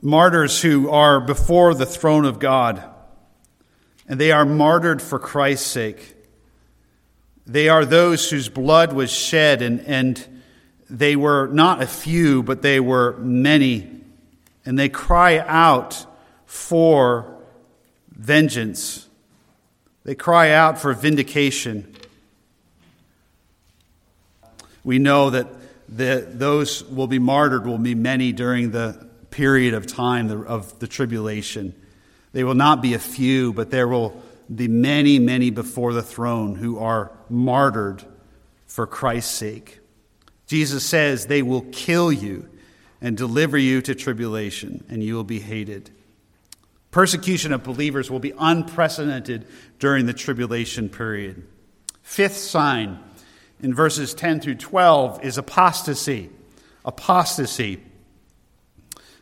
martyrs 0.03 0.61
who 0.61 0.91
are 0.91 1.21
before 1.21 1.75
the 1.75 1.87
throne 1.87 2.25
of 2.25 2.39
God, 2.39 2.83
and 4.09 4.21
they 4.21 4.33
are 4.33 4.45
martyred 4.45 5.03
for 5.03 5.19
Christ's 5.19 5.67
sake. 5.67 6.15
They 7.47 7.69
are 7.69 7.85
those 7.85 8.29
whose 8.31 8.49
blood 8.49 8.93
was 8.93 9.11
shed, 9.11 9.63
and, 9.63 9.81
and 9.81 10.43
they 10.91 11.17
were 11.17 11.47
not 11.49 11.83
a 11.83 11.87
few, 11.87 12.43
but 12.43 12.63
they 12.63 12.81
were 12.81 13.17
many. 13.19 13.91
And 14.65 14.79
they 14.79 14.89
cry 14.89 15.39
out 15.39 16.07
for 16.45 17.37
vengeance. 18.11 19.09
They 20.05 20.15
cry 20.15 20.51
out 20.51 20.79
for 20.79 20.93
vindication. 20.93 21.95
We 24.83 24.99
know 24.99 25.31
that 25.31 25.49
the, 25.89 26.27
those 26.29 26.85
will 26.85 27.07
be 27.07 27.19
martyred 27.19 27.67
will 27.67 27.79
be 27.79 27.95
many 27.95 28.33
during 28.33 28.73
the 28.73 29.06
period 29.37 29.75
of 29.75 29.87
time 29.87 30.31
of 30.47 30.79
the 30.79 30.87
tribulation. 30.87 31.75
They 32.33 32.43
will 32.43 32.55
not 32.55 32.81
be 32.81 32.95
a 32.95 32.99
few, 32.99 33.53
but 33.53 33.71
there 33.71 33.87
will 33.87 34.23
be 34.53 34.67
many, 34.67 35.19
many 35.19 35.51
before 35.51 35.93
the 35.93 36.03
throne 36.03 36.55
who 36.55 36.79
are 36.79 37.13
martyred 37.29 38.03
for 38.67 38.87
Christ's 38.87 39.35
sake. 39.35 39.81
Jesus 40.47 40.87
says 40.87 41.27
they 41.27 41.43
will 41.43 41.67
kill 41.71 42.11
you 42.11 42.49
and 43.03 43.15
deliver 43.15 43.59
you 43.59 43.83
to 43.83 43.95
tribulation, 43.95 44.83
and 44.89 45.03
you 45.03 45.15
will 45.15 45.23
be 45.25 45.41
hated. 45.41 45.91
Persecution 46.91 47.53
of 47.53 47.63
believers 47.63 48.11
will 48.11 48.21
be 48.21 48.33
unprecedented 48.39 49.47
during 49.79 50.07
the 50.07 50.15
tribulation 50.15 50.89
period. 50.89 51.47
Fifth 52.01 52.39
sign 52.39 52.99
in 53.61 53.75
verses 53.75 54.15
10 54.15 54.41
through 54.41 54.55
12 54.55 55.23
is 55.23 55.37
apostasy. 55.37 56.31
Apostasy. 56.87 57.83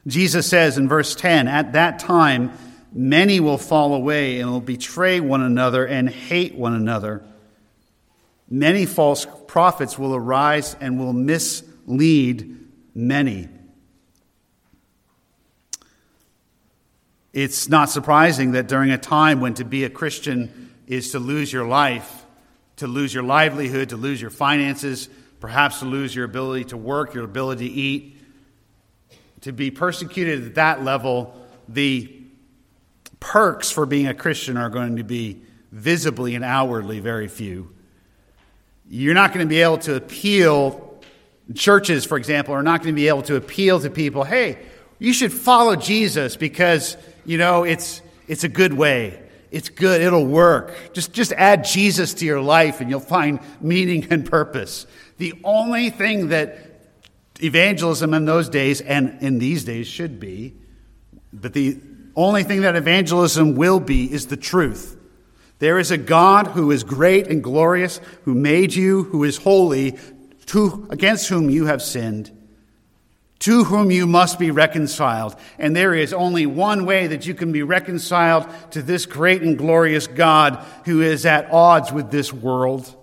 Jesus 0.06 0.46
says 0.46 0.76
in 0.76 0.88
verse 0.88 1.14
10 1.14 1.48
At 1.48 1.72
that 1.72 1.98
time, 1.98 2.52
many 2.92 3.40
will 3.40 3.58
fall 3.58 3.94
away 3.94 4.40
and 4.40 4.50
will 4.50 4.60
betray 4.60 5.20
one 5.20 5.42
another 5.42 5.86
and 5.86 6.08
hate 6.08 6.54
one 6.54 6.74
another. 6.74 7.24
Many 8.48 8.86
false 8.86 9.26
prophets 9.46 9.98
will 9.98 10.14
arise 10.14 10.76
and 10.80 10.98
will 10.98 11.12
mislead 11.12 12.58
many. 12.94 13.48
It's 17.32 17.68
not 17.68 17.90
surprising 17.90 18.52
that 18.52 18.68
during 18.68 18.92
a 18.92 18.98
time 18.98 19.40
when 19.40 19.54
to 19.54 19.64
be 19.64 19.84
a 19.84 19.90
Christian 19.90 20.72
is 20.86 21.12
to 21.12 21.18
lose 21.18 21.52
your 21.52 21.66
life, 21.66 22.24
to 22.76 22.86
lose 22.86 23.12
your 23.12 23.24
livelihood, 23.24 23.88
to 23.88 23.96
lose 23.96 24.20
your 24.20 24.30
finances, 24.30 25.08
perhaps 25.40 25.80
to 25.80 25.86
lose 25.86 26.14
your 26.14 26.26
ability 26.26 26.66
to 26.66 26.76
work, 26.76 27.14
your 27.14 27.24
ability 27.24 27.68
to 27.68 27.74
eat, 27.74 28.13
to 29.44 29.52
be 29.52 29.70
persecuted 29.70 30.44
at 30.44 30.54
that 30.56 30.84
level, 30.84 31.34
the 31.68 32.12
perks 33.20 33.70
for 33.70 33.86
being 33.86 34.06
a 34.06 34.14
Christian 34.14 34.56
are 34.56 34.70
going 34.70 34.96
to 34.96 35.04
be 35.04 35.40
visibly 35.70 36.34
and 36.34 36.44
outwardly 36.44 37.00
very 37.00 37.28
few. 37.28 37.70
You're 38.88 39.14
not 39.14 39.32
going 39.32 39.46
to 39.46 39.48
be 39.48 39.60
able 39.60 39.78
to 39.78 39.96
appeal, 39.96 41.00
churches, 41.54 42.04
for 42.04 42.16
example, 42.16 42.54
are 42.54 42.62
not 42.62 42.82
going 42.82 42.94
to 42.94 43.00
be 43.00 43.08
able 43.08 43.22
to 43.22 43.36
appeal 43.36 43.80
to 43.80 43.90
people, 43.90 44.24
hey, 44.24 44.58
you 44.98 45.12
should 45.12 45.32
follow 45.32 45.76
Jesus 45.76 46.36
because 46.36 46.96
you 47.26 47.38
know, 47.38 47.64
it's, 47.64 48.00
it's 48.28 48.44
a 48.44 48.48
good 48.48 48.72
way. 48.72 49.20
It's 49.50 49.68
good. 49.68 50.00
It'll 50.00 50.26
work. 50.26 50.74
Just, 50.94 51.12
just 51.12 51.32
add 51.32 51.64
Jesus 51.64 52.14
to 52.14 52.24
your 52.24 52.40
life 52.40 52.80
and 52.80 52.90
you'll 52.90 53.00
find 53.00 53.40
meaning 53.60 54.06
and 54.10 54.26
purpose. 54.26 54.86
The 55.18 55.34
only 55.44 55.90
thing 55.90 56.28
that 56.28 56.63
evangelism 57.44 58.14
in 58.14 58.24
those 58.24 58.48
days 58.48 58.80
and 58.80 59.18
in 59.20 59.38
these 59.38 59.64
days 59.64 59.86
should 59.86 60.18
be 60.18 60.54
But 61.34 61.52
the 61.52 61.78
only 62.14 62.44
thing 62.44 62.60
that 62.60 62.76
evangelism 62.76 63.56
will 63.56 63.80
be 63.80 64.10
is 64.10 64.28
the 64.28 64.36
truth. 64.36 64.96
There 65.58 65.78
is 65.78 65.90
a 65.90 65.98
God 65.98 66.48
who 66.48 66.70
is 66.70 66.84
great 66.84 67.26
and 67.28 67.42
glorious, 67.42 68.00
who 68.24 68.34
made 68.34 68.74
you, 68.74 69.04
who 69.04 69.24
is 69.24 69.38
holy, 69.38 69.98
to, 70.46 70.86
against 70.90 71.28
whom 71.28 71.50
you 71.50 71.66
have 71.66 71.82
sinned, 71.82 72.30
to 73.40 73.64
whom 73.64 73.90
you 73.90 74.06
must 74.06 74.38
be 74.38 74.50
reconciled. 74.50 75.36
And 75.58 75.74
there 75.74 75.94
is 75.94 76.12
only 76.12 76.46
one 76.46 76.86
way 76.86 77.06
that 77.08 77.26
you 77.26 77.34
can 77.34 77.50
be 77.50 77.62
reconciled 77.62 78.46
to 78.72 78.82
this 78.82 79.06
great 79.06 79.42
and 79.42 79.58
glorious 79.58 80.06
God 80.06 80.64
who 80.84 81.02
is 81.02 81.26
at 81.26 81.50
odds 81.50 81.92
with 81.92 82.10
this 82.10 82.32
world. 82.32 82.94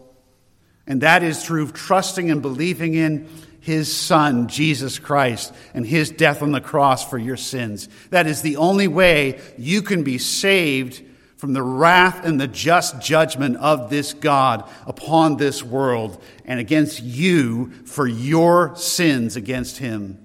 And 0.88 1.02
that 1.02 1.24
is 1.24 1.44
through 1.44 1.72
trusting 1.72 2.32
and 2.32 2.42
believing 2.42 2.94
in 2.94 3.30
his 3.62 3.96
son, 3.96 4.48
Jesus 4.48 5.00
Christ, 5.00 5.54
and 5.74 5.86
his 5.86 6.10
death 6.10 6.42
on 6.42 6.52
the 6.52 6.60
cross 6.60 7.08
for 7.08 7.18
your 7.18 7.38
sins. 7.38 7.88
That 8.10 8.28
is 8.28 8.42
the 8.42 8.58
only 8.58 8.88
way 8.88 9.40
you 9.58 9.84
can 9.84 10.04
be 10.04 10.18
saved 10.18 11.04
from 11.38 11.54
the 11.54 11.64
wrath 11.64 12.26
and 12.26 12.42
the 12.42 12.48
just 12.48 13.00
judgment 13.00 13.58
of 13.58 13.90
this 13.90 14.14
God 14.14 14.70
upon 14.86 15.38
this 15.38 15.64
world 15.64 16.22
and 16.44 16.60
against 16.60 17.02
you 17.02 17.72
for 17.86 18.08
your 18.08 18.76
sins 18.76 19.36
against 19.36 19.78
him. 19.78 20.24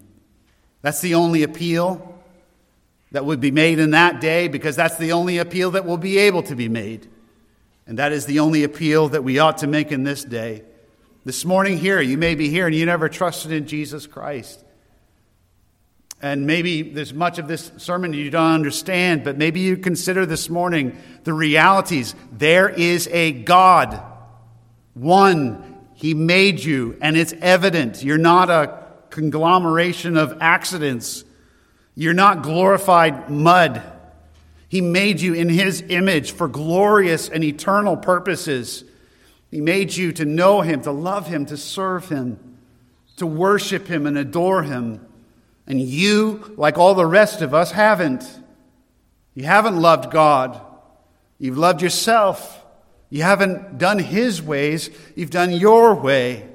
That's 0.81 1.01
the 1.01 1.15
only 1.15 1.43
appeal 1.43 2.15
that 3.13 3.25
would 3.25 3.41
be 3.41 3.51
made 3.51 3.79
in 3.79 3.91
that 3.91 4.21
day 4.21 4.49
because 4.49 4.77
that's 4.77 4.97
the 4.97 5.13
only 5.13 5.39
appeal 5.39 5.73
that 5.73 5.85
will 5.85 5.97
be 5.99 6.19
able 6.19 6.43
to 6.45 6.57
be 6.57 6.69
made. 6.69 7.07
And 7.87 7.99
that 7.99 8.13
is 8.13 8.27
the 8.27 8.41
only 8.41 8.65
appeal 8.65 9.09
that 9.11 9.25
we 9.25 9.39
ought 9.39 9.59
to 9.59 9.67
make 9.67 9.93
in 9.93 10.05
this 10.05 10.25
day. 10.25 10.65
This 11.27 11.45
morning, 11.45 11.77
here, 11.77 12.01
you 12.01 12.17
may 12.17 12.37
be 12.37 12.51
here 12.51 12.67
and 12.67 12.75
you 12.75 12.87
never 12.87 13.09
trusted 13.09 13.51
in 13.51 13.67
Jesus 13.67 14.07
Christ. 14.07 14.65
And 16.23 16.47
maybe 16.47 16.83
there's 16.83 17.13
much 17.13 17.41
of 17.41 17.49
this 17.49 17.73
sermon 17.79 18.13
you 18.13 18.31
don't 18.31 18.53
understand, 18.53 19.25
but 19.25 19.37
maybe 19.37 19.59
you 19.59 19.77
consider 19.77 20.25
this 20.25 20.49
morning 20.49 20.97
the 21.25 21.33
realities. 21.33 22.15
There 22.31 22.69
is 22.69 23.09
a 23.09 23.33
God. 23.33 24.01
One, 24.95 25.81
He 25.95 26.15
made 26.15 26.63
you, 26.63 26.97
and 27.03 27.17
it's 27.17 27.35
evident. 27.41 28.05
You're 28.05 28.19
not 28.19 28.49
a 28.49 28.85
conglomeration 29.11 30.17
of 30.17 30.39
accidents. 30.41 31.25
You're 31.97 32.15
not 32.15 32.45
glorified 32.45 33.31
mud. 33.31 33.83
He 34.69 34.81
made 34.81 35.21
you 35.21 35.35
in 35.35 35.49
His 35.49 35.83
image 35.89 36.31
for 36.31 36.47
glorious 36.47 37.29
and 37.29 37.43
eternal 37.43 37.97
purposes. 37.97 38.85
He 39.57 39.63
made 39.63 39.97
you 39.97 40.13
to 40.13 40.27
know 40.27 40.61
Him, 40.61 40.83
to 40.83 40.91
love 40.91 41.29
Him, 41.29 41.47
to 41.47 41.57
serve 41.57 42.11
Him, 42.11 42.59
to 43.17 43.27
worship 43.27 43.87
Him 43.87 44.07
and 44.07 44.19
adore 44.19 44.63
Him. 44.65 45.01
And 45.67 45.81
you, 45.81 46.55
like 46.59 46.77
all 46.77 46.95
the 46.95 47.07
rest 47.07 47.41
of 47.41 47.55
us, 47.55 47.71
haven't. 47.71 48.23
You 49.33 49.45
haven't 49.45 49.81
loved 49.81 50.11
God. 50.11 50.61
You've 51.39 51.57
loved 51.57 51.81
yourself. 51.81 52.67
You 53.09 53.23
haven't 53.23 53.79
done 53.79 53.99
His 53.99 54.43
ways, 54.43 54.91
you've 55.15 55.31
done 55.31 55.53
your 55.53 55.95
way. 55.95 56.47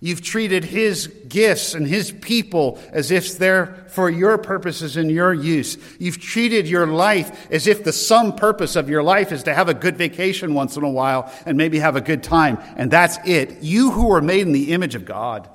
You've 0.00 0.20
treated 0.20 0.64
His 0.64 1.06
gifts 1.06 1.72
and 1.72 1.86
His 1.86 2.12
people 2.12 2.78
as 2.92 3.10
if 3.10 3.38
they're 3.38 3.86
for 3.88 4.10
your 4.10 4.36
purposes 4.36 4.96
and 4.96 5.10
your 5.10 5.32
use. 5.32 5.78
You've 5.98 6.20
treated 6.20 6.68
your 6.68 6.86
life 6.86 7.50
as 7.50 7.66
if 7.66 7.84
the 7.84 7.92
sum 7.92 8.36
purpose 8.36 8.76
of 8.76 8.90
your 8.90 9.02
life 9.02 9.32
is 9.32 9.44
to 9.44 9.54
have 9.54 9.68
a 9.68 9.74
good 9.74 9.96
vacation 9.96 10.52
once 10.52 10.76
in 10.76 10.82
a 10.82 10.90
while 10.90 11.32
and 11.46 11.56
maybe 11.56 11.78
have 11.78 11.96
a 11.96 12.02
good 12.02 12.22
time. 12.22 12.58
And 12.76 12.90
that's 12.90 13.16
it. 13.24 13.62
You 13.62 13.92
who 13.92 14.12
are 14.12 14.20
made 14.20 14.42
in 14.42 14.52
the 14.52 14.72
image 14.72 14.94
of 14.94 15.06
God, 15.06 15.48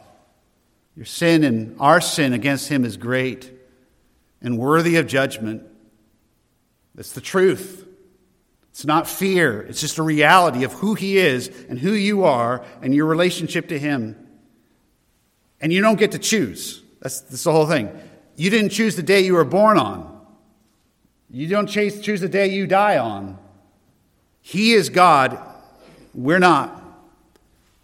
your 0.96 1.06
sin 1.06 1.44
and 1.44 1.76
our 1.80 2.02
sin 2.02 2.34
against 2.34 2.70
Him 2.70 2.86
is 2.86 2.98
great 2.98 3.52
and 4.42 4.58
worthy 4.58 4.96
of 4.96 5.06
judgment. 5.06 5.64
That's 6.96 7.12
the 7.12 7.22
truth. 7.22 7.86
It's 8.72 8.86
not 8.86 9.08
fear, 9.08 9.62
it's 9.62 9.82
just 9.82 9.98
a 9.98 10.04
reality 10.04 10.64
of 10.64 10.72
who 10.74 10.96
He 10.96 11.18
is 11.18 11.50
and 11.70 11.78
who 11.78 11.92
you 11.92 12.24
are 12.24 12.64
and 12.82 12.96
your 12.96 13.08
relationship 13.08 13.68
to 13.68 13.78
Him. 13.78 14.16
And 15.62 15.74
you 15.74 15.82
don't 15.82 15.99
get 15.99 16.12
to 16.12 16.20
choose. 16.20 16.82
That's, 17.01 17.22
that's 17.22 17.43
the 17.43 17.51
whole 17.51 17.68
thing. 17.68 17.89
You 18.36 18.49
didn't 18.49 18.70
choose 18.70 18.95
the 18.95 19.03
day 19.03 19.22
you 19.22 19.34
were 19.34 19.45
born 19.45 19.78
on. 19.78 20.26
You 21.30 21.47
don't 21.47 21.68
choose, 21.68 22.01
choose 22.01 22.22
the 22.22 22.30
day 22.30 22.47
you 22.47 22.68
die 22.68 22.97
on. 22.97 23.38
He 24.41 24.74
is 24.74 24.89
God. 24.89 25.38
We're 26.14 26.39
not. 26.39 26.82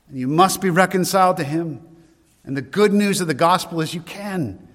And 0.09 0.17
you 0.17 0.27
must 0.27 0.61
be 0.61 0.69
reconciled 0.69 1.37
to 1.37 1.43
Him. 1.43 1.85
And 2.43 2.55
the 2.55 2.61
good 2.61 2.93
news 2.93 3.21
of 3.21 3.27
the 3.27 3.33
gospel 3.33 3.81
is 3.81 3.93
you 3.93 4.01
can. 4.01 4.67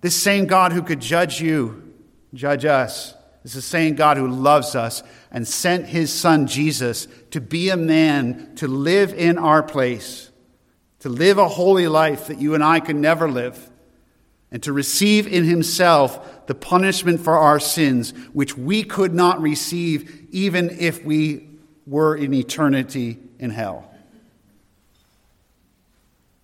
This 0.00 0.14
same 0.14 0.46
God 0.46 0.72
who 0.72 0.82
could 0.82 1.00
judge 1.00 1.40
you, 1.40 1.94
judge 2.34 2.64
us, 2.64 3.14
is 3.44 3.54
the 3.54 3.62
same 3.62 3.94
God 3.94 4.16
who 4.16 4.28
loves 4.28 4.74
us 4.74 5.02
and 5.30 5.46
sent 5.46 5.86
His 5.86 6.12
Son 6.12 6.46
Jesus 6.46 7.08
to 7.30 7.40
be 7.40 7.70
a 7.70 7.76
man 7.76 8.54
to 8.56 8.68
live 8.68 9.14
in 9.14 9.38
our 9.38 9.62
place 9.62 10.29
to 11.00 11.08
live 11.08 11.38
a 11.38 11.48
holy 11.48 11.88
life 11.88 12.26
that 12.26 12.40
you 12.40 12.54
and 12.54 12.62
I 12.62 12.80
could 12.80 12.96
never 12.96 13.28
live, 13.28 13.70
and 14.52 14.62
to 14.62 14.72
receive 14.72 15.26
in 15.26 15.44
himself 15.44 16.46
the 16.46 16.54
punishment 16.54 17.20
for 17.20 17.36
our 17.36 17.60
sins, 17.60 18.12
which 18.32 18.56
we 18.56 18.82
could 18.82 19.14
not 19.14 19.40
receive 19.40 20.26
even 20.30 20.70
if 20.70 21.04
we 21.04 21.48
were 21.86 22.16
in 22.16 22.34
eternity 22.34 23.18
in 23.38 23.50
hell. 23.50 23.88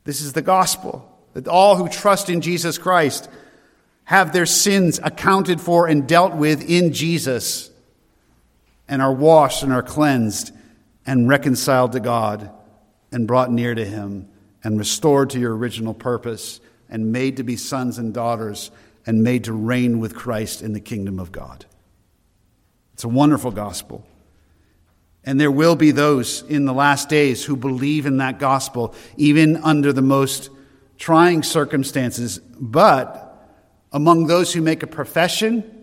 This 0.05 0.21
is 0.21 0.33
the 0.33 0.43
gospel 0.43 1.13
that 1.35 1.49
all 1.49 1.77
who 1.77 1.89
trust 1.89 2.31
in 2.31 2.41
Jesus 2.41 2.79
Christ 2.79 3.29
have 4.05 4.33
their 4.33 4.47
sins 4.47 5.01
accounted 5.03 5.61
for 5.61 5.89
and 5.89 6.07
dealt 6.07 6.35
with 6.35 6.69
in 6.71 6.93
Jesus 6.93 7.71
and 8.89 9.03
are 9.03 9.13
washed 9.13 9.65
and 9.65 9.73
are 9.73 9.83
cleansed 9.83 10.53
and 11.05 11.29
reconciled 11.29 11.93
to 11.93 12.01
God 12.01 12.51
and 13.11 13.27
brought 13.27 13.51
near 13.51 13.75
to 13.75 13.85
Him 13.85 14.29
and 14.67 14.81
restored 14.81 15.31
to 15.31 15.39
your 15.39 15.57
original 15.57 15.95
purpose 15.95 16.61
and 16.89 17.13
made 17.13 17.37
to 17.37 17.45
be 17.45 17.57
sons 17.57 17.99
and 17.99 18.13
daughters 18.13 18.73
and 19.07 19.23
made 19.23 19.45
to 19.45 19.53
reign 19.53 20.01
with 20.01 20.13
Christ 20.13 20.61
in 20.61 20.73
the 20.73 20.81
kingdom 20.81 21.21
of 21.21 21.31
God. 21.31 21.65
It's 22.93 23.05
a 23.05 23.09
wonderful 23.09 23.53
gospel. 23.53 24.05
And 25.23 25.41
there 25.41 25.53
will 25.53 25.77
be 25.77 25.93
those 25.93 26.43
in 26.43 26.65
the 26.65 26.73
last 26.73 27.09
days 27.09 27.45
who 27.45 27.55
believe 27.55 28.07
in 28.07 28.17
that 28.17 28.41
gospel, 28.41 28.93
even 29.17 29.57
under 29.59 29.93
the 29.93 30.03
most 30.03 30.51
trying 30.99 31.45
circumstances. 31.45 32.41
But 32.59 33.23
among 33.93 34.27
those 34.27 34.53
who 34.53 34.63
make 34.63 34.83
a 34.83 34.89
profession, 34.89 35.76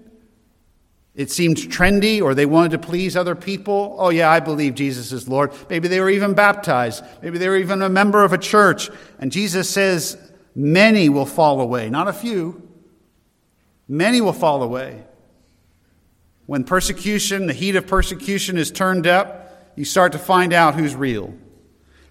it 1.16 1.30
seemed 1.30 1.58
trendy 1.58 2.22
or 2.22 2.34
they 2.34 2.46
wanted 2.46 2.72
to 2.72 2.80
please 2.80 3.16
other 3.16 3.36
people. 3.36 3.96
Oh, 4.00 4.10
yeah, 4.10 4.32
I 4.32 4.40
believe 4.40 4.74
Jesus 4.74 5.12
is 5.12 5.28
Lord. 5.28 5.52
Maybe 5.70 5.88
they 5.88 6.00
were 6.00 6.10
even 6.10 6.34
baptized. 6.34 7.04
Maybe 7.22 7.38
they 7.38 7.50
were 7.50 7.58
even 7.58 7.82
a 7.82 7.90
member 7.90 8.24
of 8.24 8.34
a 8.34 8.38
church. 8.38 8.90
And 9.20 9.32
Jesus 9.32 9.70
says, 9.70 10.18
many 10.56 11.10
will 11.10 11.28
fall 11.28 11.62
away, 11.62 11.90
not 11.90 12.08
a 12.08 12.14
few. 12.14 12.68
Many 13.88 14.22
will 14.22 14.34
fall 14.34 14.64
away. 14.64 15.04
When 16.46 16.64
persecution, 16.64 17.46
the 17.46 17.54
heat 17.54 17.76
of 17.76 17.86
persecution 17.86 18.58
is 18.58 18.72
turned 18.72 19.06
up, 19.06 19.72
you 19.76 19.86
start 19.86 20.12
to 20.14 20.20
find 20.20 20.52
out 20.52 20.76
who's 20.76 20.96
real, 20.96 21.34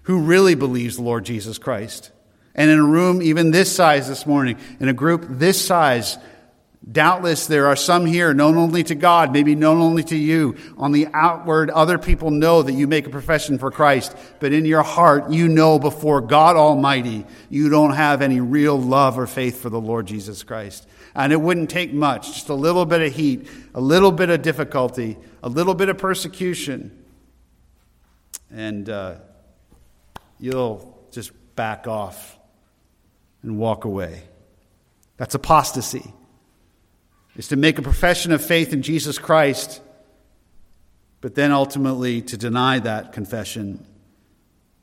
who 0.03 0.19
really 0.19 0.55
believes 0.55 0.95
the 0.95 1.03
Lord 1.03 1.25
Jesus 1.25 1.57
Christ. 1.57 2.11
And 2.55 2.69
in 2.69 2.79
a 2.79 2.85
room 2.85 3.21
even 3.21 3.51
this 3.51 3.73
size 3.73 4.07
this 4.07 4.25
morning, 4.25 4.57
in 4.79 4.87
a 4.87 4.93
group 4.93 5.25
this 5.27 5.63
size, 5.63 6.17
Doubtless 6.91 7.47
there 7.47 7.67
are 7.67 7.77
some 7.77 8.05
here 8.05 8.33
known 8.33 8.57
only 8.57 8.83
to 8.83 8.95
God, 8.95 9.31
maybe 9.31 9.55
known 9.55 9.79
only 9.79 10.03
to 10.03 10.17
you. 10.17 10.57
On 10.77 10.91
the 10.91 11.07
outward, 11.13 11.69
other 11.69 11.97
people 11.97 12.29
know 12.29 12.61
that 12.61 12.73
you 12.73 12.87
make 12.87 13.07
a 13.07 13.09
profession 13.09 13.57
for 13.57 13.71
Christ, 13.71 14.13
but 14.41 14.51
in 14.51 14.65
your 14.65 14.83
heart, 14.83 15.31
you 15.31 15.47
know 15.47 15.79
before 15.79 16.19
God 16.19 16.57
Almighty, 16.57 17.25
you 17.49 17.69
don't 17.69 17.93
have 17.93 18.21
any 18.21 18.41
real 18.41 18.77
love 18.77 19.17
or 19.17 19.27
faith 19.27 19.61
for 19.61 19.69
the 19.69 19.79
Lord 19.79 20.07
Jesus 20.07 20.43
Christ. 20.43 20.85
And 21.15 21.31
it 21.31 21.39
wouldn't 21.39 21.69
take 21.69 21.93
much, 21.93 22.33
just 22.33 22.49
a 22.49 22.53
little 22.53 22.85
bit 22.85 23.01
of 23.01 23.13
heat, 23.13 23.47
a 23.73 23.81
little 23.81 24.11
bit 24.11 24.29
of 24.29 24.41
difficulty, 24.41 25.17
a 25.41 25.47
little 25.47 25.75
bit 25.75 25.87
of 25.87 25.97
persecution, 25.97 27.05
and 28.51 28.89
uh, 28.89 29.15
you'll 30.37 31.07
just 31.11 31.31
back 31.55 31.87
off 31.87 32.37
and 33.41 33.57
walk 33.57 33.85
away. 33.85 34.23
That's 35.15 35.33
apostasy 35.33 36.13
is 37.35 37.47
to 37.47 37.55
make 37.55 37.79
a 37.79 37.81
profession 37.81 38.31
of 38.31 38.43
faith 38.43 38.73
in 38.73 38.81
Jesus 38.81 39.17
Christ, 39.17 39.81
but 41.21 41.35
then 41.35 41.51
ultimately 41.51 42.21
to 42.21 42.37
deny 42.37 42.79
that 42.79 43.13
confession. 43.13 43.85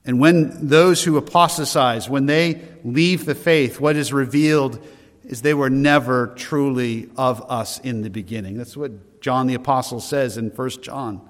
And 0.05 0.19
when 0.19 0.69
those 0.69 1.05
who 1.05 1.17
apostatize, 1.17 2.09
when 2.09 2.27
they 2.27 2.63
leave 2.85 3.25
the 3.25 3.35
faith, 3.35 3.79
what 3.79 3.97
is 3.97 4.13
revealed 4.13 4.85
is 5.25 5.43
they 5.43 5.55
were 5.55 5.71
never 5.71 6.29
truly 6.29 7.09
of 7.17 7.49
us 7.51 7.79
in 7.81 8.03
the 8.03 8.11
beginning. 8.11 8.57
That's 8.57 8.77
what 8.77 9.21
John 9.21 9.47
the 9.47 9.55
Apostle 9.55 10.01
says 10.01 10.37
in 10.37 10.49
1 10.51 10.71
John. 10.83 11.21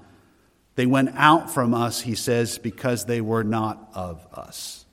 They 0.75 0.85
went 0.85 1.11
out 1.15 1.51
from 1.51 1.73
us, 1.73 2.01
he 2.01 2.15
says, 2.15 2.57
because 2.57 3.05
they 3.05 3.21
were 3.21 3.43
not 3.43 3.89
of 3.93 4.25
us. 4.33 4.85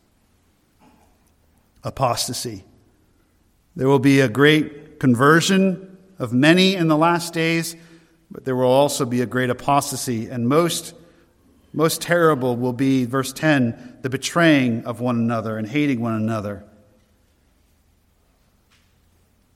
Apostasy. 1.84 2.64
There 3.76 3.86
will 3.86 4.00
be 4.00 4.20
a 4.20 4.28
great 4.28 4.98
conversion 4.98 5.97
of 6.18 6.32
many 6.32 6.74
in 6.74 6.88
the 6.88 6.96
last 6.96 7.32
days, 7.32 7.76
but 8.30 8.44
there 8.44 8.56
will 8.56 8.66
also 8.66 9.04
be 9.04 9.20
a 9.20 9.26
great 9.26 9.50
apostasy. 9.50 10.28
And 10.28 10.48
most, 10.48 10.94
most 11.72 12.02
terrible 12.02 12.56
will 12.56 12.72
be, 12.72 13.04
verse 13.04 13.32
10, 13.32 13.98
the 14.02 14.10
betraying 14.10 14.84
of 14.84 15.00
one 15.00 15.16
another 15.16 15.56
and 15.56 15.66
hating 15.66 16.00
one 16.00 16.14
another. 16.14 16.64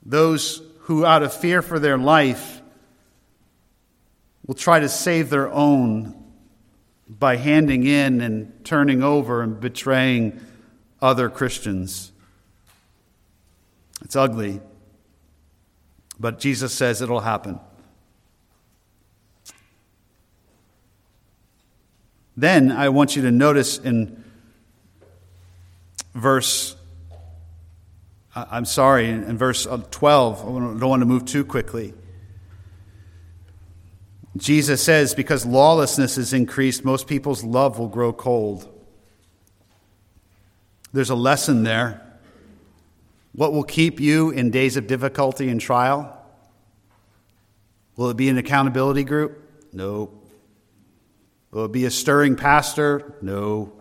Those 0.05 0.63
who, 0.81 1.05
out 1.05 1.23
of 1.23 1.33
fear 1.33 1.63
for 1.63 1.79
their 1.79 1.99
life, 1.99 2.61
will 4.47 4.55
try 4.55 4.81
to 4.81 4.89
save 4.89 5.31
their 5.31 5.51
own 5.51 6.19
by 7.09 7.37
handing 7.37 7.87
in 7.87 8.21
and 8.21 8.65
turning 8.65 9.03
over 9.03 9.43
and 9.43 9.61
betraying 9.61 10.41
other 11.01 11.29
Christians. 11.29 12.11
It's 14.05 14.17
ugly, 14.17 14.61
but 16.23 16.39
Jesus 16.39 16.73
says 16.73 17.03
it'll 17.03 17.21
happen. 17.21 17.61
Then 22.35 22.73
I 22.73 22.89
want 22.89 23.15
you 23.15 23.23
to 23.23 23.31
notice 23.31 23.77
in 23.77 24.25
verse 26.15 26.77
I'm 28.35 28.65
sorry, 28.65 29.11
in 29.11 29.37
verse 29.37 29.67
12, 29.91 30.41
I 30.41 30.45
don't 30.45 30.81
want 30.81 31.03
to 31.03 31.07
move 31.07 31.27
too 31.27 31.45
quickly. 31.45 31.93
Jesus 34.39 34.83
says, 34.83 35.15
because 35.15 35.45
lawlessness 35.45 36.17
is 36.17 36.33
increased, 36.33 36.83
most 36.83 37.07
people's 37.07 37.45
love 37.45 37.79
will 37.79 37.89
grow 37.89 38.11
cold. 38.11 38.67
There's 40.95 41.11
a 41.11 41.15
lesson 41.15 41.63
there. 41.63 42.02
What 43.33 43.53
will 43.53 43.65
keep 43.65 43.99
you 43.99 44.31
in 44.31 44.51
days 44.51 44.77
of 44.77 44.87
difficulty 44.87 45.49
and 45.49 45.61
trial? 45.61 46.19
Will 47.97 48.11
it 48.11 48.17
be 48.17 48.29
an 48.29 48.39
accountability 48.39 49.05
group? 49.05 49.43
No. 49.73 50.11
Will 51.51 51.67
it 51.67 51.73
be 51.73 51.85
a 51.85 51.91
stirring 51.91 52.37
pastor? 52.37 53.15
No. 53.23 53.73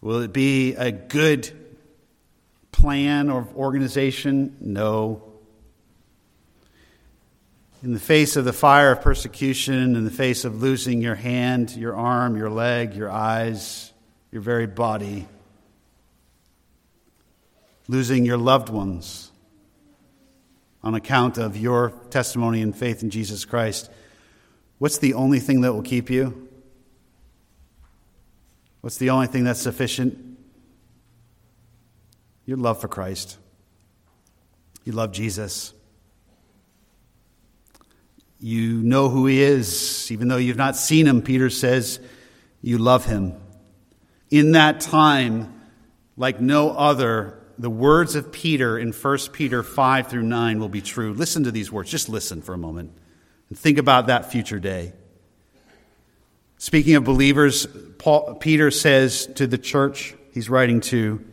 Will 0.00 0.22
it 0.22 0.32
be 0.32 0.74
a 0.74 0.92
good 0.92 1.50
plan 2.72 3.30
or 3.30 3.46
organization? 3.56 4.56
No. 4.60 5.22
In 7.82 7.92
the 7.92 8.00
face 8.00 8.34
of 8.36 8.44
the 8.44 8.52
fire 8.52 8.92
of 8.92 9.02
persecution, 9.02 9.94
in 9.94 10.04
the 10.04 10.10
face 10.10 10.44
of 10.44 10.62
losing 10.62 11.00
your 11.00 11.14
hand, 11.14 11.76
your 11.76 11.94
arm, 11.94 12.36
your 12.36 12.50
leg, 12.50 12.94
your 12.94 13.10
eyes, 13.10 13.92
your 14.32 14.42
very 14.42 14.66
body, 14.66 15.28
losing 17.88 18.24
your 18.24 18.38
loved 18.38 18.68
ones 18.68 19.32
on 20.82 20.94
account 20.94 21.38
of 21.38 21.56
your 21.56 21.90
testimony 22.10 22.62
and 22.62 22.76
faith 22.76 23.02
in 23.02 23.10
Jesus 23.10 23.44
Christ, 23.44 23.90
what's 24.78 24.98
the 24.98 25.14
only 25.14 25.40
thing 25.40 25.62
that 25.62 25.72
will 25.72 25.82
keep 25.82 26.08
you? 26.08 26.48
What's 28.80 28.98
the 28.98 29.10
only 29.10 29.26
thing 29.26 29.44
that's 29.44 29.60
sufficient? 29.60 30.28
your 32.48 32.56
love 32.56 32.80
for 32.80 32.88
Christ. 32.88 33.36
You 34.82 34.92
love 34.92 35.12
Jesus. 35.12 35.74
You 38.40 38.82
know 38.82 39.10
who 39.10 39.26
he 39.26 39.42
is. 39.42 40.10
Even 40.10 40.28
though 40.28 40.38
you've 40.38 40.56
not 40.56 40.74
seen 40.74 41.06
him, 41.06 41.20
Peter 41.20 41.50
says, 41.50 42.00
you 42.62 42.78
love 42.78 43.04
him. 43.04 43.34
In 44.30 44.52
that 44.52 44.80
time, 44.80 45.60
like 46.16 46.40
no 46.40 46.70
other, 46.70 47.37
the 47.58 47.70
words 47.70 48.14
of 48.14 48.30
Peter 48.30 48.78
in 48.78 48.92
1 48.92 49.18
Peter 49.32 49.62
5 49.62 50.06
through 50.06 50.22
9 50.22 50.60
will 50.60 50.68
be 50.68 50.80
true. 50.80 51.12
Listen 51.12 51.44
to 51.44 51.50
these 51.50 51.72
words. 51.72 51.90
Just 51.90 52.08
listen 52.08 52.40
for 52.40 52.54
a 52.54 52.58
moment 52.58 52.92
and 53.48 53.58
think 53.58 53.78
about 53.78 54.06
that 54.06 54.30
future 54.30 54.60
day. 54.60 54.92
Speaking 56.58 56.94
of 56.94 57.04
believers, 57.04 57.66
Paul, 57.98 58.36
Peter 58.36 58.70
says 58.70 59.26
to 59.34 59.46
the 59.46 59.58
church 59.58 60.14
he's 60.32 60.48
writing 60.48 60.80
to, 60.82 61.24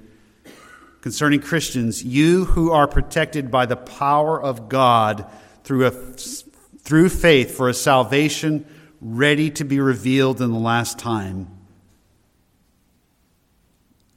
concerning 1.01 1.41
Christians, 1.41 2.03
you 2.03 2.45
who 2.45 2.71
are 2.71 2.87
protected 2.87 3.51
by 3.51 3.67
the 3.67 3.75
power 3.75 4.41
of 4.41 4.67
God 4.67 5.29
through, 5.63 5.87
a, 5.87 5.91
through 5.91 7.09
faith 7.09 7.55
for 7.55 7.69
a 7.69 7.73
salvation 7.73 8.65
ready 8.99 9.51
to 9.51 9.63
be 9.63 9.79
revealed 9.79 10.41
in 10.41 10.51
the 10.51 10.59
last 10.59 10.97
time. 10.97 11.51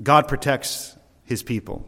God 0.02 0.28
protects 0.28 0.96
his 1.24 1.42
people. 1.42 1.86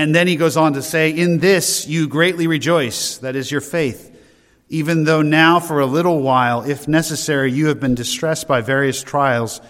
And 0.00 0.14
then 0.14 0.26
he 0.26 0.36
goes 0.36 0.56
on 0.56 0.72
to 0.72 0.82
say, 0.82 1.10
In 1.10 1.40
this 1.40 1.86
you 1.86 2.08
greatly 2.08 2.46
rejoice, 2.46 3.18
that 3.18 3.36
is 3.36 3.52
your 3.52 3.60
faith, 3.60 4.18
even 4.70 5.04
though 5.04 5.20
now 5.20 5.60
for 5.60 5.78
a 5.78 5.84
little 5.84 6.22
while, 6.22 6.62
if 6.62 6.88
necessary, 6.88 7.52
you 7.52 7.66
have 7.66 7.80
been 7.80 7.94
distressed 7.94 8.48
by 8.48 8.62
various 8.62 9.02
trials 9.02 9.60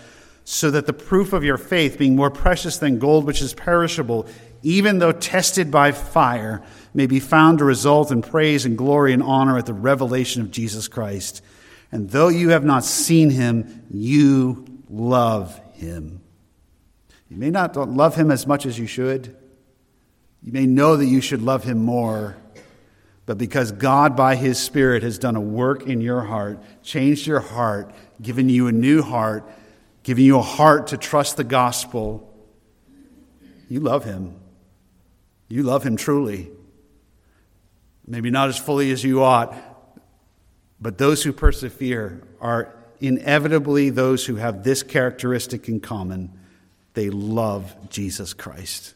so 0.45 0.71
that 0.71 0.87
the 0.87 0.93
proof 0.93 1.33
of 1.33 1.43
your 1.43 1.59
faith, 1.59 1.99
being 1.99 2.15
more 2.15 2.31
precious 2.31 2.79
than 2.79 3.01
gold 3.01 3.25
which 3.25 3.43
is 3.43 3.55
perishable, 3.55 4.25
even 4.63 5.01
though 5.01 5.11
tested 5.11 5.69
by 5.69 5.91
fire, 5.91 6.63
may 6.95 7.09
be 7.09 7.19
found 7.19 7.59
to 7.59 7.65
result 7.65 8.13
in 8.13 8.23
praise 8.23 8.65
and 8.65 8.79
glory 8.79 9.13
and 9.13 9.25
honor 9.25 9.59
at 9.59 9.67
the 9.67 9.75
revelation 9.75 10.43
of 10.43 10.53
Jesus 10.53 10.87
Christ. 10.87 11.43
And 11.91 12.09
though 12.09 12.29
you 12.29 12.51
have 12.51 12.65
not 12.65 12.85
seen 12.85 13.31
him, 13.31 13.85
you 13.91 14.65
love 14.89 15.61
him. 15.73 16.21
You 17.29 17.37
may 17.37 17.51
not 17.51 17.75
love 17.75 18.15
him 18.15 18.31
as 18.31 18.47
much 18.47 18.65
as 18.65 18.79
you 18.79 18.87
should. 18.87 19.37
You 20.43 20.53
may 20.53 20.67
know 20.67 20.97
that 20.97 21.07
you 21.07 21.21
should 21.21 21.43
love 21.43 21.65
him 21.65 21.79
more. 21.79 22.37
But 23.27 23.39
because 23.39 23.73
God, 23.73 24.17
by 24.17 24.37
his 24.37 24.59
Spirit, 24.59 25.03
has 25.03 25.19
done 25.19 25.37
a 25.37 25.41
work 25.41 25.87
in 25.87 26.01
your 26.01 26.23
heart, 26.23 26.63
changed 26.83 27.27
your 27.27 27.41
heart, 27.41 27.95
given 28.21 28.49
you 28.49 28.67
a 28.67 28.73
new 28.73 29.03
heart, 29.03 29.49
giving 30.03 30.25
you 30.25 30.39
a 30.39 30.43
heart 30.43 30.89
to 30.89 30.97
trust 30.97 31.37
the 31.37 31.45
gospel, 31.45 32.27
you 33.69 33.81
love 33.81 34.05
him. 34.05 34.35
You 35.49 35.63
love 35.63 35.85
him 35.85 35.97
truly. 35.97 36.51
Maybe 38.07 38.31
not 38.31 38.49
as 38.49 38.59
fully 38.59 38.91
as 38.91 39.05
you 39.05 39.23
ought, 39.23 39.55
but 40.81 40.99
those 40.99 41.23
who 41.23 41.33
persevere 41.33 42.23
are 42.41 42.75
inevitably 43.01 43.91
those 43.91 44.27
who 44.27 44.37
have 44.37 44.65
this 44.65 44.83
characteristic 44.83 45.69
in 45.69 45.81
common 45.81 46.33
they 46.95 47.11
love 47.11 47.77
Jesus 47.89 48.35
Christ. 48.35 48.95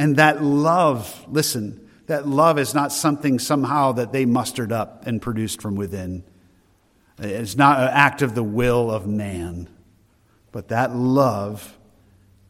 And 0.00 0.16
that 0.16 0.42
love, 0.42 1.26
listen, 1.28 1.86
that 2.06 2.26
love 2.26 2.58
is 2.58 2.74
not 2.74 2.90
something 2.90 3.38
somehow 3.38 3.92
that 3.92 4.12
they 4.12 4.24
mustered 4.24 4.72
up 4.72 5.06
and 5.06 5.20
produced 5.20 5.60
from 5.60 5.76
within. 5.76 6.24
It's 7.18 7.54
not 7.54 7.78
an 7.78 7.88
act 7.88 8.22
of 8.22 8.34
the 8.34 8.42
will 8.42 8.90
of 8.90 9.06
man. 9.06 9.68
But 10.52 10.68
that 10.68 10.96
love 10.96 11.78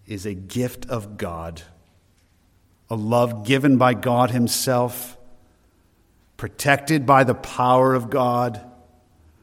is 0.06 0.26
a 0.26 0.32
gift 0.32 0.86
of 0.88 1.16
God, 1.16 1.60
a 2.88 2.94
love 2.94 3.44
given 3.44 3.78
by 3.78 3.94
God 3.94 4.30
Himself, 4.30 5.18
protected 6.36 7.04
by 7.04 7.24
the 7.24 7.34
power 7.34 7.96
of 7.96 8.10
God, 8.10 8.64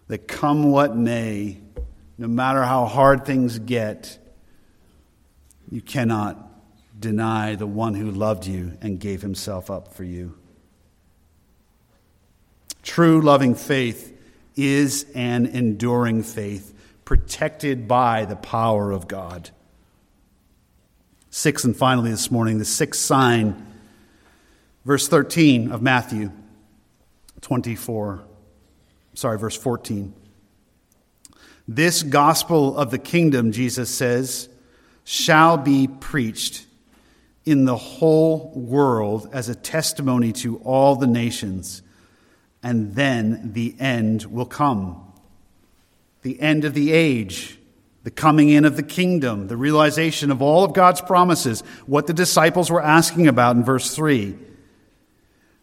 that 0.08 0.30
come 0.30 0.72
what 0.72 0.96
may, 0.96 1.58
no 2.18 2.30
matter 2.30 2.64
how 2.64 2.86
hard 2.86 3.26
things 3.26 3.60
get, 3.60 4.18
you 5.70 5.82
cannot 5.82 6.47
deny 7.00 7.56
the 7.56 7.68
one 7.68 7.94
who 7.94 8.12
loved 8.12 8.46
you 8.46 8.78
and 8.82 9.00
gave 9.00 9.22
Himself 9.22 9.70
up 9.70 9.94
for 9.94 10.04
you. 10.04 10.38
True 12.84 13.22
loving 13.22 13.56
faith 13.56 14.18
is 14.56 15.06
an 15.14 15.46
enduring 15.46 16.24
faith 16.24 16.74
protected 17.06 17.88
by 17.88 18.26
the 18.26 18.36
power 18.36 18.92
of 18.92 19.08
God. 19.08 19.50
Six, 21.30 21.64
and 21.64 21.76
finally 21.76 22.12
this 22.12 22.32
morning, 22.32 22.58
the 22.58 22.66
sixth 22.66 23.02
sign, 23.02 23.66
verse 24.86 25.08
13 25.08 25.72
of 25.72 25.82
Matthew 25.82 26.32
24. 27.42 28.24
Sorry, 29.14 29.38
verse 29.38 29.56
14. 29.56 30.14
This 31.68 32.04
gospel 32.04 32.78
of 32.78 32.92
the 32.92 32.98
kingdom, 32.98 33.52
Jesus 33.52 33.94
says, 33.94 34.48
shall 35.04 35.58
be 35.58 35.88
preached 35.88 36.67
in 37.48 37.66
the 37.66 37.78
whole 37.78 38.52
world 38.56 39.30
as 39.32 39.50
a 39.50 39.56
testimony 39.56 40.32
to 40.34 40.58
all 40.58 40.96
the 40.96 41.08
nations, 41.08 41.82
and 42.62 42.96
then 42.96 43.54
the 43.54 43.76
end 43.80 44.26
will 44.26 44.46
come 44.46 45.08
the 46.28 46.42
end 46.42 46.66
of 46.66 46.74
the 46.74 46.92
age, 46.92 47.58
the 48.04 48.12
coming 48.12 48.50
in 48.50 48.66
of 48.66 48.76
the 48.76 48.84
kingdom, 48.84 49.48
the 49.48 49.56
realization 49.56 50.30
of 50.30 50.42
all 50.42 50.66
of 50.66 50.74
God's 50.74 51.00
promises, 51.00 51.62
what 51.86 52.06
the 52.06 52.14
disciples 52.14 52.70
were 52.70 52.82
asking 52.82 53.28
about 53.28 53.56
in 53.56 53.64
verse 53.64 53.96
3. 53.96 54.36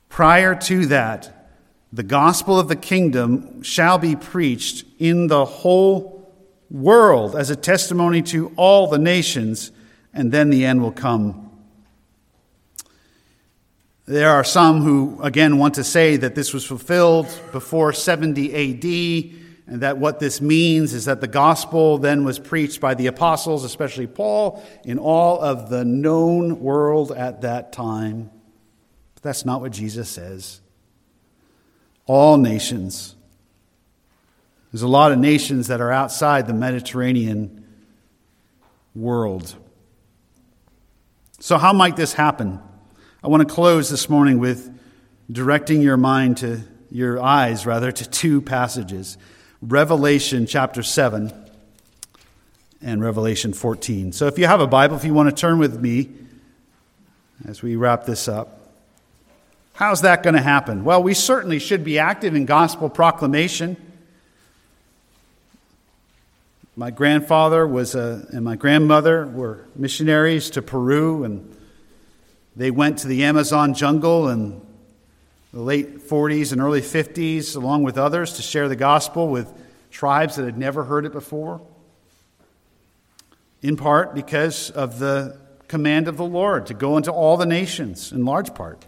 Prior 0.09 0.55
to 0.55 0.87
that, 0.87 1.51
the 1.93 2.03
gospel 2.03 2.59
of 2.59 2.68
the 2.68 2.76
kingdom 2.76 3.62
shall 3.62 3.99
be 3.99 4.16
preached 4.16 4.87
in 4.99 5.26
the 5.26 5.45
whole 5.45 6.32
world 6.70 7.37
as 7.37 7.51
a 7.51 7.57
testimony 7.57 8.22
to 8.22 8.51
all 8.57 8.87
the 8.87 8.99
nations, 8.99 9.70
and 10.14 10.32
then 10.32 10.49
the 10.49 10.64
end 10.64 10.80
will 10.80 10.93
come. 10.93 11.44
There 14.07 14.31
are 14.31 14.45
some 14.45 14.83
who, 14.83 15.19
again, 15.23 15.57
want 15.57 15.75
to 15.75 15.85
say 15.85 16.17
that 16.19 16.35
this 16.35 16.53
was 16.53 16.65
fulfilled 16.65 17.27
before 17.53 17.95
70 17.95 18.53
AD, 18.53 19.41
and 19.67 19.81
that 19.81 19.97
what 19.97 20.21
this 20.21 20.43
means 20.43 20.93
is 20.93 21.07
that 21.07 21.23
the 21.23 21.27
gospel 21.27 21.97
then 21.97 22.23
was 22.25 22.39
preached 22.39 22.83
by 22.83 22.93
the 22.93 23.07
apostles, 23.07 23.65
especially 23.65 24.07
Paul, 24.07 24.63
in 24.85 24.99
all 24.99 25.41
of 25.41 25.71
the 25.71 25.87
known 25.87 26.61
world 26.61 27.13
at 27.13 27.41
that 27.41 27.73
time. 27.73 28.31
But 29.15 29.23
that's 29.23 29.47
not 29.47 29.63
what 29.63 29.73
Jesus 29.73 30.11
says. 30.11 30.61
All 32.05 32.37
nations. 32.37 33.17
There's 34.71 34.83
a 34.83 34.89
lot 34.89 35.13
of 35.13 35.19
nations 35.19 35.69
that 35.69 35.81
are 35.81 35.93
outside 35.93 36.47
the 36.47 36.53
Mediterranean 36.53 37.65
world. 38.95 39.55
So, 41.41 41.57
how 41.57 41.73
might 41.73 41.97
this 41.97 42.13
happen? 42.13 42.61
I 43.25 43.29
want 43.29 43.49
to 43.49 43.55
close 43.55 43.89
this 43.89 44.11
morning 44.11 44.39
with 44.39 44.70
directing 45.33 45.81
your 45.81 45.97
mind 45.97 46.37
to 46.39 46.61
your 46.91 47.22
eyes, 47.22 47.64
rather, 47.64 47.91
to 47.91 48.07
two 48.07 48.43
passages 48.43 49.16
Revelation 49.62 50.45
chapter 50.45 50.83
7 50.83 51.33
and 52.83 53.03
Revelation 53.03 53.55
14. 53.55 54.12
So, 54.12 54.27
if 54.27 54.39
you 54.39 54.47
have 54.47 54.61
a 54.61 54.66
Bible, 54.66 54.97
if 54.97 55.07
you 55.07 55.14
want 55.14 55.31
to 55.31 55.35
turn 55.35 55.59
with 55.59 55.81
me 55.81 56.11
as 57.49 57.62
we 57.62 57.77
wrap 57.77 58.05
this 58.05 58.29
up. 58.29 58.68
How's 59.72 60.03
that 60.03 60.22
going 60.22 60.35
to 60.35 60.43
happen? 60.43 60.85
Well, 60.85 61.03
we 61.03 61.14
certainly 61.14 61.61
should 61.61 61.83
be 61.83 61.99
active 61.99 62.35
in 62.35 62.45
gospel 62.45 62.91
proclamation. 62.91 63.79
My 66.77 66.91
grandfather 66.91 67.66
was 67.66 67.95
a, 67.95 68.27
and 68.33 68.45
my 68.45 68.57
grandmother 68.57 69.27
were 69.27 69.64
missionaries 69.75 70.51
to 70.51 70.61
Peru, 70.61 71.25
and 71.25 71.54
they 72.57 72.71
went 72.71 72.99
to 72.99 73.09
the 73.09 73.25
Amazon 73.25 73.75
jungle 73.75 74.29
in 74.29 74.61
the 75.53 75.61
late 75.61 76.09
40s 76.09 76.53
and 76.53 76.61
early 76.61 76.81
50s, 76.81 77.57
along 77.57 77.83
with 77.83 77.99
others, 77.99 78.35
to 78.35 78.43
share 78.43 78.69
the 78.69 78.77
gospel 78.77 79.29
with 79.29 79.53
tribes 79.91 80.37
that 80.37 80.45
had 80.45 80.59
never 80.59 80.85
heard 80.85 81.05
it 81.07 81.13
before. 81.13 81.61
In 83.63 83.77
part 83.77 84.15
because 84.15 84.71
of 84.71 84.99
the 84.99 85.39
command 85.69 86.07
of 86.07 86.17
the 86.17 86.25
Lord 86.25 86.67
to 86.67 86.75
go 86.75 86.97
into 86.97 87.11
all 87.11 87.37
the 87.37 87.47
nations, 87.47 88.13
in 88.13 88.25
large 88.25 88.55
part. 88.55 88.85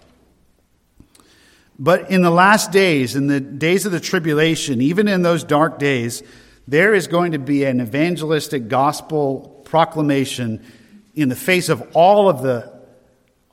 But 1.78 2.10
in 2.10 2.22
the 2.22 2.30
last 2.30 2.72
days, 2.72 3.16
in 3.16 3.26
the 3.26 3.40
days 3.40 3.86
of 3.86 3.92
the 3.92 4.00
tribulation, 4.00 4.80
even 4.80 5.08
in 5.08 5.22
those 5.22 5.44
dark 5.44 5.78
days, 5.78 6.22
there 6.68 6.94
is 6.94 7.06
going 7.06 7.32
to 7.32 7.38
be 7.38 7.64
an 7.64 7.80
evangelistic 7.80 8.68
gospel 8.68 9.62
proclamation 9.64 10.64
in 11.14 11.28
the 11.28 11.36
face 11.36 11.68
of 11.68 11.82
all 11.94 12.28
of 12.28 12.42
the 12.42 12.75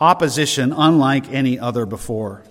opposition 0.04 0.74
unlike 0.74 1.32
any 1.32 1.58
other 1.58 1.86
before. 1.86 2.44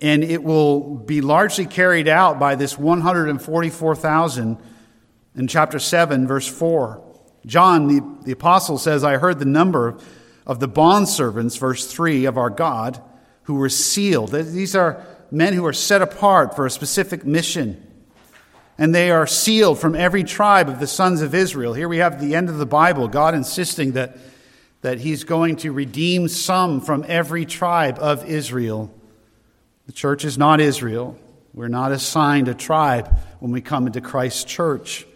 And 0.00 0.24
it 0.24 0.42
will 0.42 0.96
be 0.96 1.20
largely 1.20 1.66
carried 1.66 2.08
out 2.08 2.38
by 2.38 2.54
this 2.54 2.78
144,000 2.78 4.58
in 5.36 5.46
chapter 5.46 5.78
7, 5.78 6.26
verse 6.26 6.48
4. 6.48 7.04
John, 7.44 7.88
the, 7.88 8.16
the 8.24 8.32
apostle, 8.32 8.78
says, 8.78 9.04
I 9.04 9.18
heard 9.18 9.38
the 9.38 9.44
number 9.44 9.98
of 10.46 10.60
the 10.60 10.68
bondservants, 10.68 11.58
verse 11.58 11.86
3, 11.86 12.24
of 12.24 12.38
our 12.38 12.50
God 12.50 13.02
who 13.42 13.54
were 13.54 13.68
sealed. 13.68 14.32
These 14.32 14.74
are 14.74 15.04
men 15.30 15.52
who 15.52 15.66
are 15.66 15.74
set 15.74 16.00
apart 16.00 16.56
for 16.56 16.64
a 16.64 16.70
specific 16.70 17.26
mission. 17.26 17.86
And 18.78 18.94
they 18.94 19.10
are 19.10 19.26
sealed 19.26 19.78
from 19.78 19.94
every 19.94 20.24
tribe 20.24 20.70
of 20.70 20.80
the 20.80 20.86
sons 20.86 21.20
of 21.20 21.34
Israel. 21.34 21.74
Here 21.74 21.88
we 21.88 21.98
have 21.98 22.18
the 22.18 22.34
end 22.34 22.48
of 22.48 22.56
the 22.56 22.64
Bible, 22.64 23.08
God 23.08 23.34
insisting 23.34 23.92
that 23.92 24.16
that 24.82 24.98
he's 24.98 25.24
going 25.24 25.56
to 25.56 25.72
redeem 25.72 26.28
some 26.28 26.80
from 26.80 27.04
every 27.06 27.44
tribe 27.44 27.98
of 27.98 28.28
Israel. 28.28 28.92
The 29.86 29.92
church 29.92 30.24
is 30.24 30.38
not 30.38 30.60
Israel. 30.60 31.18
We're 31.52 31.68
not 31.68 31.92
assigned 31.92 32.48
a 32.48 32.54
tribe 32.54 33.14
when 33.40 33.52
we 33.52 33.60
come 33.60 33.86
into 33.86 34.00
Christ's 34.00 34.44
church. 34.44 35.06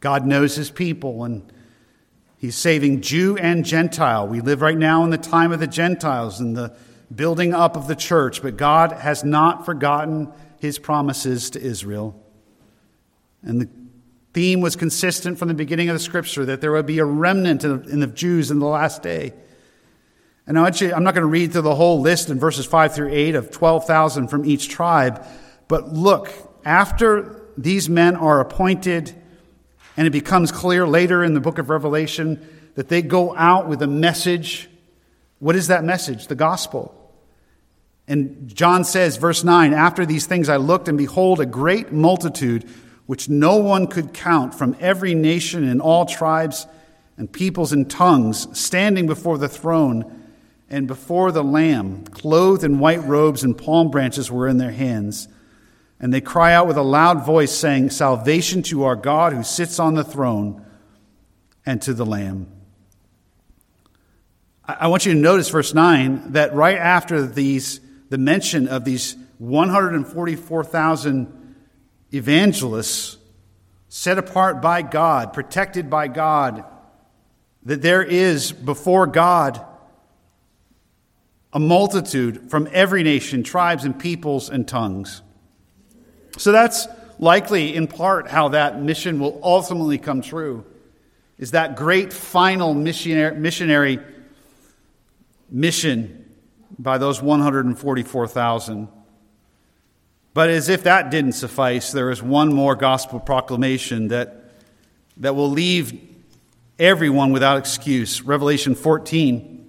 God 0.00 0.26
knows 0.26 0.56
his 0.56 0.70
people 0.70 1.24
and 1.24 1.50
he's 2.36 2.56
saving 2.56 3.00
Jew 3.00 3.36
and 3.36 3.64
Gentile. 3.64 4.26
We 4.26 4.40
live 4.40 4.60
right 4.60 4.76
now 4.76 5.04
in 5.04 5.10
the 5.10 5.18
time 5.18 5.52
of 5.52 5.60
the 5.60 5.66
Gentiles 5.66 6.40
and 6.40 6.56
the 6.56 6.76
building 7.14 7.54
up 7.54 7.76
of 7.76 7.86
the 7.86 7.96
church, 7.96 8.42
but 8.42 8.56
God 8.56 8.92
has 8.92 9.24
not 9.24 9.64
forgotten 9.64 10.32
his 10.58 10.78
promises 10.78 11.50
to 11.50 11.60
Israel. 11.60 12.20
And 13.42 13.60
the 13.60 13.68
theme 14.36 14.60
was 14.60 14.76
consistent 14.76 15.38
from 15.38 15.48
the 15.48 15.54
beginning 15.54 15.88
of 15.88 15.94
the 15.94 15.98
scripture 15.98 16.44
that 16.44 16.60
there 16.60 16.70
would 16.70 16.84
be 16.84 16.98
a 16.98 17.04
remnant 17.06 17.64
in 17.64 18.00
the 18.00 18.06
Jews 18.06 18.50
in 18.50 18.58
the 18.58 18.66
last 18.66 19.02
day. 19.02 19.32
And 20.46 20.58
I 20.58 20.68
am 20.68 21.04
not 21.04 21.14
going 21.14 21.22
to 21.22 21.26
read 21.26 21.52
through 21.52 21.62
the 21.62 21.74
whole 21.74 22.02
list 22.02 22.28
in 22.28 22.38
verses 22.38 22.66
5 22.66 22.94
through 22.94 23.14
8 23.14 23.34
of 23.34 23.50
12,000 23.50 24.28
from 24.28 24.44
each 24.44 24.68
tribe, 24.68 25.24
but 25.68 25.94
look, 25.94 26.30
after 26.66 27.40
these 27.56 27.88
men 27.88 28.14
are 28.14 28.40
appointed, 28.40 29.14
and 29.96 30.06
it 30.06 30.10
becomes 30.10 30.52
clear 30.52 30.86
later 30.86 31.24
in 31.24 31.32
the 31.32 31.40
book 31.40 31.56
of 31.56 31.70
Revelation 31.70 32.46
that 32.74 32.90
they 32.90 33.00
go 33.00 33.34
out 33.34 33.68
with 33.68 33.80
a 33.80 33.86
message. 33.86 34.68
What 35.38 35.56
is 35.56 35.68
that 35.68 35.82
message? 35.82 36.26
The 36.26 36.34
gospel. 36.34 36.94
And 38.06 38.54
John 38.54 38.84
says, 38.84 39.16
verse 39.16 39.44
9, 39.44 39.72
after 39.72 40.04
these 40.04 40.26
things 40.26 40.50
I 40.50 40.58
looked, 40.58 40.88
and 40.88 40.98
behold, 40.98 41.40
a 41.40 41.46
great 41.46 41.90
multitude 41.90 42.68
which 43.06 43.28
no 43.28 43.56
one 43.56 43.86
could 43.86 44.12
count 44.12 44.54
from 44.54 44.76
every 44.80 45.14
nation 45.14 45.66
and 45.66 45.80
all 45.80 46.04
tribes 46.04 46.66
and 47.16 47.32
peoples 47.32 47.72
and 47.72 47.90
tongues, 47.90 48.46
standing 48.58 49.06
before 49.06 49.38
the 49.38 49.48
throne 49.48 50.24
and 50.68 50.86
before 50.86 51.32
the 51.32 51.44
Lamb, 51.44 52.04
clothed 52.04 52.64
in 52.64 52.78
white 52.78 53.02
robes 53.04 53.44
and 53.44 53.56
palm 53.56 53.90
branches 53.90 54.30
were 54.30 54.48
in 54.48 54.58
their 54.58 54.72
hands. 54.72 55.28
And 55.98 56.12
they 56.12 56.20
cry 56.20 56.52
out 56.52 56.66
with 56.66 56.76
a 56.76 56.82
loud 56.82 57.24
voice, 57.24 57.52
saying, 57.52 57.90
Salvation 57.90 58.62
to 58.64 58.84
our 58.84 58.96
God 58.96 59.32
who 59.32 59.42
sits 59.42 59.78
on 59.78 59.94
the 59.94 60.04
throne 60.04 60.62
and 61.64 61.80
to 61.82 61.94
the 61.94 62.04
Lamb. 62.04 62.48
I 64.64 64.88
want 64.88 65.06
you 65.06 65.14
to 65.14 65.18
notice 65.18 65.48
verse 65.48 65.72
9 65.72 66.32
that 66.32 66.52
right 66.52 66.76
after 66.76 67.24
these, 67.24 67.80
the 68.08 68.18
mention 68.18 68.66
of 68.66 68.84
these 68.84 69.16
144,000 69.38 71.45
evangelists 72.12 73.18
set 73.88 74.18
apart 74.18 74.60
by 74.60 74.82
God, 74.82 75.32
protected 75.32 75.88
by 75.88 76.08
God, 76.08 76.64
that 77.62 77.82
there 77.82 78.02
is 78.02 78.52
before 78.52 79.06
God 79.06 79.64
a 81.52 81.58
multitude 81.58 82.50
from 82.50 82.68
every 82.72 83.02
nation, 83.02 83.42
tribes, 83.42 83.84
and 83.84 83.98
peoples 83.98 84.50
and 84.50 84.68
tongues. 84.68 85.22
So 86.36 86.52
that's 86.52 86.86
likely 87.18 87.74
in 87.74 87.86
part 87.86 88.28
how 88.28 88.48
that 88.48 88.80
mission 88.82 89.18
will 89.18 89.40
ultimately 89.42 89.98
come 89.98 90.20
true. 90.20 90.64
Is 91.38 91.52
that 91.52 91.76
great 91.76 92.12
final 92.12 92.74
missionary, 92.74 93.36
missionary 93.36 93.98
mission 95.50 96.30
by 96.78 96.98
those 96.98 97.22
144,000 97.22 98.88
but 100.36 100.50
as 100.50 100.68
if 100.68 100.82
that 100.82 101.10
didn't 101.10 101.32
suffice, 101.32 101.92
there 101.92 102.10
is 102.10 102.22
one 102.22 102.52
more 102.52 102.76
gospel 102.76 103.18
proclamation 103.18 104.08
that, 104.08 104.50
that 105.16 105.34
will 105.34 105.48
leave 105.48 105.98
everyone 106.78 107.32
without 107.32 107.56
excuse. 107.56 108.20
Revelation 108.20 108.74
14. 108.74 109.66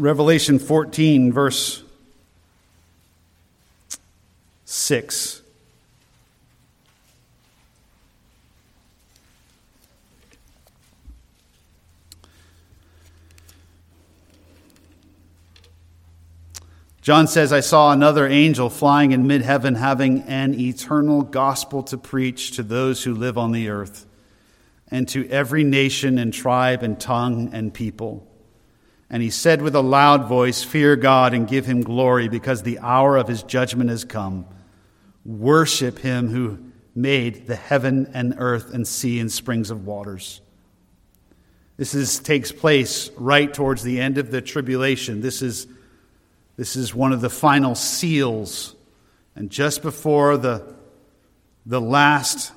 Revelation 0.00 0.58
14, 0.58 1.32
verse 1.32 1.84
6. 4.64 5.41
John 17.02 17.26
says, 17.26 17.52
I 17.52 17.58
saw 17.58 17.90
another 17.90 18.28
angel 18.28 18.70
flying 18.70 19.10
in 19.10 19.26
mid 19.26 19.42
heaven, 19.42 19.74
having 19.74 20.22
an 20.22 20.54
eternal 20.54 21.22
gospel 21.22 21.82
to 21.84 21.98
preach 21.98 22.52
to 22.52 22.62
those 22.62 23.02
who 23.02 23.12
live 23.12 23.36
on 23.36 23.50
the 23.50 23.68
earth, 23.70 24.06
and 24.88 25.08
to 25.08 25.28
every 25.28 25.64
nation 25.64 26.16
and 26.16 26.32
tribe 26.32 26.84
and 26.84 27.00
tongue 27.00 27.50
and 27.52 27.74
people. 27.74 28.24
And 29.10 29.20
he 29.20 29.30
said 29.30 29.62
with 29.62 29.74
a 29.74 29.80
loud 29.80 30.28
voice, 30.28 30.62
Fear 30.62 30.94
God 30.94 31.34
and 31.34 31.48
give 31.48 31.66
him 31.66 31.82
glory, 31.82 32.28
because 32.28 32.62
the 32.62 32.78
hour 32.78 33.16
of 33.16 33.26
his 33.26 33.42
judgment 33.42 33.90
has 33.90 34.04
come. 34.04 34.46
Worship 35.24 35.98
him 35.98 36.28
who 36.28 36.60
made 36.94 37.48
the 37.48 37.56
heaven 37.56 38.12
and 38.14 38.36
earth 38.38 38.72
and 38.72 38.86
sea 38.86 39.18
and 39.18 39.30
springs 39.30 39.70
of 39.70 39.84
waters. 39.84 40.40
This 41.76 41.96
is, 41.96 42.20
takes 42.20 42.52
place 42.52 43.10
right 43.16 43.52
towards 43.52 43.82
the 43.82 44.00
end 44.00 44.18
of 44.18 44.30
the 44.30 44.40
tribulation. 44.40 45.20
This 45.20 45.42
is 45.42 45.66
this 46.62 46.76
is 46.76 46.94
one 46.94 47.12
of 47.12 47.20
the 47.20 47.28
final 47.28 47.74
seals. 47.74 48.76
And 49.34 49.50
just 49.50 49.82
before 49.82 50.36
the, 50.36 50.76
the 51.66 51.80
last 51.80 52.52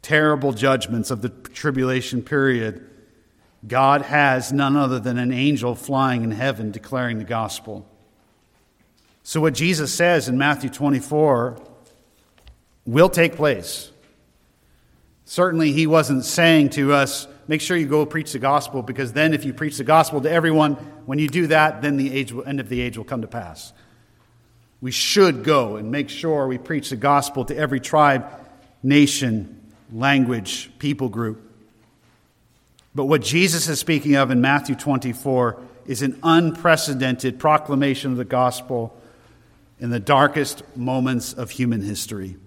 terrible 0.00 0.54
judgments 0.54 1.10
of 1.10 1.20
the 1.20 1.28
tribulation 1.28 2.22
period, 2.22 2.88
God 3.68 4.00
has 4.00 4.54
none 4.54 4.74
other 4.74 4.98
than 4.98 5.18
an 5.18 5.34
angel 5.34 5.74
flying 5.74 6.24
in 6.24 6.30
heaven 6.30 6.70
declaring 6.70 7.18
the 7.18 7.24
gospel. 7.24 7.86
So, 9.22 9.42
what 9.42 9.52
Jesus 9.52 9.92
says 9.92 10.30
in 10.30 10.38
Matthew 10.38 10.70
24 10.70 11.60
will 12.86 13.10
take 13.10 13.36
place. 13.36 13.90
Certainly, 15.26 15.72
he 15.72 15.86
wasn't 15.86 16.24
saying 16.24 16.70
to 16.70 16.94
us, 16.94 17.28
make 17.52 17.60
sure 17.60 17.76
you 17.76 17.84
go 17.84 18.06
preach 18.06 18.32
the 18.32 18.38
gospel, 18.38 18.82
because 18.82 19.12
then 19.12 19.34
if 19.34 19.44
you 19.44 19.52
preach 19.52 19.76
the 19.76 19.84
gospel 19.84 20.22
to 20.22 20.30
everyone, 20.30 20.72
when 21.04 21.18
you 21.18 21.28
do 21.28 21.48
that, 21.48 21.82
then 21.82 21.98
the 21.98 22.10
age, 22.10 22.32
will, 22.32 22.42
end 22.46 22.60
of 22.60 22.70
the 22.70 22.80
age 22.80 22.96
will 22.96 23.04
come 23.04 23.20
to 23.20 23.28
pass. 23.28 23.74
We 24.80 24.90
should 24.90 25.44
go 25.44 25.76
and 25.76 25.90
make 25.90 26.08
sure 26.08 26.46
we 26.46 26.56
preach 26.56 26.88
the 26.88 26.96
gospel 26.96 27.44
to 27.44 27.54
every 27.54 27.78
tribe, 27.78 28.24
nation, 28.82 29.70
language, 29.92 30.70
people 30.78 31.10
group. 31.10 31.42
But 32.94 33.04
what 33.04 33.20
Jesus 33.20 33.68
is 33.68 33.78
speaking 33.78 34.14
of 34.14 34.30
in 34.30 34.40
Matthew 34.40 34.74
24 34.74 35.60
is 35.84 36.00
an 36.00 36.18
unprecedented 36.22 37.38
proclamation 37.38 38.12
of 38.12 38.16
the 38.16 38.24
gospel 38.24 38.98
in 39.78 39.90
the 39.90 40.00
darkest 40.00 40.62
moments 40.74 41.34
of 41.34 41.50
human 41.50 41.82
history. 41.82 42.38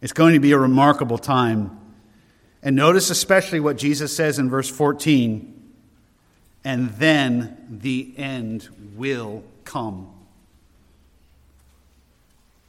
It's 0.00 0.12
going 0.12 0.34
to 0.34 0.40
be 0.40 0.50
a 0.50 0.58
remarkable 0.58 1.18
time. 1.18 1.78
And 2.62 2.74
notice 2.76 3.10
especially 3.10 3.60
what 3.60 3.78
Jesus 3.78 4.14
says 4.14 4.38
in 4.38 4.50
verse 4.50 4.68
14 4.68 5.58
and 6.64 6.90
then 6.90 7.56
the 7.70 8.12
end 8.16 8.68
will 8.94 9.42
come. 9.64 10.12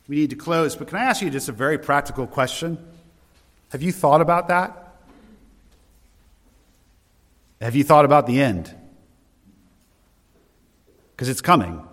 We 0.07 0.15
need 0.15 0.29
to 0.29 0.35
close, 0.35 0.75
but 0.75 0.87
can 0.87 0.97
I 0.97 1.03
ask 1.03 1.21
you 1.21 1.29
just 1.29 1.49
a 1.49 1.51
very 1.51 1.77
practical 1.77 2.25
question? 2.25 2.77
Have 3.71 3.83
you 3.83 3.91
thought 3.91 4.21
about 4.21 4.47
that? 4.47 4.95
Have 7.61 7.75
you 7.75 7.83
thought 7.83 8.05
about 8.05 8.25
the 8.25 8.41
end? 8.41 8.73
Because 11.11 11.29
it's 11.29 11.41
coming. 11.41 11.85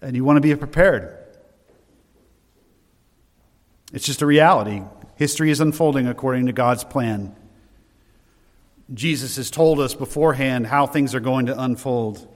And 0.00 0.16
you 0.16 0.24
want 0.24 0.38
to 0.38 0.40
be 0.40 0.54
prepared. 0.56 1.18
It's 3.92 4.06
just 4.06 4.22
a 4.22 4.26
reality. 4.26 4.82
History 5.22 5.52
is 5.52 5.60
unfolding 5.60 6.08
according 6.08 6.46
to 6.46 6.52
God's 6.52 6.82
plan. 6.82 7.32
Jesus 8.92 9.36
has 9.36 9.52
told 9.52 9.78
us 9.78 9.94
beforehand 9.94 10.66
how 10.66 10.84
things 10.88 11.14
are 11.14 11.20
going 11.20 11.46
to 11.46 11.62
unfold. 11.62 12.26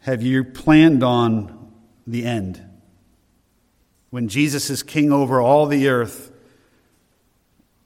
Have 0.00 0.20
you 0.20 0.44
planned 0.44 1.02
on 1.02 1.72
the 2.06 2.26
end? 2.26 2.62
When 4.10 4.28
Jesus 4.28 4.68
is 4.68 4.82
king 4.82 5.10
over 5.10 5.40
all 5.40 5.64
the 5.64 5.88
earth, 5.88 6.30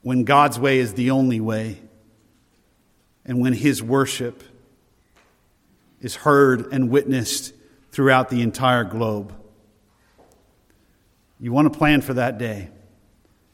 when 0.01 0.25
God's 0.25 0.59
way 0.59 0.81
is 0.81 0.95
the 0.95 1.13
only 1.13 1.39
way, 1.39 1.81
and 3.25 3.41
when 3.41 3.53
his 3.53 3.81
worship 3.81 4.43
is 6.01 6.17
heard 6.17 6.73
and 6.73 6.91
witnessed 6.91 7.55
throughout 7.93 8.29
the 8.29 8.43
entire 8.43 8.83
globe. 8.83 9.33
You 11.39 11.53
want 11.53 11.73
to 11.73 11.79
plan 11.79 12.01
for 12.01 12.15
that 12.15 12.39
day. 12.39 12.72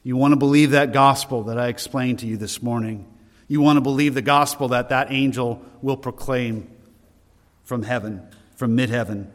You 0.03 0.15
want 0.15 0.31
to 0.31 0.37
believe 0.37 0.71
that 0.71 0.93
gospel 0.93 1.43
that 1.43 1.59
I 1.59 1.67
explained 1.67 2.19
to 2.19 2.25
you 2.25 2.37
this 2.37 2.61
morning. 2.63 3.05
You 3.47 3.61
want 3.61 3.77
to 3.77 3.81
believe 3.81 4.13
the 4.13 4.21
gospel 4.21 4.69
that 4.69 4.89
that 4.89 5.11
angel 5.11 5.61
will 5.81 5.97
proclaim 5.97 6.69
from 7.63 7.83
heaven, 7.83 8.25
from 8.55 8.75
mid 8.75 8.89
heaven. 8.89 9.31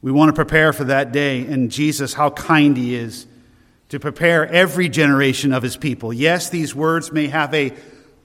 We 0.00 0.12
want 0.12 0.28
to 0.28 0.32
prepare 0.32 0.72
for 0.72 0.84
that 0.84 1.12
day, 1.12 1.44
and 1.44 1.70
Jesus, 1.70 2.14
how 2.14 2.30
kind 2.30 2.76
He 2.76 2.94
is 2.94 3.26
to 3.88 3.98
prepare 3.98 4.46
every 4.46 4.88
generation 4.88 5.52
of 5.52 5.62
His 5.62 5.76
people. 5.76 6.12
Yes, 6.12 6.48
these 6.48 6.74
words 6.74 7.10
may 7.10 7.26
have 7.26 7.52
a 7.52 7.74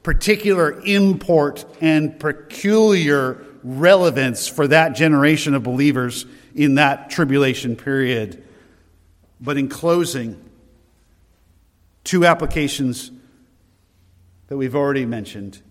particular 0.04 0.80
import 0.86 1.66
and 1.82 2.20
peculiar 2.20 3.44
relevance 3.64 4.48
for 4.48 4.68
that 4.68 4.90
generation 4.90 5.56
of 5.56 5.64
believers 5.64 6.28
in 6.54 6.76
that 6.76 7.10
tribulation 7.10 7.76
period. 7.76 8.44
But 9.42 9.58
in 9.58 9.68
closing, 9.68 10.45
two 12.06 12.26
applications 12.26 13.12
that 14.48 14.56
we've 14.56 14.76
already 14.76 15.06
mentioned. 15.06 15.62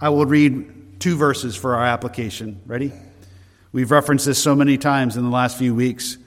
I 0.00 0.10
will 0.10 0.26
read 0.26 1.00
two 1.00 1.16
verses 1.16 1.56
for 1.56 1.76
our 1.76 1.86
application. 1.86 2.60
Ready? 2.66 2.92
We've 3.70 3.90
referenced 3.90 4.26
this 4.26 4.42
so 4.42 4.54
many 4.54 4.76
times 4.76 5.16
in 5.16 5.22
the 5.22 5.30
last 5.30 5.56
few 5.56 5.74
weeks. 5.74 6.18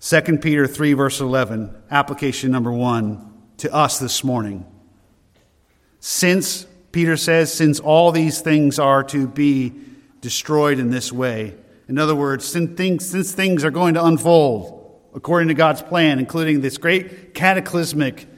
2 0.00 0.20
Peter 0.38 0.66
3, 0.66 0.92
verse 0.92 1.20
11, 1.20 1.74
application 1.90 2.52
number 2.52 2.70
one 2.70 3.32
to 3.56 3.72
us 3.74 3.98
this 3.98 4.22
morning. 4.22 4.64
Since, 5.98 6.66
Peter 6.92 7.16
says, 7.16 7.52
since 7.52 7.80
all 7.80 8.12
these 8.12 8.42
things 8.42 8.78
are 8.78 9.02
to 9.04 9.26
be 9.26 9.72
destroyed 10.20 10.78
in 10.78 10.90
this 10.90 11.10
way, 11.10 11.54
in 11.88 11.98
other 11.98 12.14
words, 12.14 12.44
since 12.44 12.76
things, 12.76 13.08
since 13.08 13.32
things 13.32 13.64
are 13.64 13.70
going 13.70 13.94
to 13.94 14.04
unfold 14.04 14.75
according 15.16 15.48
to 15.48 15.54
God's 15.54 15.82
plan, 15.82 16.18
including 16.18 16.60
this 16.60 16.76
great 16.76 17.32
cataclysmic 17.34 18.28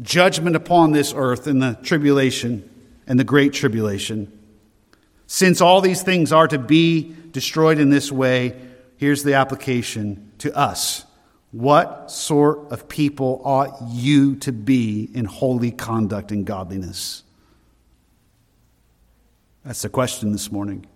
judgment 0.00 0.54
upon 0.56 0.92
this 0.92 1.12
earth 1.14 1.48
in 1.48 1.58
the 1.58 1.78
tribulation 1.82 2.68
and 3.08 3.18
the 3.18 3.24
great 3.24 3.52
tribulation, 3.52 4.32
since 5.26 5.60
all 5.60 5.80
these 5.80 6.02
things 6.02 6.32
are 6.32 6.46
to 6.46 6.58
be 6.58 7.14
destroyed 7.32 7.78
in 7.78 7.90
this 7.90 8.12
way, 8.12 8.56
here's 8.98 9.24
the 9.24 9.34
application 9.34 10.30
to 10.38 10.56
us. 10.56 11.04
What 11.50 12.10
sort 12.10 12.70
of 12.70 12.88
people 12.88 13.42
ought 13.44 13.76
you 13.90 14.36
to 14.36 14.52
be 14.52 15.10
in 15.12 15.24
holy 15.24 15.72
conduct 15.72 16.30
and 16.30 16.46
godliness? 16.46 17.24
That's 19.64 19.82
the 19.82 19.88
question 19.88 20.32
this 20.32 20.52
morning. 20.52 20.86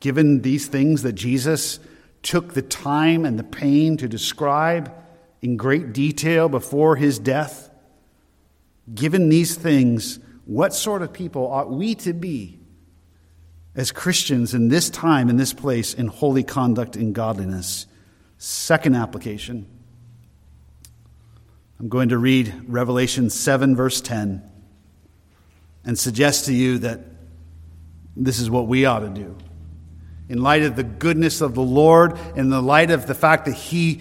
Given 0.00 0.42
these 0.42 0.66
things 0.66 1.02
that 1.02 1.12
Jesus 1.12 1.78
took 2.22 2.54
the 2.54 2.62
time 2.62 3.24
and 3.24 3.38
the 3.38 3.44
pain 3.44 3.96
to 3.96 4.08
describe 4.08 4.92
in 5.42 5.56
great 5.56 5.92
detail 5.92 6.48
before 6.48 6.96
his 6.96 7.18
death, 7.18 7.70
given 8.94 9.28
these 9.28 9.56
things, 9.56 10.18
what 10.44 10.74
sort 10.74 11.02
of 11.02 11.12
people 11.12 11.50
ought 11.50 11.70
we 11.70 11.94
to 11.94 12.12
be 12.12 12.58
as 13.74 13.92
Christians 13.92 14.52
in 14.52 14.68
this 14.68 14.90
time, 14.90 15.30
in 15.30 15.36
this 15.36 15.52
place, 15.52 15.94
in 15.94 16.08
holy 16.08 16.42
conduct 16.42 16.96
and 16.96 17.14
godliness? 17.14 17.86
Second 18.36 18.96
application. 18.96 19.66
I'm 21.78 21.88
going 21.88 22.10
to 22.10 22.18
read 22.18 22.54
Revelation 22.66 23.30
7, 23.30 23.74
verse 23.74 24.02
10, 24.02 24.42
and 25.84 25.98
suggest 25.98 26.44
to 26.46 26.52
you 26.52 26.78
that 26.78 27.00
this 28.16 28.38
is 28.38 28.50
what 28.50 28.66
we 28.66 28.84
ought 28.84 29.00
to 29.00 29.08
do. 29.08 29.36
In 30.30 30.42
light 30.42 30.62
of 30.62 30.76
the 30.76 30.84
goodness 30.84 31.42
of 31.42 31.54
the 31.54 31.60
Lord, 31.60 32.18
in 32.34 32.48
the 32.48 32.62
light 32.62 32.90
of 32.90 33.06
the 33.06 33.14
fact 33.14 33.44
that 33.44 33.54
He 33.54 34.00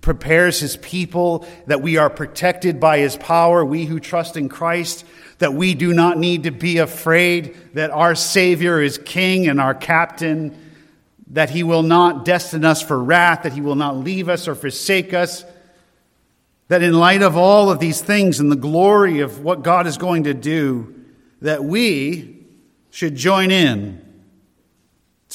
prepares 0.00 0.58
His 0.60 0.78
people, 0.78 1.46
that 1.66 1.82
we 1.82 1.98
are 1.98 2.08
protected 2.08 2.80
by 2.80 2.98
His 2.98 3.16
power, 3.16 3.62
we 3.62 3.84
who 3.84 4.00
trust 4.00 4.38
in 4.38 4.48
Christ, 4.48 5.04
that 5.38 5.52
we 5.52 5.74
do 5.74 5.92
not 5.92 6.16
need 6.16 6.44
to 6.44 6.50
be 6.50 6.78
afraid 6.78 7.54
that 7.74 7.90
our 7.90 8.14
Savior 8.14 8.80
is 8.80 8.96
King 8.96 9.48
and 9.48 9.60
our 9.60 9.74
Captain 9.74 10.56
that 11.28 11.50
he 11.50 11.62
will 11.62 11.82
not 11.82 12.24
destine 12.24 12.64
us 12.64 12.82
for 12.82 13.02
wrath, 13.02 13.42
that 13.42 13.52
he 13.52 13.60
will 13.60 13.74
not 13.74 13.96
leave 13.96 14.28
us 14.28 14.46
or 14.46 14.54
forsake 14.54 15.12
us. 15.12 15.44
That 16.68 16.82
in 16.82 16.94
light 16.94 17.22
of 17.22 17.36
all 17.36 17.70
of 17.70 17.78
these 17.78 18.00
things 18.00 18.40
and 18.40 18.50
the 18.50 18.56
glory 18.56 19.20
of 19.20 19.40
what 19.40 19.62
God 19.62 19.86
is 19.86 19.98
going 19.98 20.24
to 20.24 20.34
do, 20.34 20.94
that 21.42 21.64
we 21.64 22.44
should 22.90 23.14
join 23.14 23.50
in 23.50 24.02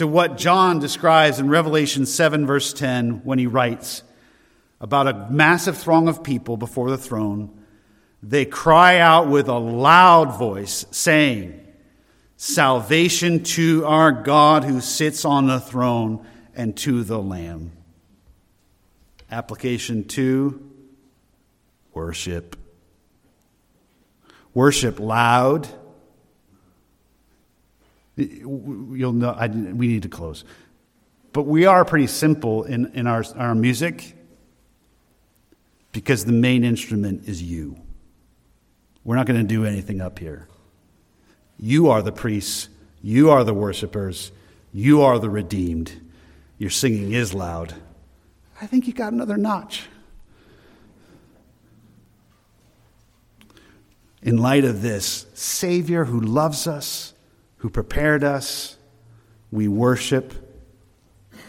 to 0.01 0.07
what 0.07 0.35
John 0.35 0.79
describes 0.79 1.39
in 1.39 1.47
Revelation 1.47 2.07
7, 2.07 2.47
verse 2.47 2.73
10, 2.73 3.21
when 3.23 3.37
he 3.37 3.45
writes 3.45 4.01
about 4.79 5.07
a 5.07 5.27
massive 5.29 5.77
throng 5.77 6.07
of 6.07 6.23
people 6.23 6.57
before 6.57 6.89
the 6.89 6.97
throne. 6.97 7.55
They 8.23 8.45
cry 8.45 8.97
out 8.97 9.27
with 9.27 9.47
a 9.47 9.59
loud 9.59 10.39
voice, 10.39 10.87
saying, 10.89 11.67
Salvation 12.35 13.43
to 13.43 13.85
our 13.85 14.11
God 14.11 14.63
who 14.63 14.81
sits 14.81 15.23
on 15.23 15.45
the 15.45 15.59
throne 15.59 16.25
and 16.55 16.75
to 16.77 17.03
the 17.03 17.21
Lamb. 17.21 17.71
Application 19.29 20.05
two 20.05 20.67
worship. 21.93 22.55
Worship 24.55 24.99
loud. 24.99 25.67
You'll 28.21 29.13
know, 29.13 29.31
I, 29.31 29.47
we 29.47 29.87
need 29.87 30.03
to 30.03 30.09
close. 30.09 30.43
But 31.33 31.43
we 31.43 31.65
are 31.65 31.85
pretty 31.85 32.07
simple 32.07 32.63
in, 32.63 32.91
in 32.93 33.07
our, 33.07 33.23
our 33.37 33.55
music 33.55 34.15
because 35.91 36.25
the 36.25 36.31
main 36.31 36.63
instrument 36.63 37.27
is 37.27 37.41
you. 37.41 37.77
We're 39.03 39.15
not 39.15 39.25
going 39.25 39.39
to 39.39 39.47
do 39.47 39.65
anything 39.65 40.01
up 40.01 40.19
here. 40.19 40.47
You 41.57 41.89
are 41.89 42.01
the 42.01 42.11
priests. 42.11 42.69
You 43.01 43.31
are 43.31 43.43
the 43.43 43.53
worshipers. 43.53 44.31
You 44.73 45.01
are 45.01 45.19
the 45.19 45.29
redeemed. 45.29 45.91
Your 46.57 46.69
singing 46.69 47.13
is 47.13 47.33
loud. 47.33 47.73
I 48.61 48.67
think 48.67 48.87
you 48.87 48.93
got 48.93 49.13
another 49.13 49.37
notch. 49.37 49.83
in 54.21 54.37
light 54.37 54.65
of 54.65 54.81
this 54.81 55.25
Savior 55.33 56.05
who 56.05 56.19
loves 56.19 56.67
us, 56.67 57.10
who 57.61 57.69
prepared 57.69 58.23
us, 58.23 58.75
we 59.51 59.67
worship 59.67 60.33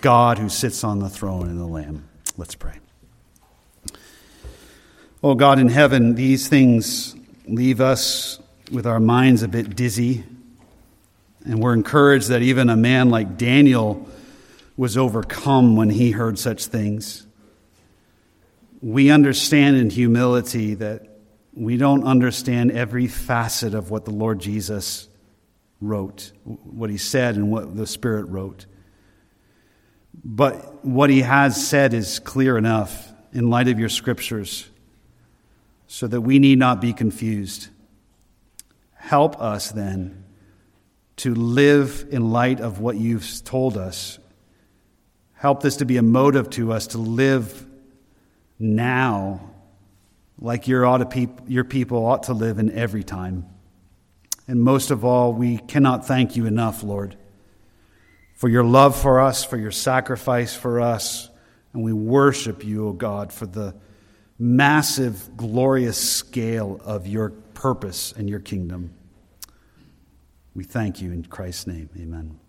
God 0.02 0.38
who 0.38 0.50
sits 0.50 0.84
on 0.84 0.98
the 0.98 1.08
throne 1.08 1.48
and 1.48 1.58
the 1.58 1.64
Lamb. 1.64 2.06
Let's 2.36 2.54
pray. 2.54 2.74
Oh 5.22 5.34
God 5.34 5.58
in 5.58 5.68
heaven, 5.68 6.14
these 6.14 6.48
things 6.48 7.16
leave 7.46 7.80
us 7.80 8.38
with 8.70 8.86
our 8.86 9.00
minds 9.00 9.42
a 9.42 9.48
bit 9.48 9.74
dizzy, 9.74 10.22
and 11.46 11.62
we're 11.62 11.72
encouraged 11.72 12.28
that 12.28 12.42
even 12.42 12.68
a 12.68 12.76
man 12.76 13.08
like 13.08 13.38
Daniel 13.38 14.06
was 14.76 14.98
overcome 14.98 15.76
when 15.76 15.88
he 15.88 16.10
heard 16.10 16.38
such 16.38 16.66
things. 16.66 17.26
We 18.82 19.08
understand 19.10 19.76
in 19.76 19.88
humility 19.88 20.74
that 20.74 21.08
we 21.54 21.78
don't 21.78 22.04
understand 22.04 22.72
every 22.72 23.06
facet 23.06 23.72
of 23.72 23.90
what 23.90 24.04
the 24.04 24.10
Lord 24.10 24.40
Jesus 24.40 25.08
wrote, 25.82 26.32
what 26.44 26.88
he 26.90 26.96
said, 26.96 27.34
and 27.36 27.50
what 27.50 27.76
the 27.76 27.86
Spirit 27.86 28.28
wrote. 28.28 28.66
But 30.24 30.84
what 30.84 31.10
he 31.10 31.22
has 31.22 31.66
said 31.66 31.94
is 31.94 32.18
clear 32.18 32.56
enough 32.56 33.12
in 33.32 33.50
light 33.50 33.68
of 33.68 33.78
your 33.78 33.88
scriptures 33.88 34.68
so 35.86 36.06
that 36.06 36.20
we 36.20 36.38
need 36.38 36.58
not 36.58 36.80
be 36.80 36.92
confused. 36.92 37.68
Help 38.94 39.40
us 39.40 39.70
then 39.70 40.24
to 41.16 41.34
live 41.34 42.06
in 42.10 42.30
light 42.30 42.60
of 42.60 42.80
what 42.80 42.96
you've 42.96 43.26
told 43.44 43.76
us. 43.76 44.18
Help 45.34 45.62
this 45.62 45.76
to 45.76 45.84
be 45.84 45.96
a 45.96 46.02
motive 46.02 46.48
to 46.50 46.72
us 46.72 46.88
to 46.88 46.98
live 46.98 47.66
now 48.58 49.50
like 50.38 50.66
your, 50.66 50.86
ought 50.86 50.98
to 50.98 51.06
pe- 51.06 51.28
your 51.46 51.64
people 51.64 52.04
ought 52.04 52.24
to 52.24 52.32
live 52.32 52.58
in 52.58 52.70
every 52.70 53.04
time. 53.04 53.46
And 54.52 54.60
most 54.60 54.90
of 54.90 55.02
all, 55.02 55.32
we 55.32 55.56
cannot 55.56 56.06
thank 56.06 56.36
you 56.36 56.44
enough, 56.44 56.82
Lord, 56.82 57.16
for 58.34 58.50
your 58.50 58.62
love 58.62 58.94
for 58.94 59.18
us, 59.18 59.42
for 59.46 59.56
your 59.56 59.70
sacrifice 59.70 60.54
for 60.54 60.78
us. 60.78 61.30
And 61.72 61.82
we 61.82 61.94
worship 61.94 62.62
you, 62.62 62.88
O 62.88 62.92
God, 62.92 63.32
for 63.32 63.46
the 63.46 63.74
massive, 64.38 65.38
glorious 65.38 65.96
scale 65.96 66.82
of 66.84 67.06
your 67.06 67.30
purpose 67.30 68.12
and 68.12 68.28
your 68.28 68.40
kingdom. 68.40 68.92
We 70.54 70.64
thank 70.64 71.00
you 71.00 71.12
in 71.12 71.24
Christ's 71.24 71.66
name. 71.66 71.88
Amen. 71.96 72.41